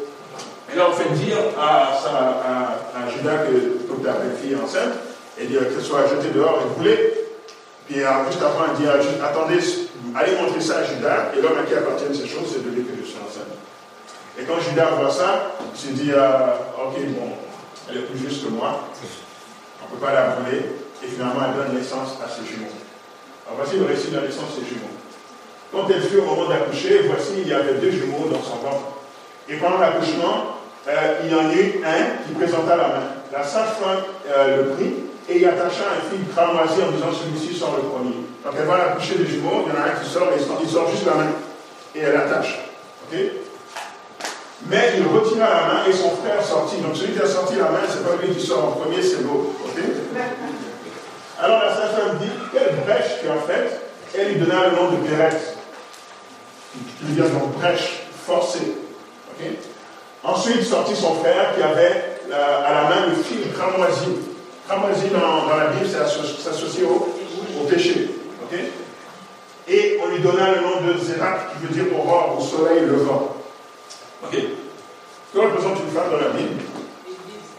Et 0.74 0.76
là, 0.76 0.86
on 0.90 0.94
fait 0.94 1.10
dire 1.14 1.38
à, 1.60 3.10
Judas 3.16 3.38
que 3.46 3.86
toute 3.88 4.04
ta 4.04 4.14
belle-fille 4.14 4.54
est 4.54 4.64
enceinte 4.64 5.07
et 5.40 5.46
dire 5.46 5.62
qu'elle 5.62 5.84
soit 5.84 6.08
jetée 6.08 6.30
dehors 6.34 6.60
et 6.62 6.80
brûlée. 6.80 7.14
Puis 7.88 8.04
euh, 8.04 8.10
juste 8.30 8.44
après, 8.44 8.74
il 8.74 8.84
dit 8.84 8.90
attendez, 9.24 9.60
allez 10.16 10.36
montrer 10.36 10.60
ça 10.60 10.80
à 10.80 10.84
Judas, 10.84 11.32
et 11.38 11.42
l'homme 11.42 11.58
à 11.58 11.64
qui 11.64 11.74
appartiennent 11.74 12.14
ces 12.14 12.28
choses, 12.28 12.52
c'est 12.52 12.64
de 12.64 12.70
que 12.70 12.92
je 13.00 13.06
suis 13.06 13.18
enceinte. 13.18 13.56
Et 14.40 14.44
quand 14.44 14.60
Judas 14.60 14.92
voit 15.00 15.12
ça, 15.12 15.56
il 15.74 15.80
se 15.80 15.94
dit 15.94 16.12
euh, 16.12 16.54
ok, 16.76 17.00
bon, 17.16 17.30
elle 17.90 17.98
est 17.98 18.02
plus 18.02 18.20
juste 18.20 18.46
que 18.46 18.52
moi, 18.52 18.82
on 19.82 19.86
ne 19.86 20.00
peut 20.00 20.06
pas 20.06 20.14
la 20.14 20.36
brûler, 20.36 20.64
et 21.04 21.08
finalement 21.08 21.42
elle 21.48 21.56
donne 21.56 21.78
naissance 21.78 22.18
à 22.24 22.28
ses 22.28 22.46
jumeaux. 22.46 22.68
Alors 23.46 23.58
voici 23.64 23.78
le 23.78 23.86
récit 23.86 24.10
de 24.10 24.18
la 24.18 24.24
naissance 24.24 24.56
de 24.56 24.64
ses 24.64 24.68
jumeaux. 24.68 24.92
Quand 25.72 25.88
elle 25.90 26.02
fut 26.02 26.18
au 26.18 26.24
moment 26.24 26.50
d'accoucher, 26.50 27.04
voici, 27.08 27.42
il 27.42 27.48
y 27.48 27.54
avait 27.54 27.76
deux 27.76 27.92
jumeaux 27.92 28.28
dans 28.30 28.42
son 28.42 28.58
ventre. 28.58 29.00
Et 29.50 29.56
pendant 29.58 29.78
l'accouchement, 29.78 30.60
euh, 30.88 31.20
il 31.24 31.32
y 31.32 31.36
en 31.36 31.52
eut 31.52 31.82
un 31.86 32.26
qui 32.26 32.34
présenta 32.34 32.76
la 32.76 32.88
main. 32.88 33.04
La 33.32 33.44
sage-femme 33.44 34.04
le 34.28 34.70
prit 34.76 35.07
et 35.30 35.38
il 35.38 35.46
attacha 35.46 35.84
un 35.98 36.10
fil 36.10 36.26
cramoisi 36.34 36.82
en 36.82 36.92
disant 36.92 37.12
celui-ci 37.12 37.58
sort 37.58 37.76
le 37.76 37.84
premier. 37.90 38.16
Donc 38.44 38.54
elle 38.58 38.66
va 38.66 38.92
accoucher 38.92 39.16
des 39.16 39.26
jumeaux, 39.26 39.66
il 39.66 39.74
y 39.74 39.78
en 39.78 39.82
a 39.82 39.88
un 39.88 40.02
qui 40.02 40.10
sort 40.10 40.30
et 40.32 40.40
il 40.64 40.70
sort 40.70 40.90
juste 40.90 41.06
la 41.06 41.16
main. 41.16 41.32
Et 41.96 42.00
elle 42.00 42.16
attache. 42.16 42.60
Mais 44.70 44.94
il 44.98 45.06
retira 45.06 45.50
la 45.50 45.74
main 45.74 45.86
et 45.90 45.94
son 45.94 46.12
frère 46.12 46.44
sortit. 46.44 46.78
Donc 46.78 46.96
celui 46.96 47.14
qui 47.14 47.20
a 47.20 47.28
sorti 47.28 47.56
la 47.56 47.70
main, 47.70 47.82
c'est 47.90 48.04
pas 48.04 48.16
lui 48.22 48.34
qui 48.34 48.46
sort 48.46 48.66
en 48.66 48.72
premier, 48.72 49.02
c'est 49.02 49.22
l'autre. 49.24 49.50
Alors 51.42 51.64
la 51.64 51.76
sage-femme 51.76 52.18
dit 52.20 52.32
quelle 52.54 52.76
brèche 52.86 53.20
tu 53.22 53.30
as 53.30 53.54
faite? 53.54 53.82
Elle 54.18 54.34
lui 54.34 54.40
donna 54.40 54.70
le 54.70 54.76
nom 54.76 54.92
de 54.92 55.08
Pérez. 55.08 55.36
Qui 57.00 57.06
veut 57.06 57.22
dire 57.22 57.30
donc 57.32 57.54
brèche 57.58 58.04
forcée. 58.26 58.76
ok? 59.32 59.46
Ensuite 60.24 60.64
sortit 60.64 60.96
son 60.96 61.16
frère 61.16 61.56
qui 61.56 61.64
avait 61.64 62.20
euh, 62.32 62.66
à 62.66 62.74
la 62.74 62.90
main 62.90 63.06
le 63.10 63.24
fil 63.24 63.52
cramoisi 63.54 64.27
Cramoisi 64.68 65.08
dans, 65.10 65.48
dans, 65.48 65.56
la 65.56 65.68
Bible, 65.68 65.86
c'est 65.88 66.50
associé 66.50 66.84
au, 66.84 67.08
au, 67.62 67.64
péché. 67.68 68.10
Et 69.70 69.98
on 70.04 70.10
lui 70.10 70.20
donna 70.20 70.56
le 70.56 70.62
nom 70.62 70.94
de 70.94 70.98
Zérak, 71.00 71.54
qui 71.54 71.68
veut 71.68 71.74
dire 71.74 71.98
aurore, 71.98 72.38
au 72.38 72.42
soleil 72.42 72.86
levant. 72.86 73.36
Ok? 74.24 74.38
Que 75.34 75.40
représente 75.40 75.78
une 75.80 75.94
femme 75.96 76.12
dans 76.12 76.18
la 76.18 76.34
Bible? 76.34 76.62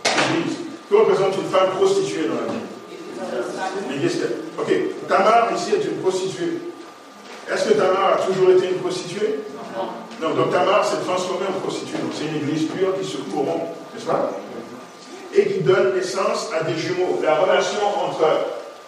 L'Église. 0.04 0.56
Que 0.90 0.96
représente 0.96 1.36
une 1.36 1.50
femme 1.50 1.70
prostituée 1.76 2.28
dans 2.28 2.34
la 2.34 2.52
Bible? 2.52 3.90
L'Église. 3.90 4.26
Ok. 4.58 4.72
Tamar, 5.08 5.52
ici, 5.54 5.74
est 5.74 5.84
une 5.84 6.02
prostituée. 6.02 6.60
Est-ce 7.50 7.70
que 7.70 7.74
Tamar 7.74 8.18
a 8.18 8.26
toujours 8.26 8.50
été 8.50 8.68
une 8.68 8.78
prostituée? 8.78 9.40
Non. 9.74 10.28
Non, 10.28 10.34
donc 10.34 10.50
Tamar 10.50 10.84
s'est 10.84 11.02
transformée 11.06 11.46
en 11.48 11.60
prostituée. 11.60 11.98
Donc 11.98 12.12
c'est 12.12 12.26
une 12.26 12.36
église 12.36 12.68
pure 12.68 12.98
qui 12.98 13.06
se 13.06 13.18
corrompt, 13.18 13.74
n'est-ce 13.94 14.04
pas? 14.04 14.30
Et 15.38 15.46
qui 15.46 15.60
donne 15.60 15.94
naissance 15.94 16.50
à 16.52 16.64
des 16.64 16.76
jumeaux. 16.76 17.20
La 17.22 17.36
relation 17.36 17.78
entre 17.86 18.24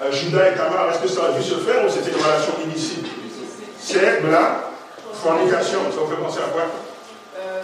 euh, 0.03 0.11
Judas 0.11 0.49
et 0.49 0.57
Tamar, 0.57 0.91
est-ce 0.91 0.99
que 0.99 1.09
ça 1.09 1.27
a 1.27 1.39
dû 1.39 1.45
se 1.45 1.55
faire 1.55 1.87
ou 1.87 1.89
c'était 1.89 2.11
une 2.11 2.17
relation 2.25 2.53
illicite 2.67 3.07
C'est 3.79 4.21
la 4.29 4.65
fornication. 5.13 5.79
Ça 5.95 6.01
vous 6.01 6.11
fait 6.11 6.21
penser 6.21 6.41
à 6.41 6.51
quoi? 6.51 6.63
Euh. 7.39 7.63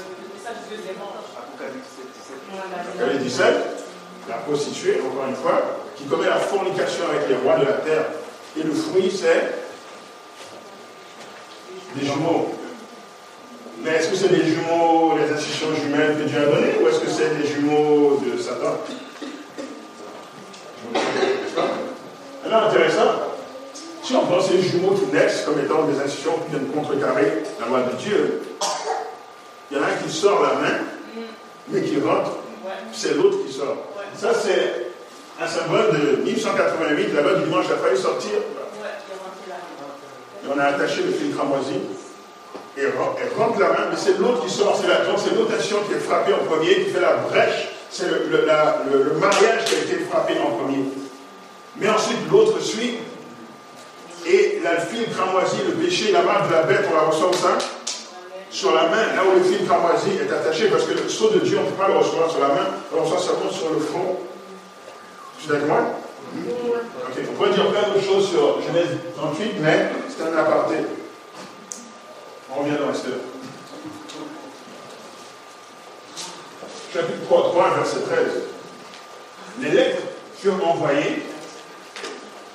Apocalypse 2.78 3.24
17, 3.24 3.46
la 4.28 4.36
prostituée, 4.36 5.00
encore 5.04 5.26
une 5.28 5.34
fois, 5.34 5.62
qui 5.96 6.04
commet 6.04 6.26
la 6.28 6.36
fornication 6.36 7.06
avec 7.10 7.28
les 7.28 7.34
rois 7.34 7.58
de 7.58 7.64
la 7.64 7.72
terre. 7.72 8.04
Et 8.56 8.62
le 8.62 8.72
fruit, 8.72 9.10
c'est 9.10 9.52
des 11.96 12.06
jumeaux. 12.06 12.54
Mais 13.82 13.90
est-ce 13.96 14.08
que 14.08 14.16
c'est 14.16 14.28
des 14.28 14.44
jumeaux, 14.44 15.16
les 15.16 15.32
institutions 15.32 15.74
jumelles 15.74 16.16
que 16.18 16.24
Dieu 16.24 16.38
a 16.40 16.46
données, 16.46 16.74
ou 16.82 16.88
est-ce 16.88 17.00
que 17.00 17.10
c'est 17.10 17.36
des 17.36 17.46
jumeaux 17.46 18.20
de 18.24 18.40
Satan? 18.40 18.78
Alors, 22.44 22.64
intéressant. 22.64 23.10
Si 24.02 24.14
on 24.14 24.26
pense 24.26 24.50
les 24.52 24.62
jumeaux 24.62 24.94
qui 24.94 25.06
naissent 25.06 25.42
comme 25.44 25.58
étant 25.58 25.84
des 25.84 26.00
institutions 26.00 26.38
qui 26.44 26.50
viennent 26.50 26.68
contrecarrer 26.68 27.42
la 27.60 27.66
loi 27.66 27.80
de 27.82 27.96
Dieu, 27.96 28.42
il 29.70 29.76
y 29.76 29.80
en 29.80 29.82
a 29.82 29.86
un 29.86 29.96
qui 30.02 30.12
sort 30.12 30.42
la 30.42 30.54
main, 30.60 30.78
mais 31.68 31.82
qui 31.82 32.00
rentre, 32.00 32.30
c'est 32.92 33.14
l'autre 33.14 33.44
qui 33.44 33.52
sort. 33.52 33.76
Ça, 34.16 34.32
c'est 34.32 34.92
un 35.40 35.46
symbole 35.46 35.90
de 35.92 36.22
1188, 36.22 37.14
la 37.14 37.22
loi 37.22 37.34
du 37.34 37.44
dimanche 37.44 37.66
a 37.66 37.76
failli 37.76 38.00
sortir. 38.00 38.38
Et 40.44 40.48
on 40.54 40.58
a 40.58 40.64
attaché 40.64 41.02
le 41.02 41.12
fil 41.12 41.34
cramoisi 41.34 41.74
et 42.76 42.86
rentre 43.38 43.58
la 43.60 43.68
main, 43.68 43.86
mais 43.90 43.96
c'est 43.96 44.18
l'autre 44.18 44.44
qui 44.44 44.50
sort. 44.52 44.78
C'est 44.80 44.86
la, 44.88 44.98
c'est 45.16 45.34
l'autre 45.34 45.52
nation 45.56 45.78
qui 45.88 45.94
est 45.94 45.98
frappée 46.00 46.32
en 46.34 46.44
premier, 46.44 46.74
qui 46.84 46.90
fait 46.90 47.00
la 47.00 47.14
brèche. 47.16 47.68
C'est 47.90 48.06
le, 48.08 48.26
le- 48.30 48.44
la- 48.46 48.82
le- 48.90 49.02
le 49.04 49.12
mariage 49.12 49.64
qui 49.64 49.74
a 49.76 49.78
été 49.78 50.04
frappé 50.10 50.34
en 50.40 50.50
premier. 50.56 50.84
Mais 51.78 51.88
ensuite, 51.88 52.18
l'autre 52.30 52.60
suit. 52.60 52.98
Et 54.26 54.60
là, 54.62 54.70
le 54.74 54.80
fil 54.80 55.08
cramoisi, 55.10 55.56
le 55.66 55.74
péché, 55.74 56.10
la 56.12 56.22
marque 56.22 56.48
de 56.48 56.52
la 56.54 56.62
bête, 56.64 56.84
on 56.90 56.94
la 56.96 57.08
où 57.08 57.32
ça 57.32 57.56
Sur 58.50 58.74
la 58.74 58.82
main, 58.88 59.14
là 59.14 59.22
où 59.24 59.38
le 59.38 59.44
fil 59.44 59.64
cramoisi 59.66 60.10
est 60.20 60.32
attaché, 60.32 60.68
parce 60.68 60.84
que 60.84 60.94
le 60.94 61.08
sceau 61.08 61.30
de 61.30 61.38
Dieu, 61.40 61.58
on 61.58 61.62
ne 61.64 61.68
peut 61.70 61.76
pas 61.82 61.88
le 61.88 61.98
recevoir 61.98 62.28
sur 62.30 62.40
la 62.40 62.48
main, 62.48 62.66
on 62.92 62.96
le 62.96 63.02
reçoit 63.02 63.20
seulement 63.20 63.50
sur 63.50 63.70
le 63.70 63.78
front. 63.78 64.16
Tu 65.40 65.48
es 65.52 65.54
avec 65.54 65.66
moi 65.68 65.78
Ok, 66.36 67.22
on 67.30 67.32
pourrait 67.34 67.50
dire 67.50 67.70
plein 67.70 67.94
de 67.94 68.00
choses 68.00 68.28
sur 68.30 68.60
Genèse 68.66 68.98
38, 69.16 69.52
mais 69.60 69.86
c'est 70.08 70.24
un 70.24 70.36
aparté. 70.36 70.74
On 72.56 72.62
revient 72.62 72.76
dans 72.80 72.90
Esther. 72.90 73.12
Chapitre 76.92 77.24
3, 77.26 77.42
3, 77.52 77.74
verset 77.76 78.00
13. 78.00 78.18
Les 79.60 79.70
lettres 79.70 80.02
furent 80.38 80.66
envoyées 80.66 81.22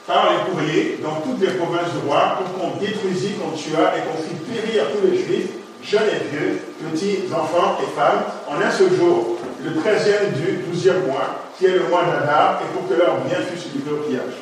par 0.08 0.32
les 0.32 0.52
courriers 0.52 1.00
dans 1.04 1.22
toutes 1.22 1.40
les 1.42 1.54
provinces 1.54 1.92
du 1.92 2.08
roi 2.08 2.40
pour 2.40 2.60
qu'on 2.60 2.78
détruisît, 2.78 3.34
qu'on 3.34 3.52
tua 3.52 3.94
et 3.96 4.02
qu'on 4.02 4.18
fit 4.24 4.36
périr 4.52 4.86
tous 4.92 5.08
les 5.08 5.18
juifs, 5.18 5.50
jeunes 5.84 6.10
et 6.10 6.36
vieux, 6.36 6.62
petits, 6.92 7.20
enfants 7.32 7.78
et 7.84 7.96
femmes, 7.96 8.24
en 8.48 8.60
un 8.60 8.72
seul 8.72 8.94
jour, 8.98 9.38
le 9.64 9.70
13e 9.70 10.34
du 10.34 10.64
12e 10.74 11.06
mois, 11.06 11.44
qui 11.58 11.66
est 11.68 11.78
le 11.78 11.84
mois 11.90 12.04
d'Adar, 12.06 12.62
et 12.64 12.74
pour 12.74 12.90
que 12.90 13.00
leurs 13.00 13.20
biens 13.20 13.38
fussent 13.38 13.72
livrés 13.74 13.94
au 13.94 14.04
pillage. 14.04 14.34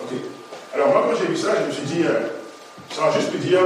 Ok. 0.00 0.18
Alors 0.74 0.88
moi, 0.88 1.06
quand 1.08 1.16
j'ai 1.16 1.26
vu 1.26 1.36
ça, 1.36 1.50
je 1.60 1.66
me 1.66 1.70
suis 1.70 1.82
dit, 1.82 2.02
euh, 2.04 2.26
ça 2.90 3.02
va 3.02 3.12
juste 3.12 3.32
me 3.32 3.38
dire, 3.38 3.60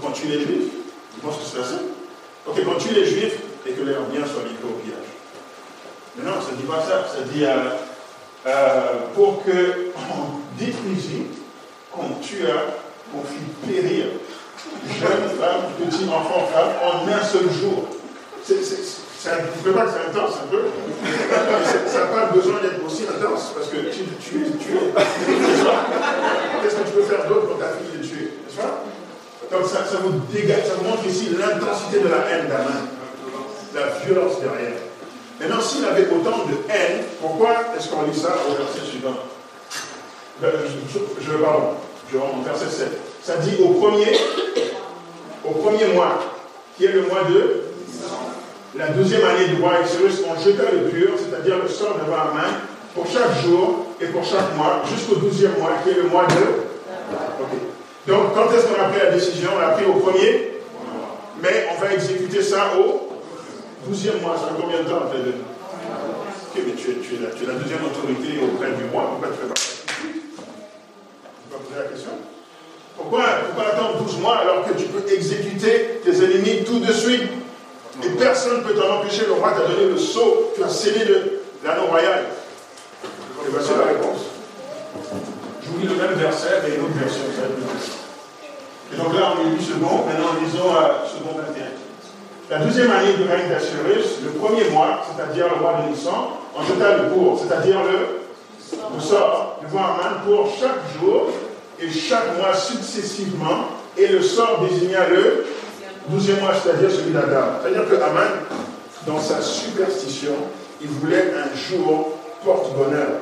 qu'on 0.00 0.12
tue 0.12 0.26
les 0.28 0.40
juifs. 0.40 0.72
Je 1.16 1.26
pense 1.26 1.36
que 1.36 1.44
c'est 1.44 1.58
ça. 1.58 1.80
Ok, 2.46 2.64
qu'on 2.64 2.78
tue 2.78 2.94
les 2.94 3.04
juifs 3.04 3.38
et 3.66 3.72
que 3.72 3.82
leurs 3.82 4.04
biens 4.04 4.24
soient 4.26 4.42
livrés 4.42 4.68
au 4.68 4.78
pillage. 4.82 4.98
Mais 6.16 6.24
non, 6.24 6.40
ça 6.40 6.52
ne 6.52 6.56
dit 6.56 6.66
pas 6.66 6.80
ça. 6.80 7.06
Ça 7.06 7.22
dit 7.32 7.44
euh, 7.44 7.76
euh, 8.46 8.86
pour 9.14 9.44
que 9.44 9.92
on 9.96 10.58
détruisit, 10.58 11.26
qu'on 11.92 12.08
tua, 12.20 12.78
qu'on 13.12 13.22
fit 13.22 13.70
périr 13.70 14.06
jeunes 14.88 15.30
femmes, 15.38 15.72
petits 15.78 16.08
enfants, 16.08 16.48
femmes, 16.52 16.74
en 16.82 17.08
un 17.08 17.24
seul 17.24 17.50
jour. 17.50 17.88
C'est, 18.44 18.56
vous 18.56 19.46
ne 19.46 19.52
trouvez 19.52 19.72
pas 19.72 19.84
que 19.84 19.90
c'est 19.92 20.18
intense 20.18 20.34
un 20.42 20.48
peu 20.48 20.62
Ça 21.86 22.00
n'a 22.00 22.06
pas 22.06 22.26
besoin 22.32 22.60
d'être 22.62 22.84
aussi 22.84 23.04
intense, 23.04 23.52
parce 23.54 23.68
que 23.68 23.76
tu, 23.76 24.00
es 24.00 24.18
tué. 24.18 24.40
Qu'est-ce 26.62 26.76
que 26.76 26.86
tu 26.86 26.92
peux 26.92 27.02
faire 27.02 27.28
d'autre 27.28 27.48
quand 27.48 27.58
ta 27.58 27.72
fille 27.76 28.00
est 28.00 28.06
tuée 28.06 28.32
Donc 29.50 29.66
ça, 29.66 29.84
ça 29.84 29.98
vous 30.02 30.20
dégage, 30.32 30.66
ça 30.66 30.74
vous 30.78 30.88
montre 30.88 31.06
ici 31.06 31.30
l'intensité 31.36 31.98
de 32.00 32.08
la 32.08 32.30
haine 32.30 32.48
d'Aman, 32.48 32.86
la 33.74 33.86
violence 34.04 34.40
derrière. 34.40 34.78
Maintenant, 35.40 35.60
s'il 35.60 35.84
avait 35.84 36.06
autant 36.08 36.44
de 36.46 36.54
haine, 36.72 37.04
pourquoi 37.20 37.50
est-ce 37.76 37.88
qu'on 37.88 38.02
lit 38.02 38.16
ça 38.16 38.34
au 38.48 38.54
verset 38.62 38.88
suivant? 38.88 39.16
Ben, 40.40 40.50
je, 40.64 40.98
je, 41.24 41.32
pardon, 41.32 41.74
je 42.12 42.18
rentre 42.18 42.38
au 42.38 42.42
verset 42.42 42.70
7. 42.70 42.88
Ça 43.22 43.36
dit 43.38 43.56
au 43.62 43.70
premier, 43.70 44.16
au 45.44 45.50
premier 45.50 45.94
mois, 45.94 46.18
qui 46.76 46.84
est 46.84 46.92
le 46.92 47.02
mois 47.02 47.24
de 47.28 47.64
la 48.76 48.88
douzième 48.88 49.24
année 49.24 49.48
du 49.48 49.60
roi 49.60 49.80
Exodus, 49.80 50.22
on 50.28 50.38
jeta 50.40 50.62
le 50.70 50.88
pur, 50.90 51.10
c'est-à-dire 51.18 51.56
le 51.60 51.68
sort 51.68 51.96
devant 52.04 52.16
la 52.16 52.24
main, 52.24 52.48
pour 52.94 53.04
chaque 53.06 53.42
jour 53.44 53.86
et 54.00 54.06
pour 54.06 54.24
chaque 54.24 54.56
mois, 54.56 54.82
jusqu'au 54.94 55.16
douzième 55.16 55.58
mois, 55.58 55.72
qui 55.82 55.90
est 55.90 55.94
le 55.94 56.04
mois 56.04 56.26
de... 56.26 57.74
Donc, 58.10 58.34
quand 58.34 58.52
est-ce 58.52 58.66
qu'on 58.66 58.82
a 58.82 58.88
pris 58.88 58.98
la 58.98 59.12
décision? 59.12 59.50
On 59.56 59.60
l'a 59.60 59.68
pris 59.68 59.84
au 59.84 59.94
premier, 59.94 60.58
mais 61.40 61.68
on 61.70 61.80
va 61.80 61.92
exécuter 61.92 62.42
ça 62.42 62.72
au 62.76 63.08
douzième 63.86 64.20
mois. 64.20 64.34
Ça 64.36 64.48
fait 64.48 64.60
combien 64.60 64.82
de 64.82 64.88
temps 64.88 65.06
après. 65.06 65.18
Ok, 65.20 66.62
mais 66.66 66.72
tu 66.72 66.90
es, 66.90 66.94
tu, 66.94 67.22
la, 67.22 67.30
tu 67.30 67.44
es 67.44 67.46
la 67.46 67.54
deuxième 67.54 67.84
autorité 67.86 68.40
auprès 68.42 68.72
du 68.72 68.84
roi, 68.92 69.12
pourquoi 69.12 69.28
tu 69.28 69.34
fais 69.40 69.46
pas 69.46 69.54
Tu 69.54 71.52
vas 71.52 71.58
poser 71.58 71.78
la 71.78 71.88
question 71.88 72.10
pourquoi, 72.96 73.22
pourquoi 73.46 73.72
attendre 73.72 74.02
12 74.02 74.18
mois 74.18 74.38
alors 74.38 74.66
que 74.66 74.74
tu 74.74 74.84
peux 74.86 75.10
exécuter 75.10 76.00
tes 76.04 76.10
ennemis 76.22 76.64
tout 76.66 76.80
de 76.80 76.92
suite? 76.92 77.22
Et 78.04 78.10
personne 78.18 78.58
ne 78.58 78.62
peut 78.62 78.74
t'en 78.74 78.96
empêcher. 78.98 79.26
Le 79.26 79.32
roi 79.32 79.52
t'a 79.52 79.66
donné 79.66 79.88
le 79.88 79.96
sceau, 79.96 80.52
tu 80.54 80.62
as 80.62 80.68
scellé 80.68 81.06
l'anneau 81.64 81.86
royal. 81.86 82.24
Et 83.46 83.50
voici 83.50 83.70
la 83.78 83.84
réponse? 83.86 84.20
Je 85.62 85.68
vous 85.68 85.78
lis 85.78 85.88
le 85.88 85.96
même 85.96 86.14
verset, 86.14 86.62
mais 86.64 86.76
une 86.76 86.82
autre 86.82 86.98
version. 86.98 87.22
Et 88.92 88.96
donc 88.96 89.14
là, 89.14 89.34
on 89.36 89.46
est 89.46 89.56
8 89.56 89.62
secondes, 89.62 90.06
maintenant 90.06 90.40
lisons 90.40 90.70
à 90.74 91.04
second 91.06 91.38
21. 91.38 91.66
La 92.50 92.64
deuxième 92.64 92.90
année 92.90 93.12
du 93.12 93.22
règne 93.22 93.48
d'Assyrus, 93.48 94.18
le 94.24 94.30
premier 94.30 94.68
mois, 94.70 95.06
c'est-à-dire 95.06 95.46
le 95.54 95.60
mois 95.60 95.82
de 95.82 95.90
Nissan, 95.90 96.12
on 96.56 96.62
jeta 96.64 96.96
le 96.96 97.10
cours, 97.10 97.40
c'est-à-dire 97.40 97.78
le, 97.84 98.78
le 98.94 99.00
sort 99.00 99.60
devant 99.62 99.84
Aman 99.84 100.22
pour 100.26 100.50
chaque 100.58 100.98
jour 100.98 101.28
et 101.78 101.88
chaque 101.90 102.36
mois 102.36 102.54
successivement, 102.54 103.68
et 103.96 104.08
le 104.08 104.22
sort 104.22 104.64
désigna 104.68 105.08
le 105.08 105.46
douzième 106.08 106.40
mois, 106.40 106.52
c'est-à-dire 106.60 106.90
celui 106.90 107.12
d'Adam. 107.12 107.60
C'est-à-dire 107.62 107.88
que 107.88 107.94
Aman, 107.94 108.28
dans 109.06 109.20
sa 109.20 109.40
superstition, 109.40 110.34
il 110.80 110.88
voulait 110.88 111.32
un 111.34 111.56
jour 111.56 112.18
porte-bonheur. 112.44 113.20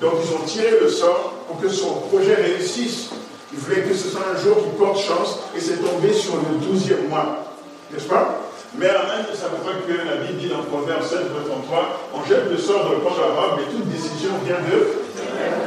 Donc 0.00 0.12
ils 0.24 0.34
ont 0.34 0.46
tiré 0.46 0.78
le 0.80 0.88
sort 0.88 1.31
pour 1.46 1.60
que 1.60 1.68
son 1.68 2.00
projet 2.10 2.34
réussisse. 2.34 3.10
Il 3.52 3.58
voulait 3.58 3.82
que 3.82 3.94
ce 3.94 4.08
soit 4.08 4.24
un 4.34 4.40
jour 4.40 4.56
qui 4.56 4.70
porte 4.78 4.98
chance, 4.98 5.40
et 5.56 5.60
c'est 5.60 5.76
tombé 5.76 6.12
sur 6.12 6.36
le 6.36 6.66
douzième 6.66 7.08
mois. 7.08 7.44
N'est-ce 7.92 8.06
pas? 8.06 8.40
Mais 8.78 8.88
Aman 8.88 9.28
ne 9.30 9.36
savait 9.36 9.60
pas 9.62 9.76
que 9.86 9.92
la 9.92 10.24
Bible 10.24 10.38
dit 10.38 10.48
dans 10.48 10.62
Proverbe 10.62 11.02
7, 11.02 11.18
verset 11.18 11.50
33, 11.50 12.00
on 12.14 12.24
jette 12.26 12.50
le 12.50 12.56
sort 12.56 12.84
dans 12.84 12.92
le 12.92 13.00
camp 13.04 13.14
de 13.14 13.20
la 13.20 13.40
robe, 13.40 13.60
et 13.60 13.70
toute 13.70 13.88
décision 13.90 14.30
vient 14.46 14.60
de 14.60 15.02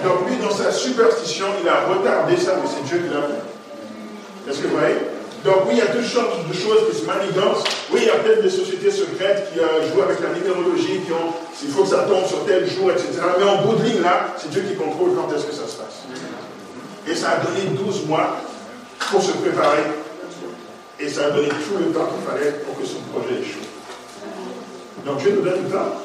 donc 0.03 0.29
lui, 0.29 0.37
dans 0.37 0.51
sa 0.51 0.71
superstition, 0.71 1.45
il 1.61 1.67
a 1.67 1.85
retardé 1.87 2.37
ça, 2.37 2.57
mais 2.61 2.69
c'est 2.69 2.83
Dieu 2.83 3.05
qui 3.07 3.13
l'a 3.13 3.21
fait. 3.21 4.49
Est-ce 4.49 4.61
que 4.61 4.67
vous 4.67 4.77
voyez? 4.77 4.95
Donc 5.45 5.67
oui, 5.67 5.73
il 5.73 5.77
y 5.77 5.81
a 5.81 5.93
toutes 5.93 6.09
sortes 6.09 6.47
de 6.49 6.53
choses 6.53 6.89
qui 6.89 6.97
se 6.97 7.05
manigancent. 7.05 7.63
Oui, 7.93 7.99
il 8.01 8.07
y 8.07 8.09
a 8.09 8.17
peut-être 8.17 8.41
des 8.41 8.49
sociétés 8.49 8.89
secrètes 8.89 9.53
qui 9.53 9.59
euh, 9.59 9.85
jouent 9.93 10.01
avec 10.01 10.17
la 10.19 10.33
numérologie, 10.33 11.01
qui 11.05 11.11
ont, 11.11 11.37
il 11.61 11.69
faut 11.69 11.83
que 11.83 11.89
ça 11.89 12.09
tombe 12.09 12.25
sur 12.25 12.43
tel 12.45 12.67
jour, 12.67 12.89
etc. 12.89 13.21
Mais 13.37 13.45
en 13.45 13.61
bout 13.61 13.75
de 13.75 13.83
ligne, 13.83 14.01
là, 14.01 14.33
c'est 14.37 14.49
Dieu 14.49 14.63
qui 14.67 14.73
contrôle 14.73 15.11
quand 15.13 15.31
est-ce 15.35 15.45
que 15.45 15.53
ça 15.53 15.67
se 15.67 15.77
passe. 15.77 16.01
Et 17.07 17.13
ça 17.13 17.37
a 17.37 17.45
donné 17.45 17.77
12 17.77 18.07
mois 18.07 18.37
pour 19.11 19.21
se 19.21 19.33
préparer. 19.33 19.85
Et 20.99 21.09
ça 21.09 21.27
a 21.27 21.29
donné 21.29 21.49
tout 21.49 21.77
le 21.77 21.93
temps 21.93 22.09
qu'il 22.09 22.25
fallait 22.25 22.51
pour 22.65 22.79
que 22.79 22.85
son 22.85 23.01
projet 23.13 23.39
échoue. 23.39 23.69
Donc 25.05 25.19
Dieu 25.19 25.37
nous 25.37 25.47
donne 25.47 25.63
du 25.63 25.69
temps. 25.69 26.01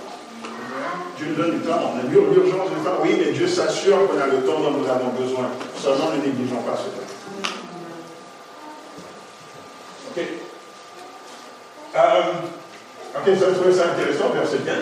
Dieu 1.17 1.29
nous 1.31 1.43
donne 1.43 1.59
du 1.59 1.65
temps. 1.65 1.81
On 1.81 1.99
a 1.99 2.03
l'urgence 2.11 2.69
du 2.77 2.85
temps. 2.85 3.01
Oui, 3.03 3.17
mais 3.19 3.33
Dieu 3.33 3.49
s'assure 3.49 4.07
qu'on 4.07 4.21
a 4.21 4.27
le 4.27 4.45
temps 4.45 4.61
dont 4.61 4.73
nous 4.73 4.85
avons 4.85 5.09
besoin. 5.19 5.49
Seulement 5.81 6.11
ne 6.11 6.27
négligeons 6.27 6.61
pas 6.61 6.77
ce 6.77 6.91
temps. 6.93 7.20
Ok. 10.11 10.23
Euh, 11.97 12.21
ok, 13.15 13.39
ça, 13.39 13.47
trouvez 13.55 13.73
ça 13.73 13.91
intéressant, 13.93 14.31
verset 14.35 14.59
15. 14.59 14.75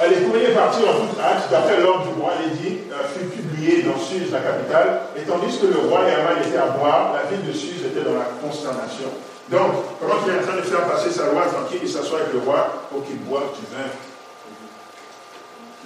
Euh, 0.00 0.08
les 0.08 0.22
courriers 0.26 0.54
partirent 0.54 0.90
en 0.90 1.06
toute 1.06 1.18
hâte, 1.18 1.50
d'après 1.50 1.80
l'ordre 1.80 2.04
du 2.06 2.20
roi, 2.20 2.32
l'édit 2.44 2.78
euh, 2.92 3.08
fut 3.08 3.26
publié 3.26 3.82
dans 3.82 3.98
Suse, 3.98 4.30
la 4.30 4.40
capitale, 4.40 5.00
et 5.16 5.22
tandis 5.22 5.58
que 5.58 5.66
le 5.66 5.88
roi 5.88 6.02
et 6.08 6.14
Aman 6.14 6.42
étaient 6.44 6.58
à 6.58 6.66
boire, 6.66 7.14
la 7.14 7.24
ville 7.30 7.46
de 7.46 7.52
Suse 7.52 7.84
était 7.84 8.02
dans 8.02 8.14
la 8.14 8.28
consternation. 8.40 9.08
Donc, 9.50 9.72
comment 9.98 10.20
il 10.26 10.34
est 10.34 10.38
en 10.38 10.46
train 10.46 10.56
de 10.56 10.62
faire 10.62 10.86
passer 10.86 11.10
sa 11.10 11.32
loi 11.32 11.46
tranquille, 11.46 11.80
il 11.82 11.88
s'assoit 11.88 12.20
avec 12.20 12.32
le 12.34 12.40
roi 12.40 12.84
pour 12.90 13.04
qu'il 13.06 13.16
boive 13.20 13.56
du 13.58 13.64
vin? 13.74 13.88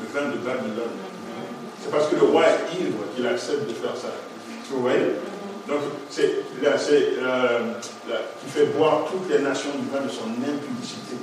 Le 0.00 0.06
vin 0.12 0.32
de 0.32 0.38
Babylone. 0.38 0.98
C'est 1.80 1.90
parce 1.90 2.08
que 2.08 2.16
le 2.16 2.26
roi 2.26 2.42
est 2.42 2.80
ivre 2.80 2.98
qu'il 3.14 3.26
accepte 3.26 3.68
de 3.68 3.74
faire 3.74 3.96
ça. 3.96 4.08
Vous 4.70 4.82
voyez? 4.82 5.14
Donc, 5.68 5.78
c'est 6.10 6.42
euh, 6.64 7.58
qui 8.40 8.50
fait 8.50 8.66
boire 8.66 9.04
toutes 9.10 9.30
les 9.30 9.38
nations 9.38 9.70
du 9.78 9.88
vin 9.88 10.04
de 10.04 10.10
son 10.10 10.28
impudicité. 10.30 11.16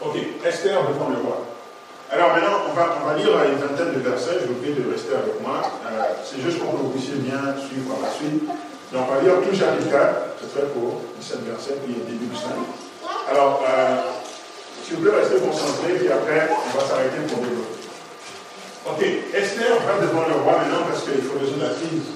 Ok, 0.00 0.16
Esther 0.44 0.82
devant 0.88 1.08
le 1.08 1.16
roi. 1.16 1.46
Alors 2.10 2.32
maintenant, 2.34 2.70
on 2.70 2.72
va, 2.72 2.98
on 3.02 3.06
va 3.08 3.16
lire 3.16 3.32
une 3.44 3.58
vingtaine 3.58 3.92
de 3.94 3.98
versets. 3.98 4.38
Je 4.42 4.46
vous 4.46 4.60
prie 4.60 4.72
de 4.72 4.90
rester 4.90 5.14
avec 5.14 5.40
moi. 5.42 5.60
Euh, 5.84 6.02
c'est 6.24 6.40
juste 6.40 6.58
pour 6.60 6.72
que 6.72 6.76
vous 6.76 6.90
puissiez 6.90 7.16
bien 7.16 7.54
suivre 7.58 7.94
par 7.94 8.08
la 8.08 8.14
suite. 8.14 8.44
Donc, 8.92 9.08
on 9.10 9.14
va 9.14 9.20
lire 9.20 9.34
tout 9.42 9.56
chapitre 9.56 9.90
4. 9.90 10.14
C'est 10.40 10.52
très 10.52 10.68
court, 10.68 11.02
17 11.20 11.40
versets, 11.44 11.76
puis 11.84 11.94
le 11.94 12.04
début 12.04 12.26
du 12.26 12.36
5. 12.36 12.48
Alors, 13.30 13.62
euh, 13.68 13.96
s'il 14.84 14.96
vous 14.96 15.02
plaît, 15.02 15.18
restez 15.18 15.38
concentrés, 15.38 15.94
puis 15.98 16.08
après, 16.08 16.48
on 16.48 16.78
va 16.78 16.86
s'arrêter 16.86 17.26
pour 17.28 17.38
développer. 17.38 17.75
Ok, 18.88 19.02
Esther 19.34 19.82
va 19.84 20.00
devant 20.00 20.28
le 20.28 20.34
roi 20.44 20.62
maintenant 20.62 20.86
parce 20.88 21.02
qu'il 21.02 21.20
faut 21.20 21.38
résoudre 21.40 21.64
la 21.64 21.74
crise. 21.74 22.06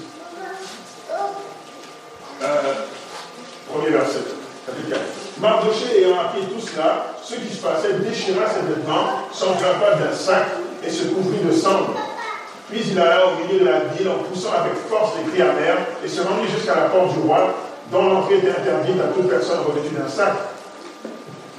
Euh, 2.41 2.73
premier 3.67 3.89
verset, 3.89 4.19
chapitre 4.65 4.89
4. 4.89 5.01
Mardoché 5.41 5.99
ayant 5.99 6.17
appris 6.21 6.47
tout 6.47 6.65
cela, 6.65 7.07
ce 7.21 7.35
qui 7.35 7.53
se 7.53 7.61
passait 7.61 7.99
déchira 7.99 8.47
ses 8.47 8.63
vêtements, 8.73 9.27
s'enveloppa 9.33 9.95
d'un 9.99 10.15
sac 10.15 10.47
et 10.81 10.89
se 10.89 11.09
couvrit 11.09 11.43
de 11.43 11.51
cendres. 11.51 11.93
Puis 12.69 12.79
il 12.89 12.97
alla 12.97 13.27
au 13.27 13.43
milieu 13.43 13.59
de 13.59 13.65
la 13.65 13.79
ville 13.91 14.07
en 14.07 14.23
poussant 14.23 14.53
avec 14.55 14.71
force 14.89 15.11
des 15.17 15.29
cris 15.29 15.41
amers 15.41 15.77
et 16.05 16.07
se 16.07 16.21
rendit 16.21 16.47
jusqu'à 16.55 16.75
la 16.75 16.81
porte 16.83 17.13
du 17.13 17.19
roi, 17.19 17.53
dont 17.91 18.07
l'entrée 18.07 18.37
était 18.37 18.51
interdite 18.51 18.95
à 19.01 19.11
toute 19.11 19.27
personne 19.27 19.59
revêtue 19.67 19.93
d'un 19.93 20.07
sac. 20.07 20.33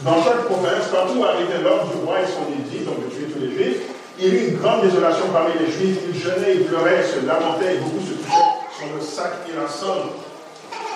Dans 0.00 0.24
chaque 0.24 0.46
province, 0.46 0.88
partout 0.90 1.18
où 1.18 1.24
arrivait 1.24 1.60
l'ordre 1.62 1.92
du 1.92 2.02
roi 2.02 2.16
et 2.22 2.26
son 2.26 2.48
édit, 2.50 2.84
donc 2.86 3.04
de 3.04 3.14
tuer 3.14 3.26
tous 3.26 3.40
les 3.40 3.50
juifs, 3.52 3.82
il 4.22 4.28
y 4.28 4.36
eut 4.36 4.48
une 4.50 4.58
grande 4.58 4.82
désolation 4.82 5.26
parmi 5.32 5.50
les 5.58 5.66
juifs. 5.66 5.98
Ils 6.08 6.18
jeûnaient, 6.18 6.54
ils 6.54 6.64
pleuraient, 6.64 7.02
se 7.02 7.26
lamentaient 7.26 7.74
et 7.74 7.78
beaucoup 7.78 8.06
se 8.06 8.14
touchaient 8.14 8.54
sur 8.78 8.94
le 8.94 9.02
sac 9.02 9.32
et 9.50 9.56
la 9.58 9.66
cendre. 9.66 10.14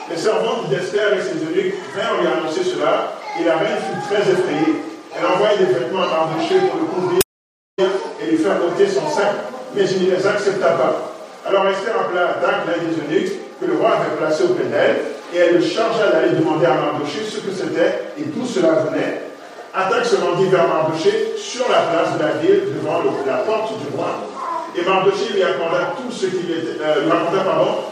Les 0.09 0.17
servantes 0.17 0.71
d'Esther 0.71 1.13
et 1.19 1.23
ses 1.23 1.43
eunuques 1.43 1.75
vinrent 1.95 2.21
lui 2.21 2.29
annoncer 2.29 2.63
cela, 2.63 3.19
et 3.41 3.45
la 3.45 3.57
reine 3.57 3.83
fut 3.83 4.15
très 4.15 4.23
effrayée. 4.23 4.79
Elle 5.19 5.27
envoya 5.27 5.57
des 5.57 5.65
vêtements 5.65 6.05
à 6.05 6.07
Mardoché 6.07 6.55
pour 6.71 6.79
le 6.79 6.87
couvrir 6.87 7.21
et 8.23 8.31
lui 8.31 8.39
faire 8.39 8.63
ôter 8.65 8.87
son 8.87 9.09
sac, 9.11 9.35
mais 9.75 9.85
il 9.85 10.07
ne 10.07 10.15
les 10.15 10.27
accepta 10.27 10.69
pas. 10.79 11.13
Alors 11.45 11.67
Esther 11.67 11.99
appela 11.99 12.31
Attaque, 12.31 12.67
l'un 12.67 12.79
des 12.79 12.95
eunuques, 12.95 13.33
que 13.61 13.67
le 13.67 13.75
roi 13.75 13.97
avait 13.97 14.17
placé 14.17 14.45
auprès 14.45 14.65
d'elle, 14.65 14.97
et 15.35 15.39
elle 15.39 15.55
le 15.57 15.61
chargea 15.61 16.13
d'aller 16.13 16.39
demander 16.39 16.67
à 16.67 16.75
Mardoché 16.75 17.27
ce 17.29 17.39
que 17.39 17.51
c'était 17.51 18.13
et 18.19 18.23
d'où 18.23 18.47
cela 18.47 18.87
venait. 18.87 19.23
Attaque 19.79 20.07
se 20.07 20.17
rendit 20.17 20.47
vers 20.47 20.67
Mardoché 20.69 21.35
sur 21.37 21.69
la 21.69 21.93
place 21.93 22.17
de 22.17 22.23
la 22.25 22.41
ville, 22.41 22.73
devant 22.81 23.03
la 23.27 23.45
porte 23.45 23.77
du 23.77 23.95
roi. 23.95 24.25
Et 24.75 24.83
Mardoché 24.83 25.35
lui 25.35 25.43
accorda 25.43 25.93
tout 26.01 26.11
ce 26.11 26.27
qui 26.33 26.51
était, 26.51 26.81
euh, 26.81 27.05
lui 27.05 27.11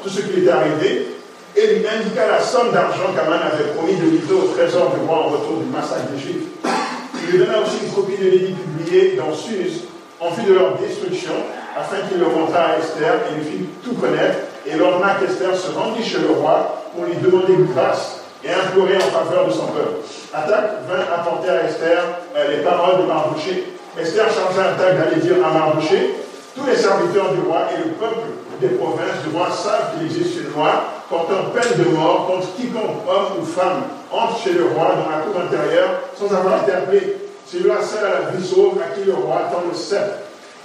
tout 0.02 0.08
ce 0.08 0.20
qui 0.22 0.32
lui 0.32 0.42
était 0.44 0.50
arrivé, 0.50 1.08
et 1.54 1.66
lui 1.66 1.84
indiqua 1.86 2.26
la 2.26 2.40
somme 2.40 2.72
d'argent 2.72 3.12
qu'Aman 3.14 3.38
avait 3.38 3.74
promis 3.76 3.96
de 3.96 4.16
livrer 4.16 4.34
au 4.34 4.48
trésor 4.56 4.94
du 4.96 5.04
roi 5.06 5.26
en 5.26 5.28
retour 5.28 5.58
du 5.58 5.66
massacre 5.66 6.08
des 6.10 6.18
Juifs. 6.18 6.48
Il 7.22 7.30
lui 7.30 7.38
donna 7.44 7.60
aussi 7.60 7.84
une 7.84 7.92
copie 7.92 8.16
de 8.16 8.30
l'édit 8.30 8.54
publié 8.54 9.16
dans 9.16 9.34
Suse 9.34 9.84
en 10.20 10.30
vue 10.30 10.48
de 10.48 10.54
leur 10.54 10.78
destruction, 10.78 11.36
afin 11.76 11.96
qu'il 12.08 12.18
le 12.18 12.28
montrât 12.28 12.64
à 12.64 12.78
Esther 12.78 13.12
et 13.28 13.34
lui 13.34 13.44
fit 13.44 13.64
tout 13.84 13.92
connaître. 13.92 14.38
Et 14.64 14.74
l'ordonna 14.76 15.16
qu'Esther 15.20 15.54
se 15.54 15.70
rendit 15.70 16.02
chez 16.02 16.20
le 16.20 16.32
roi 16.32 16.82
pour 16.94 17.04
lui 17.04 17.16
demander 17.16 17.52
grâce 17.74 18.23
et 18.44 18.52
implorer 18.52 18.96
en 18.96 19.10
faveur 19.10 19.46
de 19.46 19.52
son 19.52 19.66
peuple. 19.68 20.04
Attaque 20.32 20.84
vint 20.88 21.04
apporter 21.14 21.48
à 21.48 21.64
Esther 21.64 21.98
euh, 22.36 22.50
les 22.50 22.62
paroles 22.62 23.02
de 23.02 23.06
Mardoché. 23.06 23.72
Esther 23.98 24.26
chargea 24.28 24.72
Attaque 24.72 24.98
d'aller 24.98 25.20
dire 25.22 25.36
à 25.44 25.50
Mardoché 25.50 26.14
tous 26.54 26.66
les 26.66 26.76
serviteurs 26.76 27.32
du 27.32 27.40
roi 27.40 27.66
et 27.74 27.78
le 27.88 27.94
peuple 27.94 28.28
des 28.60 28.68
provinces 28.76 29.24
du 29.26 29.34
roi 29.34 29.48
savent 29.50 29.94
qu'il 29.94 30.06
existe 30.06 30.36
une 30.42 30.52
loi 30.54 30.84
portant 31.08 31.50
peine 31.54 31.84
de 31.84 31.90
mort 31.90 32.26
contre 32.26 32.54
quiconque, 32.54 33.02
homme 33.08 33.42
ou 33.42 33.44
femme, 33.44 33.82
entre 34.12 34.38
chez 34.38 34.52
le 34.52 34.64
roi 34.66 34.94
dans 34.94 35.10
la 35.10 35.24
cour 35.24 35.40
intérieure 35.40 36.00
sans 36.16 36.32
avoir 36.34 36.62
été 36.62 36.72
appelé. 36.72 37.16
Celui-là 37.46 37.76
seul 37.82 38.04
à 38.04 38.10
la 38.20 38.30
vie 38.30 38.46
sauve 38.46 38.78
à 38.80 38.94
qui 38.94 39.04
le 39.04 39.14
roi 39.14 39.48
tend 39.50 39.62
le 39.68 39.76
sceptre. 39.76 40.18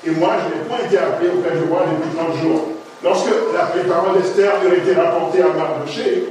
Et 0.05 0.11
moi, 0.11 0.31
je 0.39 0.55
n'ai 0.55 0.63
point 0.63 0.85
été 0.85 0.97
appelé 0.97 1.29
auprès 1.29 1.57
du 1.57 1.69
roi 1.69 1.83
depuis 1.91 2.15
30 2.15 2.41
jours. 2.41 2.61
Lorsque 3.03 3.27
la, 3.53 3.71
les 3.75 3.89
paroles 3.89 4.21
d'Esther 4.21 4.51
eurent 4.63 4.73
été 4.73 4.93
rapportées 4.93 5.41
à 5.41 5.49
Mardoché, 5.57 6.29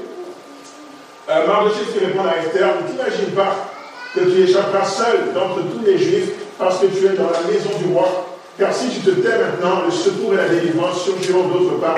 euh, 1.42 1.46
Mardoché 1.46 1.85
fit 1.92 2.05
répondre 2.05 2.29
à 2.29 2.44
Esther, 2.44 2.66
ne 2.66 2.88
t'imagine 2.90 3.35
pas 3.35 3.70
que 4.14 4.20
tu 4.20 4.42
échapperas 4.42 4.85
seul 4.85 5.33
d'entre 5.35 5.61
tous 5.62 5.85
les 5.85 5.98
juifs 5.98 6.31
parce 6.59 6.79
que 6.79 6.87
tu 6.87 7.07
es 7.07 7.11
dans 7.11 7.31
la 7.31 7.42
maison 7.51 7.70
du 7.79 7.92
roi. 7.92 8.27
Car 8.59 8.72
si 8.74 8.88
tu 8.88 9.01
te 9.01 9.11
tais 9.11 9.38
maintenant, 9.38 9.83
le 9.87 9.92
secours 9.92 10.35
et 10.35 10.37
la 10.37 10.48
délivrance 10.48 11.05
surgiront 11.05 11.46
d'autre 11.48 11.79
part. 11.79 11.96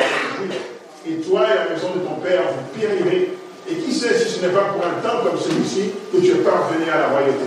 Et 1.08 1.14
toi 1.14 1.40
et 1.50 1.68
la 1.68 1.74
maison 1.74 1.88
de 1.94 2.00
ton 2.00 2.20
père, 2.20 2.42
vous 2.52 2.78
périrez. 2.78 3.32
Et 3.70 3.74
qui 3.74 3.92
sait 3.92 4.14
si 4.18 4.28
ce 4.28 4.44
n'est 4.44 4.52
pas 4.52 4.74
pour 4.74 4.84
un 4.84 5.00
temps 5.00 5.22
comme 5.22 5.38
celui-ci 5.40 5.92
que 6.12 6.18
tu 6.20 6.32
es 6.32 6.42
parvenu 6.42 6.84
à 6.92 6.98
la 6.98 7.08
royauté. 7.08 7.46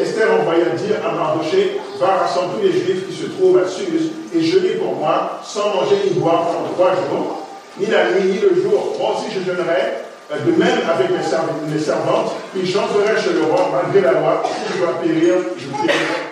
Esther 0.00 0.28
envoya 0.32 0.70
dire 0.76 0.96
à 1.04 1.12
Mardoché, 1.12 1.78
va 2.00 2.22
rassembler 2.22 2.56
tous 2.58 2.66
les 2.66 2.72
juifs 2.72 3.08
qui 3.08 3.14
se 3.14 3.26
trouvent 3.26 3.58
à 3.58 3.66
Suse 3.66 4.12
et 4.34 4.40
jeûner 4.40 4.74
pour 4.74 4.94
moi, 4.94 5.40
sans 5.44 5.74
manger 5.74 5.96
ni 6.04 6.18
boire 6.18 6.46
pendant 6.46 6.72
trois 6.74 6.94
jours, 6.94 7.46
ni 7.78 7.86
la 7.86 8.10
nuit 8.12 8.32
ni 8.32 8.38
le 8.38 8.62
jour. 8.62 8.96
Moi 8.98 9.16
aussi 9.16 9.26
je 9.34 9.40
jeûnerai, 9.44 10.07
de 10.36 10.52
même 10.52 10.80
avec 10.84 11.08
mes, 11.10 11.78
servantes, 11.80 12.32
puis 12.52 12.66
j'entrerai 12.66 13.16
chez 13.16 13.32
le 13.32 13.44
roi 13.44 13.70
malgré 13.72 14.02
la 14.02 14.20
loi, 14.20 14.42
si 14.44 14.74
je 14.74 14.78
dois 14.78 15.00
périr, 15.00 15.34
je 15.56 15.66
périrai. 15.68 16.28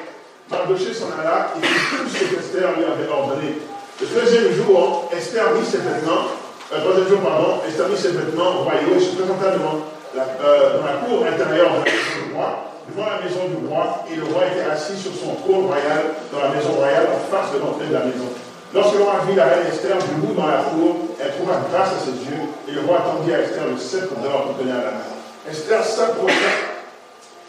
Mardoché 0.51 0.93
s'en 0.93 1.09
alla 1.19 1.55
et 1.57 1.67
fit 1.67 1.97
tout 1.97 2.09
ce 2.09 2.35
qu'Esther 2.37 2.77
lui 2.77 2.85
avait 2.85 3.09
ordonné. 3.11 3.59
Le 4.01 4.07
deuxième 4.07 4.53
jour, 4.53 5.11
Esther 5.17 5.51
mit 5.55 5.65
ses 5.65 5.79
vêtements, 5.79 6.29
euh, 6.73 6.81
troisième 6.85 7.09
jour, 7.09 7.21
pardon, 7.21 7.65
Esther 7.67 7.89
mit 7.89 7.97
ses 7.97 8.13
vêtements 8.13 8.63
royaux 8.63 8.95
et 8.97 9.01
se 9.01 9.17
présenta 9.17 9.57
devant 9.57 9.81
la, 10.15 10.23
euh, 10.45 10.79
la 10.85 11.01
cour 11.01 11.25
intérieure 11.25 11.73
de 11.73 11.77
la 11.81 11.89
maison 11.89 12.21
du 12.29 12.35
roi, 12.37 12.49
devant 12.93 13.07
la 13.11 13.19
maison 13.25 13.43
du 13.49 13.67
roi, 13.67 14.05
et 14.13 14.17
le 14.17 14.25
roi 14.25 14.43
était 14.53 14.71
assis 14.71 15.01
sur 15.01 15.13
son 15.17 15.35
trône 15.41 15.67
royal 15.67 16.15
dans 16.31 16.41
la 16.45 16.55
maison 16.55 16.73
royale 16.77 17.09
en 17.17 17.21
face 17.33 17.51
de 17.55 17.59
l'entrée 17.59 17.89
de 17.89 17.95
la 17.95 18.05
maison. 18.05 18.29
Lorsque 18.75 18.95
le 18.95 19.05
roi 19.05 19.23
vit 19.29 19.37
la 19.37 19.45
reine 19.45 19.67
Esther 19.71 19.97
debout 19.97 20.35
dans 20.35 20.47
la 20.47 20.65
cour, 20.69 20.97
elle 21.21 21.33
trouva 21.37 21.63
grâce 21.71 21.95
à 21.95 22.01
ses 22.03 22.19
yeux, 22.27 22.43
et 22.69 22.73
le 22.73 22.81
roi 22.81 22.99
tendit 23.07 23.33
à 23.33 23.41
Esther 23.41 23.65
le 23.71 23.79
sceptre 23.79 24.15
d'or 24.21 24.49
qu'il 24.49 24.67
tenait 24.67 24.79
à 24.79 24.85
la 24.85 24.93
main. 24.99 25.17
Esther 25.49 25.85
s'approcha 25.85 26.75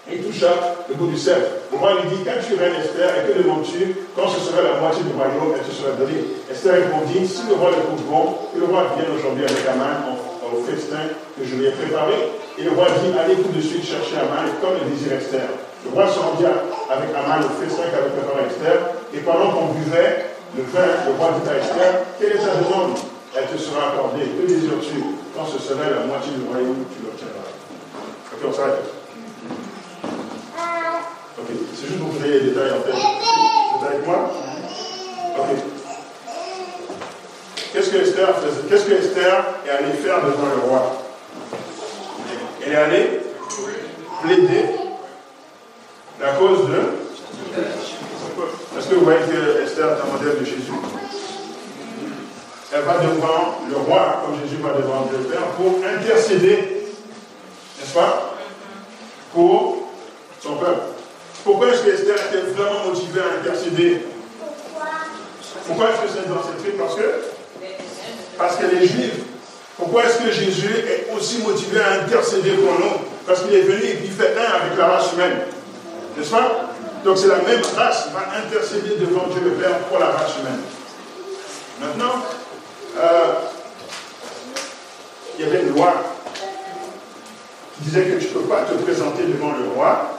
et 0.10 0.17
toucha 0.19 0.77
le 0.88 0.95
bout 0.95 1.08
du 1.08 1.17
sceptre. 1.17 1.67
Le 1.71 1.77
roi 1.77 1.99
lui 1.99 2.15
dit, 2.15 2.23
quand 2.23 2.39
tu 2.39 2.56
règnes 2.56 2.80
Esther, 2.80 3.10
et 3.17 3.21
que 3.27 3.43
demandes-tu 3.43 4.08
Quand 4.15 4.30
ce 4.30 4.39
sera 4.39 4.62
la 4.62 4.80
moitié 4.80 5.03
du 5.03 5.12
royaume, 5.12 5.58
elle 5.58 5.65
te 5.65 5.73
sera 5.73 5.91
donnée. 5.97 6.23
Esther 6.49 6.86
répondit, 6.86 7.27
si 7.27 7.43
le 7.49 7.56
roi 7.56 7.71
le 7.75 7.82
trouve 7.84 8.03
bon, 8.08 8.23
que 8.53 8.60
le 8.60 8.65
roi 8.69 8.93
vienne 8.95 9.12
aujourd'hui 9.12 9.43
avec 9.43 9.65
Aman 9.67 10.15
au 10.47 10.63
festin 10.63 11.12
que 11.36 11.43
je 11.43 11.56
lui 11.56 11.67
ai 11.67 11.71
préparé. 11.71 12.15
Et 12.58 12.63
le 12.63 12.71
roi 12.71 12.88
dit, 13.03 13.12
allez 13.19 13.36
tout 13.36 13.51
de 13.51 13.60
suite 13.60 13.84
chercher 13.84 14.15
Aman, 14.21 14.47
comme 14.62 14.80
le 14.80 14.88
désire 14.93 15.19
Esther. 15.19 15.49
Le 15.84 15.91
roi 15.91 16.08
se 16.08 16.19
rendit 16.19 16.45
avec 16.45 17.10
Aman 17.12 17.43
au 17.43 17.51
festin 17.60 17.89
qu'avait 17.91 18.15
préparé 18.15 18.47
Esther, 18.47 18.95
et 19.12 19.19
pendant 19.25 19.51
qu'on 19.51 19.75
buvait 19.75 20.37
le 20.55 20.63
vin, 20.63 20.88
le 21.07 21.13
roi 21.17 21.29
à 21.29 21.57
Esther, 21.57 22.03
quelle 22.19 22.31
est 22.31 22.38
ta 22.38 22.55
demande? 22.55 22.97
Elle 23.36 23.45
te 23.47 23.57
sera 23.57 23.89
accordée. 23.89 24.25
Que 24.25 24.47
désires-tu 24.47 25.03
Quand 25.36 25.45
ce 25.45 25.60
serait 25.60 25.89
la 25.89 26.05
moitié 26.05 26.31
du 26.33 26.47
royaume, 26.47 26.86
tu 26.95 27.05
l'obtiendras. 27.05 27.51
Ok, 28.33 28.39
on 28.47 28.53
s'arrête. 28.53 28.83
Ok, 31.38 31.45
c'est 31.75 31.88
juste 31.88 31.99
pour 31.99 32.10
vous 32.10 32.25
ayez 32.25 32.39
les 32.39 32.49
détails 32.49 32.71
en 32.71 32.81
tête. 32.81 32.95
Vous 32.95 33.86
avec 33.86 34.05
moi 34.07 34.31
Ok. 35.38 35.57
Qu'est-ce 37.73 37.89
que 37.91 37.97
Esther 37.97 38.29
Qu'est-ce 38.69 38.86
que 38.86 38.93
Esther 38.93 39.45
est 39.65 39.69
allée 39.69 39.93
faire 39.93 40.23
devant 40.25 40.47
le 40.47 40.69
roi? 40.69 41.01
Elle 42.65 42.71
est 42.71 42.75
allée 42.75 43.19
plaider 44.23 44.65
la 46.19 46.33
cause 46.33 46.69
de? 46.69 46.81
Est-ce 48.88 48.95
que 48.95 49.00
vous 49.00 49.06
voyez 49.06 49.19
que 49.19 49.63
Esther 49.63 49.86
est 49.86 50.02
un 50.02 50.13
modèle 50.13 50.39
de 50.39 50.45
Jésus 50.45 50.71
Elle 52.73 52.84
va 52.84 53.00
devant 53.00 53.60
le 53.69 53.76
roi, 53.76 54.23
comme 54.23 54.39
Jésus 54.41 54.62
va 54.63 54.69
devant 54.80 55.10
le 55.12 55.26
Père, 55.26 55.41
pour 55.58 55.76
intercéder, 55.84 56.86
n'est-ce 57.78 57.93
pas 57.93 58.34
Pour 59.34 59.89
son 60.41 60.56
peuple. 60.56 60.80
Pourquoi 61.43 61.67
est-ce 61.67 61.82
que 61.82 61.89
Esther 61.89 62.15
était 62.15 62.50
vraiment 62.54 62.86
motivée 62.86 63.19
à 63.19 63.41
intercéder? 63.41 64.06
Pourquoi 65.67 65.89
est-ce 65.89 66.02
que 66.04 66.19
c'est 66.21 66.30
dans 66.30 66.41
cette 66.43 66.63
truc 66.63 66.78
Parce 66.78 66.95
que 66.95 67.02
Parce 68.38 68.56
qu'elle 68.56 68.82
est 68.82 68.88
juive. 68.88 69.23
Pourquoi 69.76 70.06
est-ce 70.06 70.19
que 70.19 70.32
Jésus 70.32 70.73
est 70.73 71.13
aussi 71.13 71.39
motivé 71.39 71.82
à 71.82 72.04
intercéder 72.04 72.52
pour 72.52 72.71
nous? 72.71 73.02
Parce 73.26 73.41
qu'il 73.41 73.54
est 73.54 73.63
venu 73.63 73.84
et 73.84 73.97
qu'il 73.97 74.12
fait 74.12 74.34
un 74.38 74.62
avec 74.63 74.78
la 74.78 74.88
race 74.88 75.12
humaine. 75.12 75.39
N'est-ce 76.17 76.32
pas? 76.32 76.66
Donc 77.03 77.17
c'est 77.17 77.27
la 77.27 77.38
même 77.38 77.62
race 77.75 78.05
qui 78.05 78.13
va 78.13 78.38
intercéder 78.38 78.97
devant 78.99 79.27
Dieu 79.27 79.41
le 79.43 79.51
Père 79.51 79.77
pour 79.89 79.99
la 79.99 80.07
race 80.07 80.33
humaine. 80.39 80.62
Maintenant, 81.79 82.23
euh, 82.97 83.33
il 85.38 85.45
y 85.45 85.47
avait 85.47 85.62
une 85.62 85.75
loi 85.75 85.93
qui 87.75 87.83
disait 87.83 88.03
que 88.05 88.19
tu 88.19 88.27
ne 88.27 88.33
peux 88.33 88.47
pas 88.47 88.62
te 88.62 88.73
présenter 88.73 89.23
devant 89.23 89.51
le 89.51 89.69
roi 89.75 90.17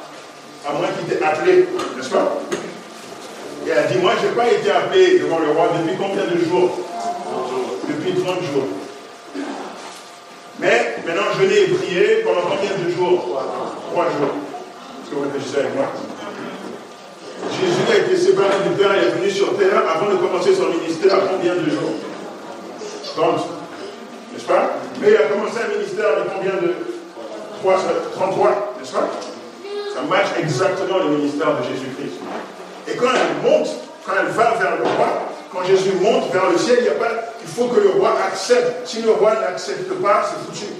à 0.66 0.72
moins 0.72 0.88
qu'il 0.88 1.06
t'ait 1.08 1.24
appelé, 1.24 1.66
n'est-ce 1.96 2.10
pas? 2.10 2.38
Et 3.66 3.70
elle 3.70 3.92
dit, 3.92 3.98
moi, 3.98 4.12
je 4.20 4.28
n'ai 4.28 4.34
pas 4.34 4.48
été 4.48 4.70
appelé 4.70 5.18
devant 5.18 5.38
le 5.40 5.50
roi 5.50 5.68
depuis 5.78 5.96
combien 5.96 6.24
de 6.24 6.44
jours? 6.44 6.78
Depuis 7.88 8.14
30 8.14 8.36
jours. 8.52 8.68
Mais 10.60 10.96
maintenant, 11.06 11.22
je 11.38 11.46
l'ai 11.46 11.66
prié 11.68 12.22
pendant 12.24 12.42
combien 12.42 12.70
de 12.70 12.90
jours 12.92 13.42
Trois 13.92 14.04
jours. 14.04 14.34
Est-ce 15.02 15.10
que 15.10 15.14
vous 15.14 15.22
réfléchissez 15.22 15.58
avec 15.58 15.74
moi? 15.74 15.92
Jésus 17.46 17.92
a 17.92 17.96
été 17.98 18.16
séparé 18.16 18.56
du 18.68 18.74
Père 18.74 18.92
et 18.94 19.06
est 19.06 19.10
venu 19.10 19.30
sur 19.30 19.56
terre 19.56 19.82
avant 19.94 20.10
de 20.10 20.16
commencer 20.16 20.54
son 20.54 20.68
ministère 20.68 21.14
à 21.14 21.20
combien 21.30 21.54
de 21.54 21.70
jours? 21.70 21.94
30. 23.16 23.46
N'est-ce 24.32 24.44
pas? 24.44 24.70
Mais 25.00 25.10
il 25.10 25.16
a 25.16 25.26
commencé 25.26 25.58
un 25.64 25.76
ministère 25.76 26.16
de 26.16 26.30
combien 26.30 26.52
de? 26.60 26.74
3, 27.60 27.76
33, 28.14 28.74
n'est-ce 28.78 28.92
pas? 28.92 29.08
Ça 29.94 30.02
match 30.08 30.26
exactement 30.38 30.98
le 30.98 31.16
ministère 31.16 31.56
de 31.58 31.62
Jésus-Christ. 31.64 32.20
Et 32.86 32.96
quand 32.96 33.08
elle 33.12 33.50
monte, 33.50 33.68
quand 34.06 34.12
elle 34.20 34.32
va 34.32 34.54
vers 34.54 34.76
le 34.76 34.84
roi, 34.84 35.28
quand 35.52 35.64
Jésus 35.64 35.92
monte 36.00 36.32
vers 36.32 36.50
le 36.50 36.58
ciel, 36.58 36.78
il, 36.80 36.86
y 36.86 36.88
a 36.88 36.92
pas, 36.92 37.10
il 37.42 37.48
faut 37.48 37.66
que 37.66 37.80
le 37.80 37.90
roi 37.90 38.12
accepte. 38.30 38.86
Si 38.86 39.02
le 39.02 39.10
roi 39.10 39.34
n'accepte 39.40 39.92
pas, 39.94 40.22
c'est 40.24 40.46
foutu. 40.46 40.72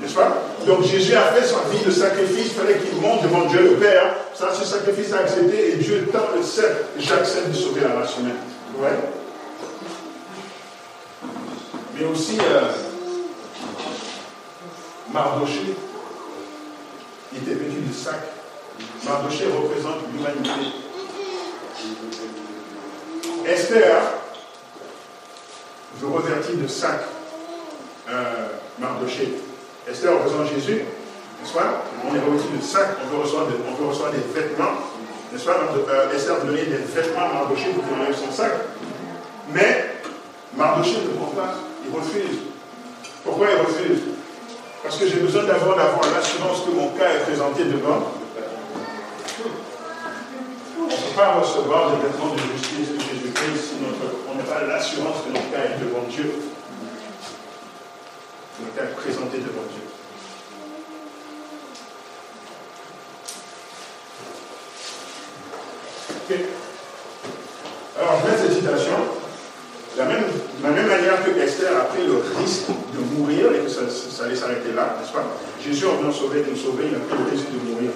N'est-ce 0.00 0.14
pas? 0.14 0.42
Donc 0.66 0.82
Jésus 0.82 1.14
a 1.14 1.32
fait 1.32 1.46
sa 1.46 1.60
vie 1.70 1.84
de 1.84 1.90
sacrifice, 1.90 2.46
il 2.46 2.50
fallait 2.50 2.78
qu'il 2.78 3.00
monte 3.00 3.22
devant 3.22 3.46
Dieu 3.46 3.62
le 3.62 3.76
Père. 3.76 4.14
Ça, 4.34 4.52
ce 4.52 4.64
sacrifice 4.64 5.12
a 5.12 5.20
accepté 5.20 5.72
et 5.72 5.76
Dieu 5.76 6.08
tend 6.12 6.36
le 6.36 6.42
ciel. 6.42 6.76
J'accepte 6.98 7.48
de 7.48 7.54
sauver 7.54 7.80
la 7.80 8.00
race 8.00 8.18
humaine. 8.18 8.36
Ouais. 8.78 8.90
Mais 11.94 12.04
aussi, 12.04 12.36
euh, 12.38 12.60
Mardoché, 15.12 15.74
il 17.32 17.38
était 17.38 17.54
vêtu 17.54 17.80
de 17.80 17.92
sac. 17.94 18.20
Mardoché 19.04 19.44
représente 19.46 20.00
l'humanité. 20.12 20.76
Esther, 23.46 23.96
je 25.98 26.06
revêtis 26.06 26.56
de 26.56 26.68
sac 26.68 27.00
euh, 28.10 28.48
Mardoché. 28.78 29.32
Esther 29.88 30.12
représente 30.14 30.48
Jésus, 30.52 30.82
n'est-ce 30.82 31.52
pas? 31.52 31.84
On 32.02 32.14
est 32.14 32.18
revêtu 32.18 32.58
de 32.58 32.62
sac, 32.62 32.98
on 33.04 33.08
peut 33.08 33.22
recevoir, 33.22 33.46
on 33.46 34.10
des 34.10 34.34
vêtements, 34.34 34.82
n'est-ce 35.32 35.44
pas? 35.44 35.60
Euh, 35.88 36.12
Esther 36.12 36.44
donnait 36.44 36.66
des 36.66 36.82
vêtements 36.90 37.30
à 37.30 37.32
Mardoché 37.32 37.70
pour 37.70 37.84
qu'il 37.86 37.94
enlève 37.94 38.16
son 38.16 38.32
sac. 38.32 38.50
Mais 39.52 40.02
Mardoché 40.56 40.96
ne 41.06 41.16
prend 41.16 41.30
pas, 41.30 41.54
il 41.86 41.96
refuse. 41.96 42.38
Pourquoi 43.22 43.46
il 43.52 43.58
refuse? 43.58 44.02
Parce 44.82 44.96
que 44.96 45.06
j'ai 45.06 45.20
besoin 45.20 45.44
d'avoir 45.44 45.78
l'assurance 45.78 46.62
que 46.66 46.70
mon 46.74 46.88
cas 46.88 47.14
est 47.14 47.22
présenté 47.22 47.64
devant. 47.64 48.10
On 50.78 50.82
ne 50.82 50.90
peut 50.90 51.14
pas 51.14 51.34
recevoir 51.34 51.90
des 51.90 52.08
vêtements 52.08 52.34
de 52.34 52.38
justice 52.58 52.90
de 52.90 52.98
Jésus-Christ 52.98 53.70
si 53.70 53.74
on 54.30 54.34
n'a 54.34 54.42
pas 54.42 54.64
l'assurance 54.66 55.22
que 55.26 55.32
notre 55.32 55.50
cas 55.52 55.62
est 55.62 55.78
devant 55.78 56.02
Dieu. 56.10 56.55
Notre 58.60 58.74
cas 58.74 58.84
est 58.84 58.96
présenté 58.96 59.38
devant 59.38 59.66
Dieu. 59.70 59.82
Alors, 67.98 68.20
je 68.20 68.30
mets 68.30 68.38
cette 68.38 68.58
citation. 68.58 68.96
De 69.94 70.02
la 70.02 70.70
même, 70.70 70.86
manière 70.88 71.24
que 71.24 71.30
Esther 71.38 71.76
a 71.76 71.84
pris 71.84 72.06
le 72.06 72.20
risque 72.38 72.68
de 72.68 73.00
mourir 73.16 73.52
et 73.52 73.64
que 73.64 73.70
ça, 73.70 73.82
allait 74.24 74.36
s'arrêter 74.36 74.72
là, 74.74 74.96
n'est-ce 75.00 75.12
pas? 75.12 75.24
Jésus, 75.62 75.86
en 75.86 75.96
venant 75.96 76.12
sauver, 76.12 76.44
nous 76.48 76.56
sauver, 76.56 76.88
il 76.90 76.96
a 76.96 77.00
pris 77.00 77.16
le 77.16 77.30
risque 77.30 77.48
de 77.52 77.60
mourir. 77.70 77.90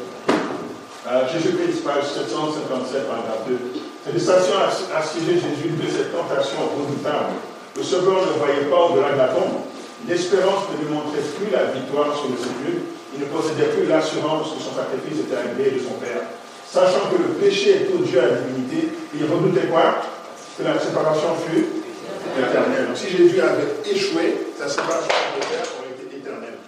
Euh, 1.09 1.29
Jésus-Christ, 1.33 1.85
page 1.85 2.05
757, 2.05 3.09
paragraphe 3.09 3.49
2. 3.49 3.59
Cette 4.05 4.21
station 4.21 4.55
a 4.61 4.99
assigné 4.99 5.35
Jésus 5.35 5.77
de 5.77 5.89
cette 5.91 6.13
tentation 6.13 6.61
redoutable. 6.77 7.37
Le 7.77 7.83
sauveur 7.83 8.27
ne 8.27 8.39
voyait 8.39 8.69
pas 8.71 8.81
au-delà 8.89 9.13
de 9.13 9.19
la 9.19 9.29
tombe. 9.29 9.70
L'espérance 10.09 10.65
ne 10.73 10.85
lui 10.85 10.95
montrait 10.95 11.21
plus 11.37 11.51
la 11.53 11.73
victoire 11.77 12.17
sur 12.17 12.31
le 12.31 12.39
sépulcre. 12.39 12.87
Il 13.15 13.21
ne 13.21 13.27
possédait 13.27 13.75
plus 13.75 13.87
l'assurance 13.87 14.55
que 14.55 14.63
son 14.63 14.75
sacrifice 14.75 15.27
était 15.27 15.37
agréé 15.37 15.77
de 15.77 15.83
son 15.83 15.99
Père. 15.99 16.25
Sachant 16.65 17.11
que 17.11 17.19
le 17.19 17.35
péché 17.43 17.83
est 17.83 17.91
odieux 17.91 18.23
à 18.23 18.29
la 18.29 18.37
divinité, 18.47 18.89
il 19.15 19.27
redoutait 19.27 19.67
quoi? 19.67 20.07
Que 20.57 20.63
la 20.63 20.79
séparation 20.79 21.35
fût 21.43 21.67
éternelle. 22.39 22.87
Donc 22.87 22.97
si 22.97 23.11
Jésus 23.11 23.41
avait 23.41 23.83
échoué, 23.85 24.55
sa 24.59 24.69
séparation 24.69 25.11
de 25.11 25.43
Père 25.43 25.67
aurait 25.79 25.95
été 25.99 26.17
éternelle. 26.17 26.59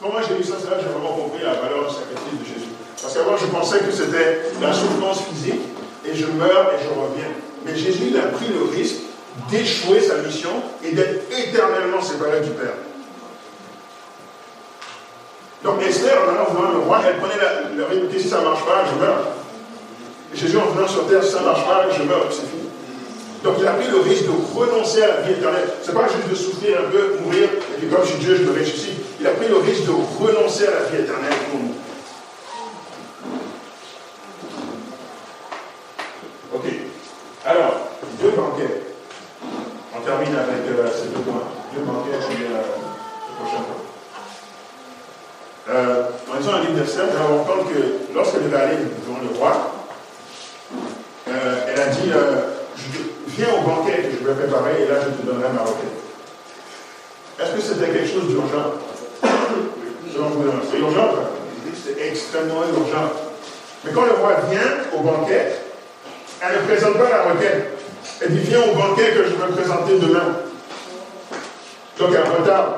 Comment 0.00 0.20
j'ai 0.20 0.36
vu 0.36 0.44
ça 0.44 0.60
C'est 0.60 0.68
là 0.68 0.76
que 0.76 0.84
j'ai 0.84 0.92
vraiment 0.92 1.16
compris 1.16 1.42
la 1.42 1.54
valeur 1.54 1.88
du 1.88 1.94
sacrifice 1.94 2.36
de 2.36 2.44
Jésus. 2.44 2.72
Parce 3.00 3.14
qu'avant, 3.14 3.36
je 3.36 3.46
pensais 3.46 3.78
que 3.80 3.90
c'était 3.90 4.52
la 4.60 4.72
souffrance 4.72 5.22
physique, 5.32 5.62
et 6.04 6.14
je 6.14 6.26
meurs 6.26 6.72
et 6.76 6.82
je 6.82 6.88
reviens. 6.88 7.32
Mais 7.64 7.74
Jésus, 7.74 8.12
il 8.12 8.16
a 8.16 8.28
pris 8.28 8.46
le 8.48 8.70
risque 8.76 9.05
d'échouer 9.50 10.00
sa 10.00 10.16
mission 10.18 10.50
et 10.84 10.92
d'être 10.92 11.24
éternellement 11.30 12.00
séparé 12.00 12.40
du 12.40 12.50
Père. 12.50 12.74
Donc 15.62 15.82
Esther, 15.82 16.16
en 16.24 16.34
allant 16.34 16.50
voir 16.52 16.72
le 16.72 16.78
roi, 16.78 17.00
elle 17.06 17.16
prenait 17.16 17.36
la, 17.36 17.70
le 17.74 17.84
rythme 17.84 18.06
si 18.18 18.28
ça 18.28 18.38
ne 18.38 18.44
marche 18.44 18.64
pas, 18.64 18.84
je 18.92 19.00
meurs. 19.00 19.26
Jésus, 20.34 20.58
en 20.58 20.66
venant 20.66 20.88
sur 20.88 21.06
terre, 21.08 21.22
si 21.22 21.32
ça 21.32 21.40
ne 21.40 21.44
marche 21.46 21.64
pas, 21.64 21.86
je 21.90 22.02
meurs, 22.02 22.26
c'est 22.30 22.46
fini. 22.48 22.66
Donc 23.46 23.56
il 23.60 23.66
a 23.66 23.72
pris 23.72 23.88
le 23.88 24.00
risque 24.00 24.24
de 24.24 24.58
renoncer 24.58 25.02
à 25.02 25.06
la 25.08 25.20
vie 25.20 25.32
éternelle. 25.34 25.68
Ce 25.80 25.88
n'est 25.88 25.98
pas 25.98 26.08
juste 26.08 26.28
de 26.28 26.34
souffrir 26.34 26.78
un 26.80 26.90
peu, 26.90 27.18
mourir, 27.22 27.44
et 27.44 27.78
puis 27.78 27.88
comme 27.88 28.02
je 28.02 28.08
suis 28.08 28.18
Dieu, 28.18 28.36
je 28.36 28.42
me 28.42 28.58
ressuscite. 28.58 28.94
Il 29.20 29.26
a 29.26 29.30
pris 29.30 29.48
le 29.48 29.58
risque 29.58 29.84
de 29.84 29.92
renoncer 29.92 30.66
à 30.66 30.70
la 30.70 30.80
vie 30.90 31.02
éternelle 31.02 31.32
pour 31.50 31.60
nous. 31.60 31.74
Ok. 36.54 36.64
Alors, 37.44 37.74
deux 38.20 38.30
banquets. 38.30 38.82
On 39.96 40.00
termine 40.00 40.34
avec 40.34 40.66
euh, 40.68 40.88
ces 40.92 41.08
deux 41.08 41.22
points. 41.22 41.46
Deux 41.72 41.84
banquets, 41.84 42.18
puis 42.28 42.44
euh, 42.44 42.62
le 43.28 43.44
prochain 43.44 43.62
point. 43.62 43.86
Euh, 45.68 46.02
en 46.32 46.38
lisant 46.38 46.54
un 46.54 46.60
livre 46.62 46.80
d'Esther, 46.80 47.04
nous 47.12 47.16
allons 47.16 47.40
entendre 47.42 47.64
que 47.68 48.14
lorsqu'elle 48.14 48.44
devait 48.44 48.56
aller 48.56 48.76
devant 48.76 49.20
le 49.22 49.38
roi, 49.38 49.72
euh, 51.28 51.60
elle 51.68 51.80
a 51.80 51.86
dit 51.86 52.10
Viens 53.36 53.48
au 53.52 53.68
banquet 53.68 54.02
que 54.02 54.16
je 54.18 54.26
vais 54.26 54.34
préparer 54.34 54.82
et 54.82 54.88
là 54.88 54.94
je 55.04 55.10
te 55.10 55.26
donnerai 55.26 55.52
ma 55.52 55.60
requête. 55.60 55.92
Est-ce 57.38 57.52
que 57.52 57.60
c'était 57.60 57.92
quelque 57.92 58.08
chose 58.08 58.28
d'urgent 58.28 58.72
Selon 60.10 60.28
vous, 60.28 60.44
c'est 60.70 60.78
urgent 60.78 61.10
C'est 61.84 62.08
extrêmement 62.08 62.62
urgent. 62.62 63.12
Mais 63.84 63.92
quand 63.92 64.06
le 64.06 64.12
roi 64.12 64.36
vient 64.50 64.98
au 64.98 65.02
banquet, 65.02 65.52
elle 66.40 66.62
ne 66.62 66.66
présente 66.66 66.94
pas 66.94 67.10
la 67.10 67.32
requête. 67.32 67.78
Elle 68.22 68.30
dit 68.30 68.48
Viens 68.48 68.62
au 68.72 68.74
banquet 68.74 69.10
que 69.10 69.24
je 69.24 69.30
vais 69.30 69.52
présenter 69.54 69.98
demain. 69.98 70.36
Donc 71.98 72.08
elle 72.14 72.40
retarde. 72.40 72.74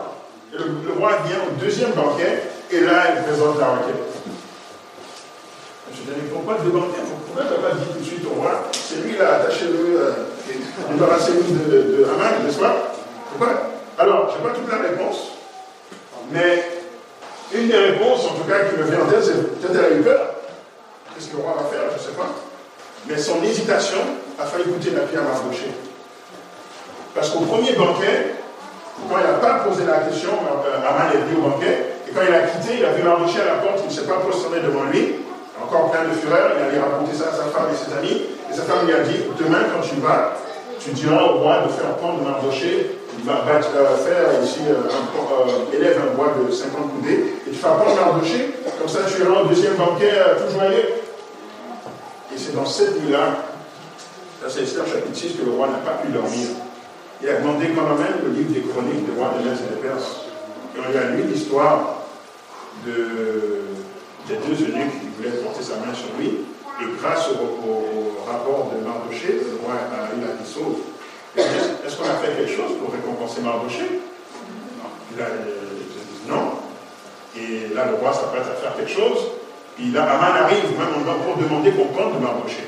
Le, 0.53 0.65
le 0.87 0.93
roi 0.99 1.11
vient 1.27 1.39
au 1.47 1.63
deuxième 1.63 1.93
banquet 1.93 2.43
et 2.73 2.81
là 2.81 3.05
elle 3.11 3.23
présente 3.23 3.61
la 3.61 3.69
requête. 3.69 4.09
Je 5.93 5.97
dis 5.99 6.09
Mais 6.09 6.29
pourquoi 6.33 6.55
deux 6.65 6.71
banquets 6.71 6.99
Pourquoi 7.27 7.45
tu 7.45 7.63
n'as 7.63 7.69
pas 7.69 7.75
dit 7.77 7.85
tout 7.93 7.99
de 8.01 8.05
suite 8.05 8.27
au 8.27 8.41
roi 8.41 8.65
C'est 8.73 9.07
lui 9.07 9.17
là, 9.17 9.37
attachez-le, 9.37 10.01
euh, 10.01 10.13
débarrassez-vous 10.91 11.53
de, 11.53 11.77
de 11.77 12.05
Haman, 12.05 12.45
n'est-ce 12.45 12.59
pas 12.59 12.93
Pourquoi 13.31 13.55
Alors, 13.99 14.31
je 14.31 14.39
n'ai 14.39 14.49
pas 14.49 14.55
toute 14.55 14.71
la 14.71 14.89
réponse, 14.89 15.33
mais 16.31 16.65
une 17.55 17.69
des 17.69 17.77
réponses, 17.77 18.25
en 18.27 18.35
tout 18.35 18.49
cas, 18.49 18.65
qui 18.65 18.77
me 18.77 18.85
vient 18.85 19.03
en 19.03 19.07
tête, 19.07 19.25
c'est 19.25 19.61
peut-être 19.61 19.85
elle 19.85 19.93
a 19.93 19.97
eu 19.97 20.03
peur. 20.03 20.21
Qu'est-ce 21.15 21.29
que 21.29 21.37
le 21.37 21.43
roi 21.43 21.55
va 21.57 21.65
faire 21.65 21.89
Je 21.91 22.03
ne 22.03 22.09
sais 22.11 22.17
pas. 22.17 22.29
Mais 23.09 23.17
son 23.17 23.43
hésitation 23.43 23.99
a 24.39 24.45
failli 24.45 24.65
coûter 24.65 24.91
la 24.91 25.03
pierre 25.03 25.23
à 25.23 25.33
Mardoché. 25.33 25.73
Parce 27.15 27.31
qu'au 27.31 27.41
premier 27.41 27.73
banquet, 27.73 28.35
quand 29.09 29.17
il 29.19 29.27
n'a 29.27 29.39
pas 29.39 29.65
posé 29.65 29.85
la 29.87 30.01
question, 30.01 30.31
Aman 30.33 31.13
est 31.13 31.25
venu 31.25 31.39
au 31.39 31.51
banquet, 31.51 31.95
et 32.07 32.13
quand 32.13 32.21
il 32.27 32.35
a 32.35 32.41
quitté, 32.41 32.79
il 32.79 32.85
a 32.85 32.93
vu 32.93 33.03
Mardoché 33.03 33.41
à 33.41 33.57
la 33.57 33.61
porte, 33.61 33.81
il 33.83 33.89
ne 33.89 33.93
s'est 33.93 34.07
pas 34.07 34.19
prosterné 34.19 34.61
devant 34.61 34.85
lui, 34.85 35.17
encore 35.63 35.91
plein 35.91 36.05
de 36.05 36.15
fureur, 36.15 36.53
il 36.57 36.65
allait 36.65 36.81
raconter 36.81 37.17
ça 37.17 37.29
à 37.29 37.33
sa 37.33 37.51
femme 37.51 37.69
et 37.73 38.55
ses 38.55 38.58
amis, 38.69 38.69
et 38.69 38.69
sa 38.69 38.75
femme 38.75 38.87
lui 38.87 38.95
a 38.95 39.01
dit, 39.01 39.25
demain 39.39 39.65
quand 39.75 39.87
tu 39.87 40.01
vas, 40.01 40.35
tu 40.81 40.91
diras 40.91 41.23
au 41.25 41.39
roi 41.39 41.63
de 41.67 41.73
faire 41.73 41.97
prendre 41.97 42.23
Mardoché, 42.23 42.99
il 43.19 43.25
va 43.25 43.45
euh, 43.49 43.97
faire 43.97 44.43
ici, 44.45 44.61
euh, 44.69 44.75
un, 44.89 45.49
euh, 45.49 45.77
élève 45.77 46.01
un 46.11 46.15
bois 46.15 46.35
de 46.39 46.53
50 46.53 46.95
coudées, 46.95 47.35
et 47.47 47.51
tu 47.51 47.57
feras 47.57 47.77
prendre 47.77 47.97
Mardoché, 47.97 48.55
comme 48.79 48.89
ça 48.89 49.01
tu 49.09 49.23
iras 49.23 49.43
au 49.43 49.47
deuxième 49.47 49.75
banquet 49.75 50.13
tout 50.39 50.55
joyeux. 50.55 51.03
Et 52.35 52.39
c'est 52.39 52.55
dans 52.55 52.67
cette 52.67 53.03
nuit-là, 53.03 53.37
ça 54.41 54.49
c'est 54.49 54.63
Esther 54.63 54.87
chapitre 54.87 55.17
6, 55.17 55.37
que 55.39 55.45
le 55.47 55.53
roi 55.53 55.69
n'a 55.69 55.79
pas 55.79 55.99
pu 56.03 56.13
dormir. 56.13 56.49
Il 57.21 57.29
a 57.29 57.41
demandé 57.41 57.67
quand 57.75 57.83
même 57.83 58.23
le 58.23 58.31
livre 58.31 58.53
des 58.53 58.61
chroniques 58.61 59.05
des 59.05 59.19
rois 59.19 59.35
de 59.35 59.49
l'Est 59.49 59.59
et 59.59 59.75
des 59.75 59.89
Perses. 59.89 60.27
Et 60.77 60.79
on 60.79 60.93
lui 60.93 60.99
a 60.99 61.11
lu 61.11 61.25
l'histoire 61.25 62.05
de, 62.87 63.65
des 64.29 64.37
deux 64.37 64.63
eunuques 64.63 65.01
qui 65.01 65.09
voulaient 65.17 65.37
porter 65.43 65.65
sa 65.65 65.75
main 65.77 65.93
sur 65.93 66.15
lui. 66.17 66.47
Et 66.81 66.85
grâce 67.01 67.29
au, 67.31 68.23
rapport 68.25 68.71
de 68.71 68.87
Mardoché, 68.87 69.41
le 69.43 69.59
roi 69.65 69.75
a 69.91 70.15
eu 70.15 70.21
la 70.21 70.45
sauve. 70.45 70.79
Est-ce 71.37 71.97
qu'on 71.97 72.05
a 72.05 72.15
fait 72.23 72.37
quelque 72.37 72.55
chose 72.55 72.79
pour 72.79 72.93
récompenser 72.93 73.41
Mardoché? 73.41 73.99
Non. 74.79 74.91
Puis 75.09 75.19
là, 75.19 75.27
ils 75.35 75.89
disent 75.91 76.29
non. 76.29 76.61
Et 77.35 77.75
là, 77.75 77.87
le 77.91 77.97
roi 77.97 78.13
s'apprête 78.13 78.47
à 78.47 78.55
faire 78.55 78.77
quelque 78.77 78.91
chose. 78.91 79.19
Puis 79.77 79.91
là, 79.91 80.05
Aman 80.05 80.45
arrive 80.45 80.71
même 80.79 81.03
pour 81.03 81.37
demander 81.37 81.73
qu'on 81.73 81.89
de 81.89 82.23
Mardoché. 82.23 82.63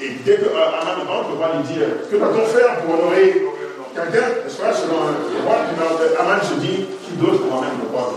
Et 0.00 0.10
dès 0.24 0.36
que 0.36 0.50
Aman 0.50 1.06
rentre, 1.06 1.30
le 1.30 1.36
roi 1.36 1.48
lui 1.56 1.62
dit 1.62 1.78
Que 2.10 2.16
doit-on 2.16 2.46
faire 2.46 2.80
pour 2.80 2.94
honorer 2.94 3.46
quelqu'un? 3.94 4.28
N'est-ce 4.42 4.56
pas? 4.58 4.72
Selon 4.72 5.14
le 5.14 5.46
roi, 5.46 5.56
Aman 6.18 6.40
se 6.42 6.54
dit 6.54 6.86
Qui 7.04 7.12
d'autre 7.18 7.42
pour 7.42 7.52
moi-même 7.54 7.78
le 7.82 7.88
roi? 7.96 8.14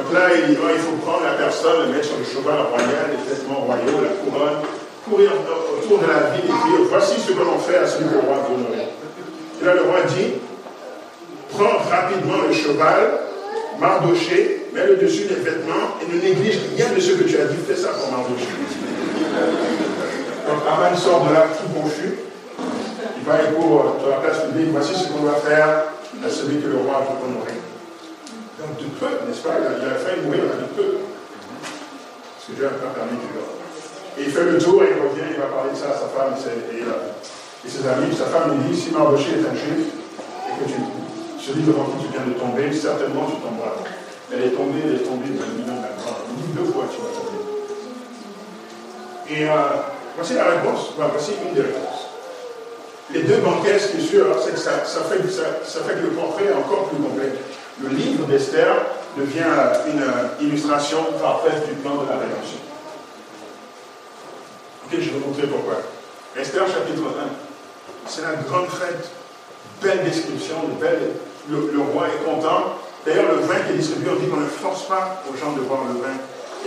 Donc 0.00 0.14
là, 0.14 0.32
il 0.32 0.52
Il 0.52 0.56
faut 0.56 0.96
prendre 1.04 1.24
la 1.24 1.36
personne, 1.36 1.86
le 1.86 1.92
mettre 1.92 2.08
sur 2.08 2.16
le 2.16 2.24
cheval 2.24 2.56
royal, 2.72 3.12
les 3.12 3.20
vêtements 3.20 3.68
royaux, 3.68 4.00
la 4.00 4.16
couronne, 4.24 4.64
courir 5.04 5.32
autour 5.36 5.98
de 5.98 6.06
la 6.08 6.32
ville 6.32 6.48
et 6.48 6.48
dire 6.48 6.88
Voici 6.88 7.20
ce 7.20 7.32
que 7.32 7.42
l'on 7.44 7.58
fait 7.58 7.76
à 7.76 7.86
celui 7.86 8.08
que 8.08 8.14
le 8.14 8.20
roi 8.20 8.40
honorer. 8.48 8.88
Et 9.60 9.64
là, 9.64 9.74
le 9.74 9.82
roi 9.82 10.00
dit 10.08 10.40
Prends 11.52 11.84
rapidement 11.84 12.48
le 12.48 12.54
cheval, 12.54 13.28
Mardoché, 13.78 14.68
mets-le 14.72 14.96
dessus 14.96 15.24
des 15.24 15.34
vêtements 15.34 16.00
et 16.00 16.08
ne 16.08 16.16
néglige 16.22 16.60
rien 16.76 16.86
de 16.96 17.00
ce 17.00 17.12
que 17.12 17.24
tu 17.24 17.36
as 17.36 17.44
dit. 17.44 17.60
Fais 17.68 17.76
ça 17.76 17.90
pour 17.90 18.10
Mardoché. 18.10 18.48
Donc 20.48 20.60
Aman 20.64 20.96
sort 20.96 21.28
de 21.28 21.34
là 21.34 21.44
tout 21.52 21.78
confus. 21.78 22.14
Il 23.18 23.24
va 23.26 23.36
pour 23.52 23.96
de 24.02 24.10
la 24.10 24.16
place 24.16 24.44
publique. 24.48 24.68
Voici 24.72 24.94
ce 24.94 25.12
qu'on 25.12 25.24
va 25.24 25.34
faire 25.34 25.92
à 26.24 26.28
celui 26.30 26.56
que 26.62 26.68
le 26.68 26.76
roi 26.76 27.04
veut 27.04 27.28
honorer. 27.28 27.59
Donc 29.00 29.10
de 29.10 29.16
peu, 29.16 29.28
n'est-ce 29.28 29.40
pas 29.40 29.56
Il 29.56 29.88
a 29.88 29.94
failli 29.96 30.20
mourir 30.22 30.44
de 30.44 30.68
peu. 30.76 30.98
Parce 31.00 32.46
que 32.48 32.52
Dieu 32.52 32.64
n'a 32.64 32.76
pas 32.76 32.92
permis 32.92 33.16
du 33.16 33.32
l'or. 33.32 33.56
Et 34.18 34.22
il 34.24 34.30
fait 34.30 34.44
le 34.44 34.58
tour 34.58 34.82
et 34.84 34.92
il 34.92 35.00
revient, 35.00 35.32
il 35.32 35.40
va 35.40 35.48
parler 35.48 35.72
de 35.72 35.76
ça 35.76 35.90
à 35.90 35.96
sa 35.96 36.08
femme 36.12 36.36
et, 36.36 37.68
ses 37.68 37.86
amis. 37.88 38.12
Sa 38.16 38.26
femme 38.26 38.58
lui 38.58 38.68
dit 38.68 38.76
si 38.76 38.90
Mardoché 38.90 39.40
est 39.40 39.46
un 39.48 39.56
juif 39.56 39.88
et 40.48 40.52
que 40.60 40.68
tu 40.68 40.76
celui 41.40 41.62
devant 41.62 41.84
qui 41.84 42.04
tu 42.04 42.12
viens 42.12 42.26
de 42.28 42.36
tomber, 42.36 42.68
certainement 42.72 43.24
tu 43.24 43.40
tomberas. 43.40 43.80
Elle 44.32 44.44
est 44.44 44.50
tombée, 44.52 44.84
elle 44.84 44.96
est 44.96 45.04
tombée 45.08 45.32
de 45.32 45.40
lui-même 45.40 45.80
Il 46.28 46.36
dit 46.36 46.52
deux 46.52 46.68
fois 46.70 46.84
tu 46.92 47.00
vas 47.00 47.08
tomber. 47.16 47.40
Et 49.30 49.48
euh, 49.48 49.80
voici 50.16 50.34
la 50.34 50.44
réponse, 50.44 50.92
voici 50.98 51.32
une 51.48 51.54
des 51.54 51.62
réponses. 51.62 52.12
Les 53.12 53.22
deux 53.22 53.38
banquets, 53.38 53.78
ce 53.78 53.88
qui 53.88 54.04
est 54.04 54.06
sûr, 54.06 54.26
c'est 54.44 54.52
que 54.52 54.58
ça, 54.58 54.72
fait, 54.84 55.26
ça, 55.30 55.80
fait, 55.80 55.94
que 55.94 56.02
le 56.02 56.10
portrait 56.10 56.44
est 56.44 56.52
encore 56.52 56.90
plus 56.90 57.02
complet. 57.02 57.32
Le 57.82 57.88
livre 57.88 58.26
d'Esther 58.26 58.74
devient 59.16 59.52
une 59.86 60.02
euh, 60.02 60.40
illustration 60.40 60.98
parfaite 61.20 61.66
du 61.66 61.74
plan 61.76 61.96
de 61.96 62.08
la 62.08 62.18
rédemption. 62.18 62.58
Ok, 64.84 64.98
je 65.00 65.10
vais 65.10 65.18
vous 65.18 65.28
montrer 65.28 65.46
pourquoi. 65.46 65.80
Esther 66.36 66.66
chapitre 66.66 67.02
1, 67.02 68.08
c'est 68.08 68.22
la 68.22 68.34
grande 68.36 68.68
fête. 68.68 69.10
Belle 69.82 70.04
description, 70.04 70.56
le, 71.48 71.80
roi 71.92 72.08
est 72.08 72.24
content. 72.24 72.76
D'ailleurs, 73.06 73.32
le 73.32 73.40
vin 73.46 73.54
qui 73.66 73.72
est 73.72 73.76
distribué, 73.76 74.10
on 74.10 74.20
dit 74.20 74.28
qu'on 74.28 74.40
ne 74.40 74.46
force 74.46 74.84
pas 74.86 75.22
aux 75.28 75.36
gens 75.36 75.52
de 75.52 75.62
boire 75.62 75.84
le 75.88 76.00
vin. 76.00 76.16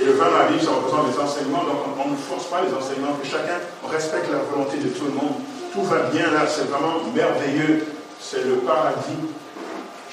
Et 0.01 0.05
le 0.05 0.13
vin, 0.13 0.25
Bible, 0.49 0.63
ça 0.63 0.71
représente 0.71 1.13
les 1.13 1.19
enseignements, 1.19 1.63
donc 1.63 1.77
on, 2.03 2.09
ne 2.09 2.15
force 2.15 2.45
pas 2.45 2.61
les 2.61 2.73
enseignements, 2.73 3.13
que 3.21 3.27
chacun 3.27 3.61
respecte 3.87 4.31
la 4.31 4.39
volonté 4.39 4.77
de 4.77 4.89
tout 4.89 5.05
le 5.05 5.11
monde. 5.11 5.35
Tout 5.71 5.83
va 5.83 6.09
bien 6.09 6.31
là, 6.31 6.47
c'est 6.47 6.67
vraiment 6.69 6.95
merveilleux. 7.13 7.85
C'est 8.19 8.43
le 8.43 8.55
paradis. 8.65 9.19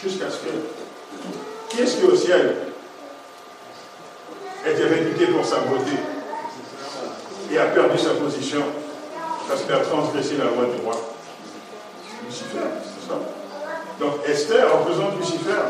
Jusqu'à 0.02 0.30
ce 0.30 0.38
que. 0.38 0.79
Qui 1.68 1.82
est-ce 1.82 1.96
qui 1.98 2.04
au 2.04 2.16
ciel 2.16 2.56
était 4.66 4.84
réputé 4.84 5.26
pour 5.26 5.44
sa 5.44 5.60
beauté 5.60 5.92
et 7.52 7.58
a 7.58 7.66
perdu 7.66 7.98
sa 7.98 8.10
position 8.10 8.62
parce 9.48 9.62
qu'il 9.62 9.72
a 9.72 9.80
transgressé 9.80 10.36
la 10.36 10.44
loi 10.44 10.66
du 10.74 10.82
roi? 10.84 10.94
Lucifer, 12.26 12.58
c'est 12.84 13.08
ça 13.08 13.18
donc 14.00 14.26
Esther 14.26 14.64
représente 14.72 15.18
Lucifer, 15.18 15.60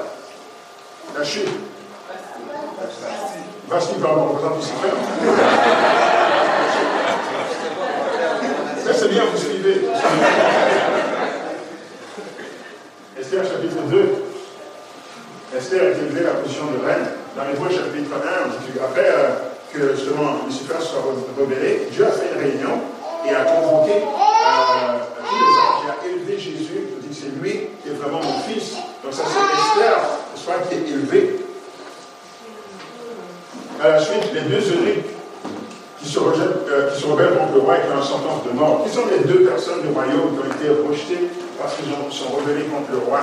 la 1.18 1.24
chute. 1.24 1.48
Vasti, 3.68 3.94
pardon, 4.00 4.26
représente 4.26 4.56
Lucifer. 4.56 4.88
c'est 8.92 9.08
bien, 9.08 9.22
vous 9.24 9.38
suivez. 9.38 9.82
Esther 13.18 13.44
chapitre 13.44 13.82
2. 13.88 14.14
Esther 15.56 15.82
est 15.82 15.94
de 16.66 16.84
reine. 16.84 17.06
Dans 17.36 17.44
les 17.44 17.54
deux 17.54 17.76
chapitre 17.76 18.10
1, 18.12 18.84
après 18.84 19.08
euh, 19.08 19.50
que 19.72 19.96
justement 19.96 20.42
Lucifer 20.46 20.74
soit 20.80 21.02
rebellé, 21.38 21.88
Dieu 21.90 22.04
a 22.06 22.10
fait 22.10 22.32
une 22.34 22.40
réunion 22.40 22.80
et 23.26 23.34
a 23.34 23.44
convoqué 23.44 23.92
euh, 23.92 24.98
tous 25.16 25.36
les 25.36 25.54
anges, 25.60 25.84
il 25.84 25.90
a 25.90 26.12
élevé 26.12 26.38
Jésus, 26.38 26.88
il 27.00 27.08
dit 27.08 27.14
c'est 27.14 27.40
lui 27.40 27.68
qui 27.82 27.88
est 27.88 27.92
vraiment 27.92 28.20
mon 28.20 28.40
fils. 28.40 28.74
Donc 29.04 29.12
ça 29.12 29.22
c'est 29.26 29.80
Esther, 29.80 30.00
soit 30.34 30.58
qui 30.68 30.74
est 30.74 30.88
élevé. 30.92 31.36
À 33.82 33.88
la 33.88 33.98
suite, 34.00 34.32
les 34.34 34.42
deux 34.42 34.60
eunuques 34.72 35.06
qui 36.02 36.08
se, 36.08 36.18
rejettent, 36.18 36.68
euh, 36.70 36.90
qui 36.90 37.00
se 37.00 37.06
rebellent 37.06 37.36
contre 37.38 37.54
le 37.54 37.60
roi 37.60 37.78
et 37.78 37.80
qui 37.80 37.92
ont 37.92 37.96
une 37.96 38.02
sentence 38.02 38.44
de 38.44 38.58
mort. 38.58 38.84
Qui 38.84 38.90
sont 38.90 39.06
les 39.10 39.24
deux 39.24 39.44
personnes 39.44 39.82
du 39.82 39.88
royaume 39.88 40.36
qui 40.36 40.40
ont 40.40 40.52
été 40.52 40.68
rejetées 40.68 41.28
parce 41.58 41.76
qu'ils 41.76 41.92
sont 42.10 42.36
rebellés 42.36 42.64
contre 42.64 42.90
le 42.92 42.98
roi? 42.98 43.20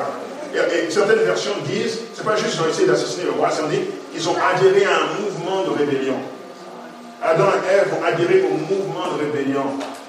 Et, 0.53 0.89
certaines 0.91 1.19
versions 1.19 1.53
disent, 1.65 1.99
c'est 2.13 2.25
pas 2.25 2.35
juste 2.35 2.51
qu'ils 2.51 2.61
ont 2.61 2.69
essayé 2.69 2.87
d'assassiner 2.87 3.25
le 3.25 3.31
roi, 3.31 3.49
c'est 3.51 3.67
dit 3.69 3.81
qu'ils 4.13 4.29
ont 4.29 4.35
adhéré 4.35 4.85
à 4.85 4.97
un 4.97 5.21
mouvement 5.21 5.63
de 5.63 5.77
rébellion. 5.77 6.17
Adam 7.21 7.45
et 7.49 7.73
Ève 7.73 7.93
ont 7.99 8.05
adhéré 8.05 8.43
au 8.43 8.53
mouvement 8.53 9.17
de 9.17 9.25
rébellion 9.25 9.65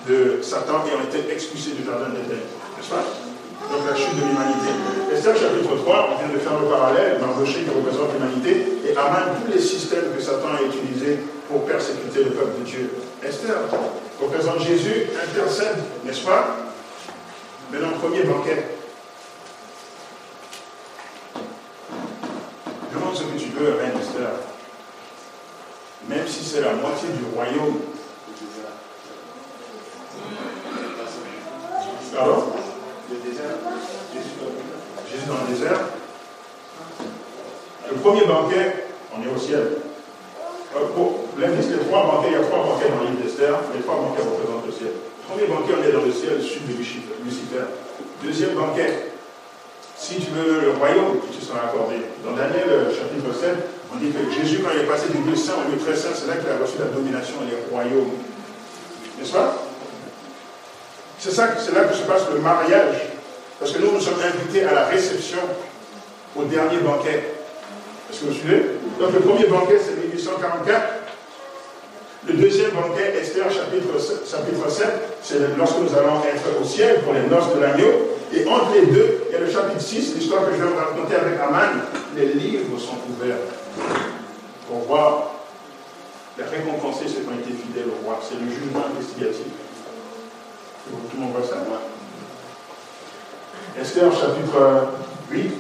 de 0.09 0.41
Satan 0.43 0.85
et 0.87 0.95
ont 0.95 1.05
été 1.09 1.33
expulsés 1.33 1.73
du 1.73 1.85
jardin 1.85 2.09
d'Éden. 2.11 2.41
N'est-ce 2.77 2.91
pas? 2.91 3.05
Donc 3.73 3.85
la 3.89 3.97
chute 3.97 4.15
de 4.15 4.25
l'humanité. 4.25 4.71
Esther 5.13 5.37
chapitre 5.37 5.77
3, 5.85 6.11
on 6.13 6.19
vient 6.25 6.33
de 6.33 6.39
faire 6.39 6.59
le 6.61 6.69
parallèle, 6.69 7.19
Mardoché 7.21 7.65
qui 7.65 7.71
représente 7.71 8.13
l'humanité, 8.15 8.81
et 8.87 8.97
Aman 8.97 9.37
tous 9.45 9.53
les 9.53 9.61
systèmes 9.61 10.15
que 10.17 10.23
Satan 10.23 10.57
a 10.57 10.63
utilisés 10.63 11.19
pour 11.49 11.65
persécuter 11.65 12.25
le 12.25 12.31
peuple 12.31 12.61
de 12.61 12.65
Dieu. 12.65 12.91
Esther 13.23 13.57
représente 14.21 14.61
Jésus, 14.61 15.09
intercède, 15.17 15.77
n'est-ce 16.05 16.25
pas? 16.25 16.57
Maintenant, 17.71 17.99
premier 18.01 18.23
banquet. 18.23 18.65
Demande 22.95 23.08
ce 23.19 23.25
que 23.25 23.39
tu 23.39 23.51
veux, 23.51 23.75
Reine 23.75 23.99
Esther. 24.01 24.31
Même 26.09 26.27
si 26.29 26.45
c'est 26.45 26.61
la 26.61 26.75
moitié 26.75 27.09
du 27.09 27.25
royaume, 27.35 27.79
Pardon? 32.15 32.45
Jésus 35.11 35.27
dans 35.29 35.35
le 35.47 35.55
désert. 35.55 35.81
Le 37.91 37.97
premier 37.97 38.25
banquet, 38.25 38.87
on 39.17 39.23
est 39.23 39.33
au 39.33 39.39
ciel. 39.39 39.69
Euh, 40.77 40.87
pour 40.95 41.25
l'indice 41.39 41.69
des 41.69 41.79
trois 41.79 42.05
banquets, 42.07 42.29
il 42.31 42.33
y 42.33 42.37
a 42.37 42.45
trois 42.45 42.65
banquets 42.65 42.89
dans 42.89 43.09
l'île 43.09 43.21
d'Esther. 43.23 43.55
Les 43.75 43.83
trois 43.83 43.97
banquets 43.97 44.23
représentent 44.23 44.67
le 44.67 44.73
ciel. 44.73 44.93
Premier 45.29 45.47
banquet, 45.47 45.75
on 45.79 45.85
est 45.89 45.93
dans 45.93 46.05
le 46.05 46.13
ciel, 46.13 46.43
sud 46.43 46.67
de 46.67 46.73
Lucifer. 46.77 47.65
Deuxième 48.25 48.55
banquet, 48.55 49.13
si 49.97 50.17
tu 50.17 50.31
veux 50.31 50.61
le 50.61 50.71
royaume 50.73 51.21
qui 51.39 51.47
te 51.47 51.53
sera 51.53 51.67
accordé. 51.67 51.97
Dans 52.25 52.33
Daniel 52.33 52.69
euh, 52.69 52.91
chapitre 52.91 53.31
7, 53.31 53.51
on 53.95 53.97
dit 53.97 54.11
que 54.11 54.19
Jésus, 54.35 54.61
quand 54.63 54.71
il 54.75 54.83
est 54.83 54.91
passé 54.91 55.07
du 55.09 55.23
lieu 55.23 55.37
saint 55.37 55.55
au 55.65 55.71
lieu 55.71 55.79
très 55.79 55.97
saint, 55.97 56.11
c'est 56.15 56.27
là 56.27 56.37
qu'il 56.37 56.51
a 56.51 56.59
reçu 56.59 56.79
la 56.79 56.87
domination 56.87 57.35
et 57.47 57.55
les 57.55 57.71
royaumes. 57.71 58.19
N'est-ce 59.19 59.33
pas? 59.33 59.63
C'est 61.19 61.31
ça, 61.31 61.49
c'est 61.59 61.75
là 61.75 61.85
que 61.85 61.95
se 61.95 62.03
passe 62.03 62.23
le 62.33 62.41
mariage. 62.41 62.97
Parce 63.59 63.73
que 63.73 63.79
nous, 63.79 63.93
nous 63.93 64.01
sommes 64.01 64.21
invités 64.23 64.65
à 64.65 64.73
la 64.73 64.85
réception 64.87 65.39
au 66.37 66.45
dernier 66.45 66.79
banquet. 66.79 67.35
Est-ce 68.11 68.21
que 68.21 68.27
vous 68.27 68.35
suivez 68.35 68.63
Donc 69.01 69.13
le 69.13 69.21
premier 69.21 69.47
banquet, 69.47 69.79
c'est 69.85 69.97
1844. 69.97 70.81
Le 72.29 72.35
deuxième 72.35 72.71
banquet, 72.71 73.15
Esther 73.21 73.47
chapitre 73.51 74.71
7, 74.71 74.87
c'est 75.23 75.57
lorsque 75.57 75.79
nous 75.79 75.97
allons 75.97 76.21
être 76.23 76.61
au 76.61 76.65
ciel 76.65 77.01
pour 77.01 77.15
les 77.15 77.23
noces 77.23 77.55
de 77.55 77.61
l'agneau. 77.61 78.18
Et 78.33 78.47
entre 78.47 78.75
les 78.75 78.87
deux, 78.87 79.25
il 79.29 79.33
y 79.33 79.37
a 79.37 79.41
le 79.41 79.51
chapitre 79.51 79.81
6, 79.81 80.17
l'histoire 80.17 80.45
que 80.47 80.53
je 80.53 80.63
vais 80.63 80.69
vous 80.69 80.77
raconter 80.77 81.15
avec 81.15 81.41
Aman. 81.41 81.81
Les 82.15 82.35
livres 82.35 82.79
sont 82.79 82.99
ouverts 83.09 83.37
pour 84.69 84.81
voir 84.81 85.31
les 86.37 86.45
récompenser 86.45 87.09
ceux 87.09 87.21
qui 87.21 87.29
ont 87.29 87.39
été 87.41 87.53
fidèles 87.53 87.89
au 87.89 88.05
roi. 88.05 88.21
C'est 88.23 88.37
le 88.37 88.51
jugement 88.51 88.85
investigatif. 88.93 89.47
Tout 90.91 91.17
le 91.17 91.21
monde 91.21 91.33
voit 91.33 91.47
ça 91.47 91.57
Esther 93.81 94.11
chapitre 94.13 94.89
8, 95.31 95.51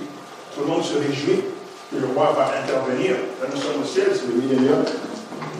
tout 0.55 0.61
le 0.63 0.67
monde 0.67 0.83
se 0.83 0.99
réjouit 0.99 1.45
que 1.91 1.97
le 2.01 2.07
roi 2.15 2.35
va 2.37 2.59
intervenir. 2.61 3.13
Là, 3.41 3.49
nous 3.55 3.61
sommes 3.61 3.83
au 3.83 3.87
ciel, 3.87 4.09
c'est 4.13 4.27
le 4.27 4.41
millénium. 4.41 4.85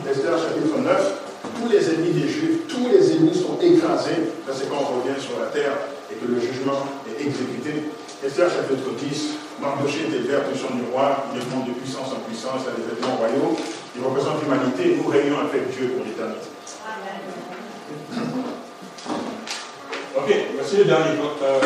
Esther 0.09 0.37
chapitre 0.37 0.77
9, 0.77 1.13
tous 1.61 1.69
les 1.69 1.89
ennemis 1.89 2.11
des 2.11 2.27
Juifs, 2.27 2.67
tous 2.67 2.89
les 2.91 3.11
ennemis 3.11 3.35
sont 3.35 3.57
écrasés. 3.61 4.33
Ça, 4.45 4.53
c'est 4.53 4.69
quand 4.69 4.81
on 4.81 4.99
revient 4.99 5.19
sur 5.19 5.39
la 5.39 5.47
terre 5.47 5.73
et 6.11 6.15
que 6.15 6.25
le 6.25 6.39
jugement 6.39 6.85
est 7.07 7.21
exécuté. 7.21 7.89
Esther 8.25 8.49
chapitre 8.49 8.91
10, 8.97 9.61
Mardoché 9.61 10.07
est 10.11 10.15
élevé 10.15 10.35
position 10.43 10.75
du 10.75 10.83
roi, 10.91 11.25
il 11.35 11.39
monte 11.55 11.67
de 11.67 11.73
puissance 11.73 12.11
en 12.11 12.19
puissance 12.27 12.67
à 12.67 12.75
des 12.75 12.83
vêtements 12.83 13.15
royaux. 13.15 13.55
Il 13.95 14.03
représente 14.03 14.43
l'humanité 14.43 14.97
nous 15.01 15.09
régnons 15.09 15.39
avec 15.39 15.69
Dieu 15.71 15.95
pour 15.95 16.05
l'éternité. 16.05 16.47
Ok, 20.17 20.35
voici 20.55 20.77
le 20.77 20.85
dernier 20.85 21.15
point. 21.15 21.31
Euh, 21.41 21.59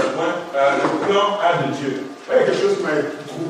le 0.78 1.08
plan 1.08 1.39
A 1.41 1.68
de 1.68 1.74
Dieu. 1.74 2.04
Il 2.30 2.36
y 2.36 2.39
a 2.39 2.44
quelque 2.44 2.62
chose 2.62 2.78
qui 2.78 2.84
m'a 2.84 3.02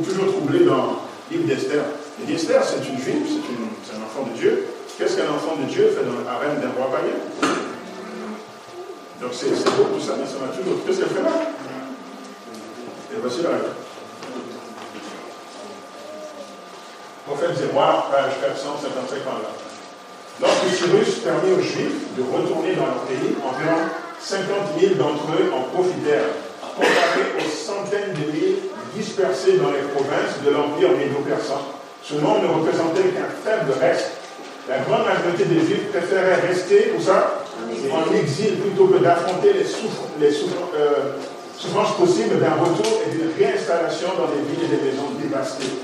toujours 0.04 0.32
troublé 0.32 0.66
dans 0.66 1.04
le 1.30 1.38
livre 1.38 1.48
d'Esther. 1.48 1.84
Et 2.22 2.34
Esther, 2.34 2.64
c'est 2.64 2.88
une 2.88 3.00
juive, 3.00 3.26
c'est 3.84 3.96
un 3.96 4.04
enfant 4.04 4.30
de 4.32 4.38
Dieu. 4.38 4.66
Qu'est-ce 4.98 5.18
qu'un 5.18 5.30
enfant 5.30 5.56
de 5.60 5.66
Dieu 5.70 5.90
fait 5.90 6.06
dans 6.06 6.20
le 6.20 6.28
harem 6.28 6.62
d'un 6.62 6.70
roi 6.78 6.92
païen? 6.92 7.63
Donc 9.24 9.32
c'est 9.32 9.56
c'est 9.56 9.72
beau 9.80 9.88
tout 9.88 10.04
ça, 10.04 10.20
mais 10.20 10.28
ça 10.28 10.36
m'a 10.36 10.52
toujours. 10.52 10.84
Qu'elle 10.84 10.96
fait 10.96 11.24
là 11.24 11.32
Et 13.08 13.20
voici 13.22 13.42
la 13.42 13.56
réponse. 13.56 13.80
Prophète 17.26 17.56
Zéroir, 17.56 18.12
page 18.12 18.34
455 18.44 19.24
par 19.24 19.40
là. 19.40 19.52
Lorsque 20.42 20.76
Cyrus 20.76 21.24
permit 21.24 21.56
aux 21.56 21.62
Juifs 21.62 22.04
de 22.18 22.24
retourner 22.36 22.76
dans 22.76 22.84
leur 22.84 23.08
pays, 23.08 23.32
environ 23.40 23.88
50 24.20 24.76
000 24.78 24.96
d'entre 24.96 25.24
eux 25.40 25.54
en 25.56 25.72
profitèrent, 25.72 26.36
comparé 26.76 27.24
aux 27.40 27.48
centaines 27.48 28.12
de 28.12 28.28
milliers 28.28 28.60
dispersés 28.94 29.56
dans 29.56 29.72
les 29.72 29.88
provinces 29.96 30.44
de 30.44 30.52
l'Empire 30.52 30.92
médo-persan. 30.98 31.64
Ce 32.04 32.16
nombre 32.16 32.44
ne 32.44 32.48
représentait 32.60 33.16
qu'un 33.16 33.32
faible 33.40 33.72
reste. 33.80 34.20
La 34.68 34.80
grande 34.80 35.06
majorité 35.06 35.46
des 35.46 35.62
Juifs 35.62 35.92
préféraient 35.92 36.42
rester, 36.42 36.92
où 36.98 37.02
ça? 37.02 37.43
En 37.94 38.14
exil, 38.16 38.58
plutôt 38.58 38.88
que 38.88 38.98
d'affronter 38.98 39.54
les, 39.54 39.66
les 40.20 40.34
euh, 40.76 41.14
souffrances 41.58 41.96
possibles 41.96 42.40
d'un 42.40 42.58
retour 42.58 43.02
et 43.06 43.12
d'une 43.12 43.30
réinstallation 43.38 44.10
dans 44.18 44.34
des 44.34 44.42
villes 44.50 44.66
et 44.66 44.76
des 44.76 44.82
maisons 44.82 45.14
dévastées. 45.22 45.78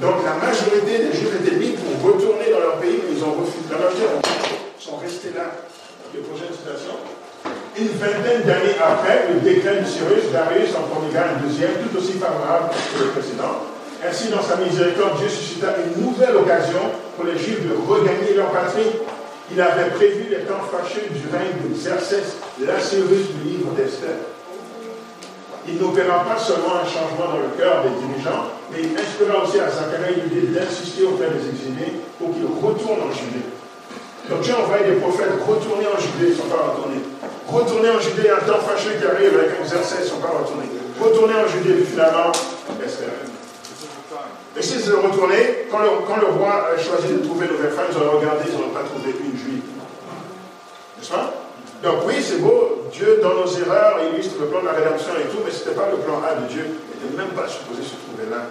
Donc 0.00 0.22
la 0.24 0.38
majorité 0.38 0.98
des 1.02 1.12
Juifs 1.12 1.34
étaient 1.42 1.56
libres 1.56 1.82
pour 1.82 2.14
retourner 2.14 2.50
dans 2.52 2.60
leur 2.60 2.76
pays, 2.78 3.02
mais 3.02 3.16
ils 3.16 3.24
ont 3.24 3.34
refusé. 3.34 3.66
La 3.70 3.78
majorité 3.78 4.22
sont 4.78 4.96
restés 4.96 5.34
là. 5.34 5.50
Une 7.78 7.88
vingtaine 7.88 8.42
d'années 8.44 8.76
après, 8.78 9.32
le 9.32 9.40
décret 9.40 9.80
de 9.80 9.86
Cyrus, 9.86 10.30
Darius 10.30 10.76
en 10.76 10.82
promulgua 10.92 11.32
un 11.32 11.46
deuxième, 11.46 11.72
tout 11.80 11.96
aussi 11.96 12.12
favorable 12.12 12.68
que 12.70 13.02
le 13.02 13.10
précédent. 13.10 13.64
Ainsi, 14.04 14.28
dans 14.28 14.42
sa 14.42 14.56
miséricorde, 14.56 15.18
Dieu 15.18 15.28
suscita 15.28 15.74
une 15.80 16.04
nouvelle 16.04 16.36
occasion 16.36 16.80
pour 17.16 17.24
les 17.24 17.38
Juifs 17.38 17.62
de 17.64 17.72
regagner 17.88 18.34
leur 18.34 18.50
patrie. 18.50 18.92
Il 19.50 19.60
avait 19.60 19.90
prévu 19.90 20.28
les 20.30 20.44
temps 20.46 20.62
fâcheux 20.70 21.08
du 21.10 21.26
règne 21.28 21.58
de 21.64 21.74
Xerxès, 21.74 22.36
la 22.60 22.80
Cyrus 22.80 23.34
du 23.34 23.50
livre 23.50 23.72
d'Esther. 23.76 24.16
Il 25.68 25.78
n'opéra 25.78 26.24
pas 26.24 26.38
seulement 26.38 26.82
un 26.82 26.86
changement 26.86 27.30
dans 27.30 27.42
le 27.42 27.54
cœur 27.58 27.84
des 27.84 27.94
dirigeants, 28.02 28.50
mais 28.70 28.82
il 28.82 28.98
inspira 28.98 29.44
aussi 29.44 29.60
à 29.60 29.70
Zacharie 29.70 30.22
l'idée 30.24 30.48
d'insister 30.50 31.04
auprès 31.04 31.30
des 31.30 31.48
exilés 31.50 32.02
pour 32.18 32.34
qu'ils 32.34 32.46
retournent 32.46 33.06
en 33.06 33.12
Judée. 33.14 33.46
Donc 34.28 34.40
Dieu 34.42 34.54
envoie 34.54 34.78
des 34.78 34.98
prophètes 34.98 35.38
retourner 35.46 35.86
en 35.86 35.98
Judée, 35.98 36.30
ils 36.30 36.36
ne 36.36 36.42
sont 36.42 36.50
pas 36.50 36.74
retournés. 36.74 37.02
Retourner 37.46 37.90
en 37.90 38.00
Judée, 38.00 38.30
un 38.30 38.42
temps 38.42 38.62
fâcheux 38.62 38.98
qui 38.98 39.06
arrive 39.06 39.38
avec 39.38 39.62
Xerxès, 39.62 40.02
ils 40.02 40.04
ne 40.04 40.10
sont 40.10 40.22
pas 40.22 40.34
retournés. 40.34 40.70
Retourner 40.98 41.34
en 41.34 41.46
Judée, 41.46 41.84
finalement, 41.84 42.32
Esther. 42.82 43.31
Et 44.56 44.62
s'ils 44.62 44.80
sont 44.80 45.00
retournés, 45.00 45.66
quand 45.70 45.78
le, 45.78 45.88
quand 46.06 46.20
le 46.20 46.26
roi 46.26 46.68
a 46.74 46.78
choisi 46.78 47.14
de 47.14 47.24
trouver 47.24 47.48
nouvelle 47.48 47.72
femme, 47.72 47.86
ils 47.90 47.96
ont 47.96 48.18
regardé, 48.18 48.44
ils 48.48 48.58
n'ont 48.60 48.68
pas 48.68 48.84
trouvé 48.84 49.10
une 49.24 49.36
juive. 49.38 49.62
N'est-ce 50.98 51.10
pas? 51.10 51.32
Donc 51.82 52.06
oui, 52.06 52.14
c'est 52.22 52.38
beau, 52.38 52.82
Dieu, 52.92 53.18
dans 53.22 53.34
nos 53.34 53.46
erreurs, 53.46 53.98
il 54.02 54.14
illustre 54.14 54.34
le 54.40 54.46
plan 54.46 54.60
de 54.60 54.66
la 54.66 54.72
rédemption 54.72 55.12
et 55.18 55.26
tout, 55.30 55.38
mais 55.44 55.50
ce 55.50 55.64
n'était 55.64 55.74
pas 55.80 55.88
le 55.90 55.96
plan 55.96 56.20
A 56.22 56.34
de 56.40 56.46
Dieu. 56.52 56.66
Il 56.68 57.02
n'était 57.02 57.16
même 57.16 57.32
pas 57.34 57.48
supposé 57.48 57.82
se 57.82 57.96
trouver 57.96 58.30
là. 58.30 58.42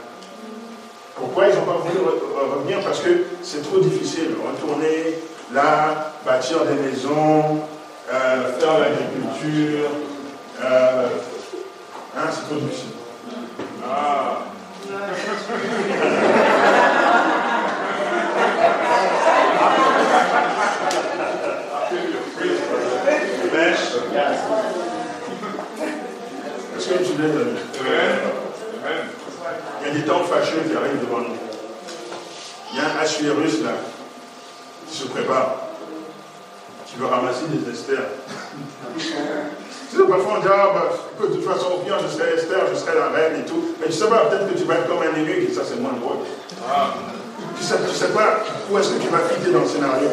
Pourquoi 1.16 1.47
ils 1.47 1.56
n'ont 1.56 1.62
pas 1.66 1.78
voulu 1.78 1.99
re- 1.99 2.18
re- 2.18 2.58
revenir? 2.58 2.80
Parce 2.84 2.99
que 2.99 3.10
c'est 3.43 3.62
trop 3.62 3.78
difficile. 3.80 4.32
Retourner 4.43 5.20
là, 5.54 6.14
bâtir 6.26 6.66
des 6.66 6.74
maisons, 6.74 7.60
euh, 8.12 8.54
faire 8.60 8.80
l'agriculture, 8.80 9.88
euh, 10.64 11.08
hein, 12.18 12.28
c'est 12.32 12.47
trop 12.49 12.56
difficile. 12.60 12.89
Ah. 13.88 14.39
Est-ce 26.78 26.88
que 26.88 26.93
tu 27.04 27.22
l'aimes 27.22 27.58
Amen. 28.80 29.08
Il 29.82 29.88
y 29.88 29.89
a 29.89 29.93
des 29.93 30.06
temps 30.06 30.24
fâcheux 30.24 30.62
qui 30.70 30.76
arrivent 30.76 30.99
devant 31.02 31.22
nous. 31.22 31.38
Il 32.72 32.78
y 32.78 32.80
a 32.80 32.84
un 32.86 32.97
Assuérus 33.02 33.64
là, 33.64 33.72
qui 34.88 34.97
se 34.97 35.08
prépare, 35.08 35.70
qui 36.86 36.97
veut 36.97 37.08
ramasser 37.08 37.45
des 37.47 37.72
Esther. 39.92 40.06
tu 40.08 40.14
on 40.14 40.39
dit, 40.39 40.48
ah, 40.48 40.72
bah, 40.74 40.89
écoute, 41.16 41.32
de 41.32 41.36
toute 41.36 41.46
façon, 41.46 41.68
au 41.76 41.78
pire, 41.80 41.98
je 42.02 42.08
serai 42.08 42.34
Esther, 42.36 42.60
je 42.74 42.80
serai 42.80 42.98
la 42.98 43.10
reine 43.10 43.42
et 43.42 43.46
tout. 43.46 43.76
Mais 43.80 43.88
tu 43.88 43.94
sais 43.94 44.08
pas, 44.08 44.26
peut-être 44.26 44.54
que 44.54 44.58
tu 44.58 44.64
vas 44.64 44.76
être 44.76 44.88
comme 44.88 45.04
un 45.04 45.20
élu, 45.20 45.48
et 45.50 45.54
ça 45.54 45.62
c'est 45.68 45.80
moins 45.80 45.94
drôle. 45.94 46.24
Tu 47.58 47.64
sais, 47.64 47.76
tu 47.88 47.96
sais 47.96 48.14
pas 48.14 48.39
où 48.70 48.78
est-ce 48.78 48.89
que 48.89 49.02
tu 49.02 49.10
vas 49.10 49.20
fitter 49.20 49.52
dans 49.52 49.60
le 49.60 49.68
scénario. 49.68 50.10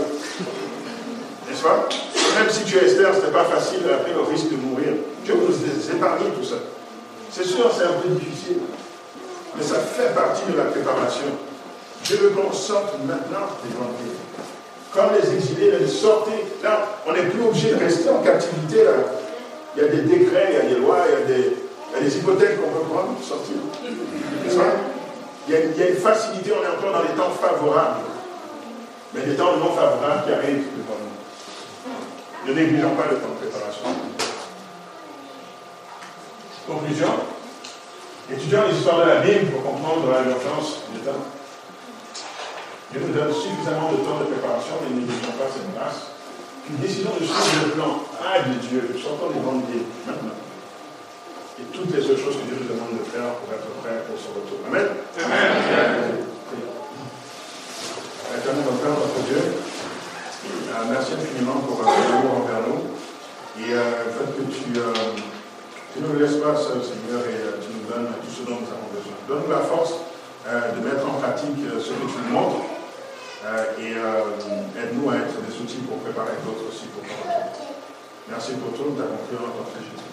N'est-ce 1.49 1.63
pas? 1.63 1.89
Même 2.39 2.51
si 2.51 2.65
tu 2.65 2.77
es 2.77 2.85
Esther, 2.87 3.15
ce 3.15 3.27
n'est 3.27 3.33
pas 3.33 3.45
facile 3.45 3.81
après 3.93 4.13
le 4.13 4.21
risque 4.21 4.51
de 4.51 4.57
mourir. 4.57 4.93
Dieu 5.25 5.35
vous 5.35 5.55
épargne 5.91 6.31
tout 6.37 6.45
ça. 6.45 6.57
C'est 7.31 7.45
sûr, 7.45 7.71
c'est 7.77 7.85
un 7.85 8.01
peu 8.03 8.09
difficile. 8.09 8.59
Mais 9.57 9.63
ça 9.63 9.77
fait 9.77 10.15
partie 10.15 10.43
de 10.51 10.57
la 10.57 10.65
préparation. 10.65 11.27
Dieu 12.05 12.17
veut 12.17 12.31
qu'on 12.31 12.53
sorte 12.53 12.95
maintenant 13.07 13.49
des 13.63 13.71
Dieu. 13.71 14.17
Comme 14.93 15.11
les 15.21 15.35
exilés, 15.35 15.73
ils 15.81 15.89
sortez. 15.89 16.45
Là, 16.63 16.87
on 17.07 17.13
n'est 17.13 17.25
plus 17.25 17.43
obligé 17.43 17.73
de 17.73 17.79
rester 17.79 18.09
en 18.09 18.23
captivité. 18.23 18.85
Là. 18.85 18.93
Il 19.77 19.83
y 19.83 19.85
a 19.85 19.89
des 19.89 20.03
décrets, 20.03 20.49
il 20.51 20.55
y 20.55 20.61
a 20.61 20.75
des 20.75 20.81
lois, 20.81 21.05
il 21.07 21.13
y 21.13 21.23
a 21.23 21.37
des, 21.37 21.57
il 21.91 22.05
y 22.05 22.07
a 22.07 22.11
des 22.11 22.21
qu'on 22.21 22.35
peut 22.35 22.85
prendre 22.91 23.17
sortir. 23.23 23.57
Il 23.85 25.53
y, 25.53 25.57
a, 25.57 25.61
il 25.61 25.79
y 25.79 25.83
a 25.83 25.89
une 25.89 25.97
facilité, 25.97 26.53
on 26.53 26.63
est 26.63 26.77
encore 26.77 26.93
dans 26.93 27.03
les 27.03 27.17
temps 27.17 27.31
favorables. 27.31 28.05
Mais 29.15 29.23
des 29.23 29.35
temps 29.35 29.57
non 29.57 29.73
favorables 29.73 30.25
qui 30.27 30.33
arrivent 30.33 30.67
devant 30.77 30.99
nous. 31.01 32.49
Ne 32.49 32.55
négligeons 32.55 32.95
pas 32.95 33.07
le 33.11 33.17
temps 33.17 33.33
de 33.41 33.47
préparation. 33.47 33.89
Conclusion. 36.67 37.09
Étudiant 38.31 38.69
l'histoire 38.69 38.99
de 39.01 39.09
la 39.09 39.21
Bible 39.21 39.51
pour 39.53 39.63
comprendre 39.63 40.05
l'urgence 40.05 40.83
du 40.93 41.01
temps. 41.01 41.25
Dieu 42.93 43.01
nous 43.07 43.13
donne 43.13 43.33
suffisamment 43.33 43.93
de 43.93 43.97
temps 43.99 44.21
de 44.21 44.25
préparation, 44.25 44.75
mais 44.83 44.95
ne 44.95 45.01
négligeons 45.01 45.33
pas 45.33 45.49
cette 45.53 45.75
grâce. 45.75 46.18
Puis 46.69 46.77
décidons 46.85 47.17
de 47.17 47.25
suivre 47.25 47.65
le 47.65 47.73
plan 47.81 48.05
A 48.21 48.45
de 48.45 48.61
Dieu, 48.61 48.93
sortons 49.01 49.33
des 49.33 49.41
villes 49.41 49.89
maintenant. 50.05 50.37
Et 51.57 51.65
toutes 51.73 51.89
les 51.97 52.05
autres 52.05 52.21
choses 52.21 52.37
que 52.37 52.45
Dieu 52.45 52.61
nous 52.61 52.77
demande 52.77 52.93
de 52.93 53.09
faire 53.09 53.41
pour 53.41 53.49
être 53.57 53.73
prêts 53.81 54.05
pour 54.05 54.21
son 54.21 54.37
retour. 54.37 54.61
Amen. 54.69 54.85
Amen. 55.17 56.29
Éternel, 58.37 58.65
notre 58.69 58.85
Père, 58.85 59.01
notre 59.01 59.21
Dieu, 59.25 59.41
euh, 59.41 60.85
merci 60.93 61.17
infiniment 61.17 61.65
pour 61.65 61.81
euh, 61.81 61.89
l'amour 61.89 62.45
envers 62.45 62.61
nous. 62.69 62.85
Et 63.65 63.73
euh, 63.73 64.05
le 64.05 64.13
fait 64.13 64.29
que 64.37 64.45
tu, 64.53 64.69
euh, 64.77 64.93
tu 65.97 66.05
nous 66.05 66.21
laisses 66.21 66.37
pas 66.37 66.53
Seigneur, 66.53 67.25
et 67.25 67.49
euh, 67.49 67.65
tu 67.65 67.73
nous 67.73 67.89
donnes 67.89 68.13
tout 68.21 68.29
ce 68.29 68.45
dont 68.45 68.61
nous 68.61 68.69
avons 68.69 68.93
besoin. 68.93 69.17
Donne-nous 69.27 69.51
la 69.51 69.65
force 69.65 70.05
euh, 70.47 70.77
de 70.77 70.85
mettre 70.85 71.09
en 71.09 71.17
pratique 71.17 71.65
euh, 71.65 71.81
ce 71.81 71.97
que 71.97 72.05
tu 72.13 72.19
nous 72.29 72.37
montres. 72.37 72.78
Euh, 73.45 73.65
et 73.79 73.95
euh, 73.97 74.83
aide-nous 74.83 75.11
à 75.11 75.17
être 75.17 75.41
des 75.41 75.61
outils 75.61 75.83
pour 75.89 75.99
préparer 75.99 76.33
d'autres 76.45 76.69
aussi 76.69 76.87
pour 76.87 77.03
ton. 77.03 77.09
Merci 78.29 78.53
pour 78.55 78.73
tout, 78.73 78.85
nous 78.91 78.97
t'avons 78.97 79.19
cru 79.27 79.37
en 79.37 79.49
notre 79.57 79.79
Jésus. 79.79 80.09